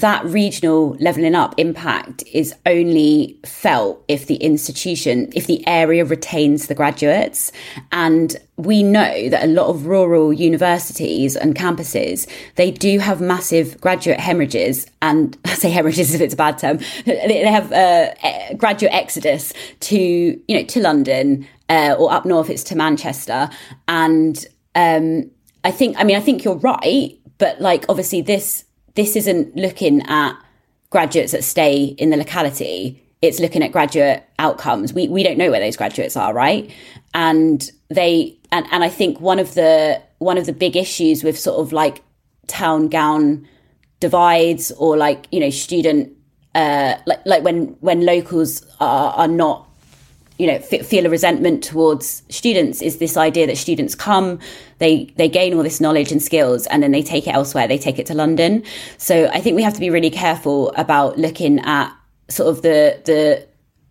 that 0.00 0.24
regional 0.24 0.96
leveling 1.00 1.34
up 1.34 1.54
impact 1.58 2.22
is 2.32 2.54
only 2.66 3.38
felt 3.44 4.04
if 4.06 4.26
the 4.26 4.36
institution, 4.36 5.32
if 5.34 5.46
the 5.46 5.66
area 5.66 6.04
retains 6.04 6.68
the 6.68 6.74
graduates. 6.74 7.50
And 7.90 8.36
we 8.56 8.82
know 8.82 9.28
that 9.28 9.44
a 9.44 9.48
lot 9.48 9.68
of 9.68 9.86
rural 9.86 10.32
universities 10.32 11.36
and 11.36 11.54
campuses, 11.54 12.28
they 12.54 12.70
do 12.70 13.00
have 13.00 13.20
massive 13.20 13.80
graduate 13.80 14.20
hemorrhages. 14.20 14.86
And 15.02 15.36
I 15.44 15.54
say 15.54 15.70
hemorrhages 15.70 16.14
if 16.14 16.20
it's 16.20 16.34
a 16.34 16.36
bad 16.36 16.58
term. 16.58 16.78
They 17.04 17.44
have 17.44 17.72
a 17.72 18.14
uh, 18.22 18.54
graduate 18.54 18.92
exodus 18.92 19.52
to, 19.80 19.96
you 19.98 20.56
know, 20.56 20.64
to 20.64 20.80
London 20.80 21.46
uh, 21.68 21.96
or 21.98 22.12
up 22.12 22.24
north, 22.24 22.50
it's 22.50 22.62
to 22.64 22.76
Manchester. 22.76 23.50
And 23.86 24.46
um, 24.74 25.30
I 25.64 25.70
think, 25.70 25.96
I 25.98 26.04
mean, 26.04 26.16
I 26.16 26.20
think 26.20 26.44
you're 26.44 26.56
right. 26.56 27.18
But 27.38 27.60
like, 27.60 27.84
obviously, 27.88 28.20
this 28.20 28.64
this 28.94 29.16
isn't 29.16 29.54
looking 29.56 30.02
at 30.08 30.34
graduates 30.90 31.32
that 31.32 31.44
stay 31.44 31.84
in 31.84 32.10
the 32.10 32.16
locality. 32.16 33.02
It's 33.20 33.40
looking 33.40 33.62
at 33.62 33.72
graduate 33.72 34.24
outcomes. 34.38 34.92
We 34.92 35.08
we 35.08 35.22
don't 35.22 35.38
know 35.38 35.50
where 35.50 35.60
those 35.60 35.76
graduates 35.76 36.16
are, 36.16 36.32
right? 36.32 36.70
And 37.14 37.70
they 37.88 38.38
and, 38.52 38.66
and 38.70 38.84
I 38.84 38.88
think 38.88 39.20
one 39.20 39.38
of 39.38 39.54
the 39.54 40.00
one 40.18 40.38
of 40.38 40.46
the 40.46 40.52
big 40.52 40.76
issues 40.76 41.24
with 41.24 41.38
sort 41.38 41.60
of 41.60 41.72
like 41.72 42.02
town 42.46 42.88
gown 42.88 43.46
divides 44.00 44.70
or 44.72 44.96
like, 44.96 45.26
you 45.30 45.40
know, 45.40 45.50
student 45.50 46.12
uh 46.54 46.94
like 47.06 47.24
like 47.26 47.42
when 47.42 47.76
when 47.80 48.06
locals 48.06 48.64
are 48.80 49.12
are 49.12 49.28
not 49.28 49.67
you 50.38 50.46
know 50.46 50.58
feel 50.60 51.04
a 51.04 51.10
resentment 51.10 51.64
towards 51.64 52.22
students 52.28 52.80
is 52.80 52.98
this 52.98 53.16
idea 53.16 53.46
that 53.46 53.58
students 53.58 53.94
come 53.94 54.38
they 54.78 55.12
they 55.16 55.28
gain 55.28 55.54
all 55.54 55.62
this 55.62 55.80
knowledge 55.80 56.12
and 56.12 56.22
skills 56.22 56.66
and 56.68 56.82
then 56.82 56.92
they 56.92 57.02
take 57.02 57.26
it 57.26 57.34
elsewhere. 57.34 57.66
They 57.66 57.78
take 57.78 57.98
it 57.98 58.06
to 58.06 58.14
london. 58.14 58.62
So 58.96 59.26
i 59.32 59.40
think 59.40 59.56
we 59.56 59.62
have 59.62 59.74
to 59.74 59.80
be 59.80 59.90
really 59.90 60.10
careful 60.10 60.72
about 60.76 61.18
looking 61.18 61.58
at 61.60 61.92
sort 62.28 62.48
of 62.48 62.62
the 62.62 63.00
the 63.04 63.47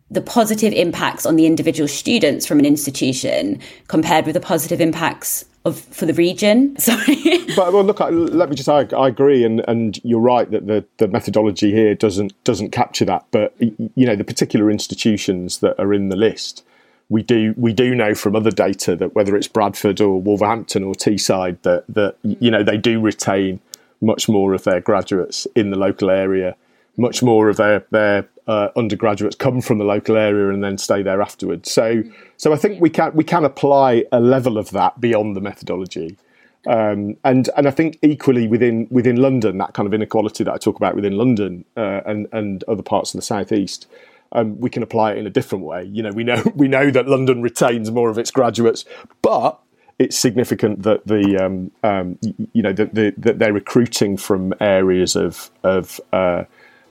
the 0.10 0.22
positive 0.22 0.74
impacts 0.74 1.26
on 1.26 1.36
the 1.36 1.46
individual 1.46 1.88
students 1.88 2.46
from 2.46 2.60
an 2.60 2.66
institution 2.66 3.60
compared 3.88 4.26
with 4.26 4.34
the 4.34 4.40
positive 4.40 4.80
impacts 4.80 5.44
of 5.66 5.80
for 5.80 6.06
the 6.06 6.14
region. 6.14 6.78
Sorry, 6.80 7.46
but 7.56 7.74
well, 7.74 7.84
look, 7.84 8.00
let 8.00 8.50
me 8.50 8.56
just. 8.56 8.70
I, 8.70 8.88
I, 8.96 9.10
agree, 9.10 9.44
and, 9.44 9.64
and 9.68 10.04
you're 10.04 10.20
right 10.20 10.50
that 10.50 10.66
the, 10.68 10.86
the 10.98 11.08
methodology 11.08 11.72
here 11.72 11.94
doesn't 11.94 12.42
doesn't 12.44 12.72
capture 12.72 13.06
that. 13.06 13.26
But 13.32 13.54
you 13.60 14.06
know, 14.06 14.16
the 14.16 14.24
particular 14.24 14.72
institutions 14.72 15.60
that 15.60 15.80
are 15.80 15.94
in 15.94 16.10
the 16.10 16.16
list, 16.16 16.64
we 17.10 17.22
do 17.22 17.54
we 17.58 17.74
do 17.74 17.94
know 17.94 18.16
from 18.16 18.36
other 18.36 18.52
data 18.52 18.96
that 18.96 19.14
whether 19.14 19.36
it's 19.36 19.48
Bradford 19.48 20.00
or 20.02 20.22
Wolverhampton 20.22 20.84
or 20.84 20.94
Teesside, 20.94 21.62
that 21.64 21.84
that 21.90 22.16
you 22.24 22.50
know 22.50 22.64
they 22.64 22.78
do 22.78 23.02
retain 23.02 23.60
much 24.00 24.30
more 24.30 24.54
of 24.54 24.64
their 24.64 24.80
graduates 24.80 25.48
in 25.56 25.70
the 25.72 25.78
local 25.78 26.10
area, 26.10 26.56
much 26.96 27.22
more 27.22 27.50
of 27.50 27.58
their 27.58 27.86
their 27.92 28.28
uh, 28.48 28.70
undergraduates 28.76 29.36
come 29.36 29.62
from 29.62 29.78
the 29.78 29.84
local 29.84 30.16
area 30.16 30.50
and 30.50 30.64
then 30.64 30.78
stay 30.78 31.04
there 31.04 31.22
afterwards. 31.22 31.72
So, 31.72 32.04
so 32.38 32.54
I 32.54 32.56
think 32.56 32.80
we 32.80 32.90
can 32.90 33.14
we 33.14 33.24
can 33.24 33.44
apply 33.44 34.06
a 34.12 34.20
level 34.20 34.58
of 34.58 34.72
that 34.72 35.00
beyond 35.02 35.36
the 35.36 35.42
methodology, 35.42 36.18
um, 36.66 37.18
and 37.24 37.50
and 37.58 37.68
I 37.68 37.72
think 37.72 38.00
equally 38.02 38.48
within 38.48 38.88
within 38.90 39.18
London 39.18 39.58
that 39.58 39.74
kind 39.74 39.86
of 39.86 39.94
inequality 39.94 40.44
that 40.44 40.54
I 40.54 40.58
talk 40.58 40.78
about 40.78 40.96
within 40.96 41.18
London 41.18 41.66
uh, 41.76 42.02
and 42.06 42.28
and 42.32 42.64
other 42.66 42.84
parts 42.84 43.14
of 43.14 43.20
the 43.20 43.26
southeast. 43.26 43.88
Um, 44.34 44.60
we 44.60 44.70
can 44.70 44.84
apply 44.84 45.14
it 45.14 45.20
in 45.20 45.26
a 45.26 45.30
different 45.30 45.64
way. 45.64 45.86
You 45.86 46.04
know, 46.04 46.12
we 46.12 46.24
know 46.24 46.44
we 46.56 46.68
know 46.68 46.90
that 46.92 47.08
London 47.08 47.42
retains 47.42 47.92
more 47.92 48.10
of 48.10 48.18
its 48.18 48.32
graduates, 48.32 48.86
but 49.22 49.60
it's 50.00 50.18
significant 50.18 50.84
that 50.84 51.06
the 51.08 51.38
um, 51.44 51.72
um, 51.84 52.18
you 52.54 52.62
know 52.62 52.74
that 52.74 52.94
the, 52.94 53.14
that 53.18 53.40
they're 53.40 53.54
recruiting 53.54 54.16
from 54.16 54.54
areas 54.60 55.16
of 55.16 55.50
of 55.64 56.00
uh, 56.14 56.44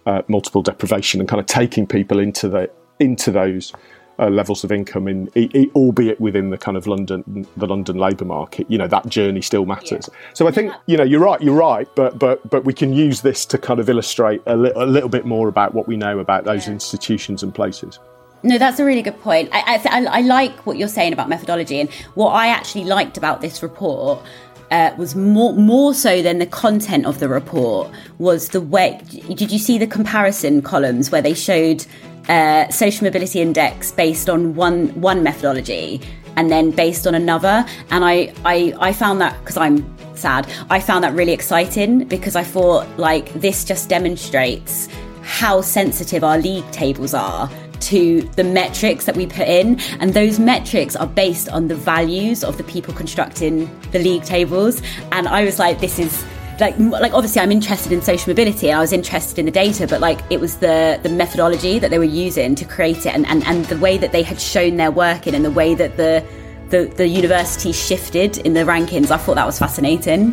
uh, 0.06 0.22
multiple 0.28 0.62
deprivation 0.62 1.20
and 1.20 1.28
kind 1.28 1.40
of 1.40 1.46
taking 1.46 1.86
people 1.86 2.18
into 2.18 2.48
the 2.48 2.70
into 2.98 3.30
those 3.30 3.72
uh, 4.18 4.28
levels 4.28 4.64
of 4.64 4.72
income 4.72 5.08
in, 5.08 5.28
albeit 5.74 6.20
within 6.20 6.50
the 6.50 6.56
kind 6.56 6.76
of 6.76 6.86
London 6.86 7.46
the 7.56 7.66
London 7.66 7.96
labour 7.96 8.24
market. 8.24 8.70
You 8.70 8.78
know 8.78 8.88
that 8.88 9.08
journey 9.08 9.42
still 9.42 9.66
matters. 9.66 10.08
Yeah. 10.10 10.18
So 10.32 10.48
I 10.48 10.50
think 10.50 10.72
you 10.86 10.96
know 10.96 11.04
you're 11.04 11.20
right. 11.20 11.40
You're 11.42 11.56
right. 11.56 11.88
But 11.94 12.18
but 12.18 12.48
but 12.48 12.64
we 12.64 12.72
can 12.72 12.92
use 12.92 13.20
this 13.20 13.44
to 13.46 13.58
kind 13.58 13.80
of 13.80 13.88
illustrate 13.88 14.42
a, 14.46 14.56
li- 14.56 14.72
a 14.74 14.86
little 14.86 15.08
bit 15.08 15.26
more 15.26 15.48
about 15.48 15.74
what 15.74 15.86
we 15.86 15.96
know 15.96 16.18
about 16.18 16.44
those 16.44 16.66
yeah. 16.66 16.74
institutions 16.74 17.42
and 17.42 17.54
places. 17.54 17.98
No, 18.42 18.58
that's 18.58 18.78
a 18.78 18.84
really 18.84 19.02
good 19.02 19.18
point. 19.22 19.48
I, 19.50 19.82
I, 19.84 20.18
I 20.18 20.20
like 20.20 20.66
what 20.66 20.76
you're 20.76 20.88
saying 20.88 21.12
about 21.12 21.28
methodology, 21.28 21.80
and 21.80 21.90
what 22.14 22.30
I 22.30 22.48
actually 22.48 22.84
liked 22.84 23.16
about 23.16 23.40
this 23.40 23.62
report 23.62 24.22
uh, 24.70 24.92
was 24.96 25.14
more 25.14 25.52
more 25.54 25.94
so 25.94 26.22
than 26.22 26.38
the 26.38 26.46
content 26.46 27.06
of 27.06 27.18
the 27.20 27.28
report 27.28 27.90
was 28.18 28.50
the 28.50 28.60
way. 28.60 29.00
Did 29.10 29.50
you 29.52 29.58
see 29.58 29.78
the 29.78 29.86
comparison 29.86 30.62
columns 30.62 31.10
where 31.10 31.22
they 31.22 31.34
showed 31.34 31.86
uh, 32.28 32.68
social 32.68 33.04
mobility 33.04 33.40
index 33.40 33.92
based 33.92 34.28
on 34.28 34.54
one 34.54 34.88
one 35.00 35.22
methodology 35.22 36.00
and 36.36 36.50
then 36.50 36.70
based 36.70 37.06
on 37.06 37.14
another? 37.14 37.64
And 37.90 38.04
I 38.04 38.32
I, 38.44 38.74
I 38.78 38.92
found 38.92 39.20
that 39.20 39.38
because 39.40 39.56
I'm 39.56 39.84
sad, 40.16 40.50
I 40.70 40.80
found 40.80 41.04
that 41.04 41.14
really 41.14 41.32
exciting 41.32 42.04
because 42.04 42.36
I 42.36 42.42
thought 42.42 42.86
like 42.98 43.32
this 43.34 43.64
just 43.64 43.88
demonstrates 43.88 44.88
how 45.22 45.60
sensitive 45.60 46.22
our 46.22 46.38
league 46.38 46.70
tables 46.70 47.12
are 47.12 47.50
to 47.80 48.22
the 48.36 48.44
metrics 48.44 49.04
that 49.06 49.16
we 49.16 49.26
put 49.26 49.48
in. 49.48 49.80
And 50.00 50.14
those 50.14 50.38
metrics 50.38 50.96
are 50.96 51.06
based 51.06 51.48
on 51.48 51.68
the 51.68 51.74
values 51.74 52.44
of 52.44 52.56
the 52.56 52.64
people 52.64 52.94
constructing 52.94 53.70
the 53.92 53.98
league 53.98 54.24
tables. 54.24 54.82
And 55.12 55.28
I 55.28 55.44
was 55.44 55.58
like, 55.58 55.80
this 55.80 55.98
is 55.98 56.24
like 56.58 56.78
like 56.78 57.12
obviously 57.12 57.42
I'm 57.42 57.52
interested 57.52 57.92
in 57.92 58.00
social 58.00 58.30
mobility 58.30 58.72
I 58.72 58.80
was 58.80 58.92
interested 58.92 59.38
in 59.38 59.44
the 59.44 59.52
data, 59.52 59.86
but 59.86 60.00
like 60.00 60.20
it 60.30 60.40
was 60.40 60.56
the 60.56 60.98
the 61.02 61.08
methodology 61.08 61.78
that 61.78 61.90
they 61.90 61.98
were 61.98 62.04
using 62.04 62.54
to 62.54 62.64
create 62.64 63.04
it 63.04 63.14
and, 63.14 63.26
and, 63.26 63.44
and 63.44 63.66
the 63.66 63.78
way 63.78 63.98
that 63.98 64.12
they 64.12 64.22
had 64.22 64.40
shown 64.40 64.76
their 64.76 64.90
work 64.90 65.26
in 65.26 65.34
and 65.34 65.44
the 65.44 65.50
way 65.50 65.74
that 65.74 65.96
the 65.96 66.24
the, 66.70 66.86
the 66.96 67.06
university 67.06 67.72
shifted 67.72 68.38
in 68.38 68.54
the 68.54 68.60
rankings. 68.60 69.10
I 69.10 69.18
thought 69.18 69.36
that 69.36 69.46
was 69.46 69.58
fascinating. 69.58 70.32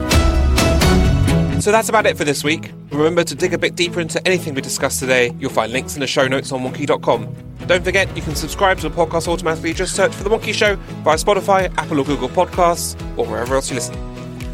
So 1.63 1.71
that's 1.71 1.87
about 1.87 2.05
it 2.05 2.17
for 2.17 2.25
this 2.25 2.43
week. 2.43 2.73
Remember 2.91 3.23
to 3.23 3.35
dig 3.35 3.53
a 3.53 3.57
bit 3.57 3.77
deeper 3.77 4.01
into 4.01 4.21
anything 4.27 4.53
we 4.53 4.59
discussed 4.59 4.99
today. 4.99 5.33
You'll 5.39 5.49
find 5.49 5.71
links 5.71 5.93
in 5.93 6.01
the 6.01 6.07
show 6.07 6.27
notes 6.27 6.51
on 6.51 6.59
Wonkhe.com. 6.59 7.33
Don't 7.67 7.85
forget, 7.85 8.13
you 8.17 8.21
can 8.21 8.35
subscribe 8.35 8.79
to 8.79 8.89
the 8.89 8.93
podcast 8.93 9.29
automatically. 9.29 9.73
Just 9.73 9.95
search 9.95 10.13
for 10.13 10.25
The 10.25 10.29
Wonkhe 10.29 10.53
Show 10.53 10.75
via 10.75 11.15
Spotify, 11.15 11.73
Apple 11.77 12.01
or 12.01 12.03
Google 12.03 12.27
Podcasts, 12.27 12.99
or 13.17 13.25
wherever 13.25 13.55
else 13.55 13.69
you 13.69 13.75
listen. 13.75 13.95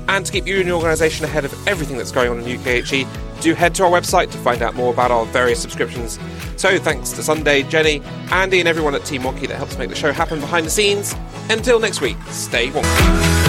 And 0.07 0.24
to 0.24 0.32
keep 0.32 0.45
you 0.45 0.57
and 0.57 0.68
your 0.68 0.76
organisation 0.76 1.26
ahead 1.26 1.45
of 1.45 1.68
everything 1.68 1.97
that's 1.97 2.12
going 2.12 2.30
on 2.30 2.41
in 2.41 2.60
UKHE, 2.60 3.41
do 3.41 3.55
head 3.55 3.74
to 3.74 3.86
our 3.86 3.89
website 3.89 4.30
to 4.30 4.38
find 4.38 4.62
out 4.62 4.76
more 4.76 4.93
about 4.93 5.10
our 5.10 5.26
various 5.26 5.60
subscriptions. 5.60 6.20
So 6.57 6.78
thanks 6.78 7.12
to 7.14 7.24
Sunday, 7.24 7.64
Jenny, 7.64 8.03
Andy, 8.30 8.60
and 8.60 8.68
everyone 8.68 8.93
at 8.93 9.03
Team 9.03 9.24
Wonkhe 9.24 9.47
that 9.47 9.57
helps 9.57 9.80
make 9.80 9.89
the 9.89 9.95
show 9.95 10.12
happen 10.12 10.39
behind 10.39 10.68
the 10.68 10.70
scenes. 10.70 11.16
Until 11.49 11.80
next 11.80 12.01
week, 12.01 12.18
stay 12.28 12.68
wonky. 12.68 13.48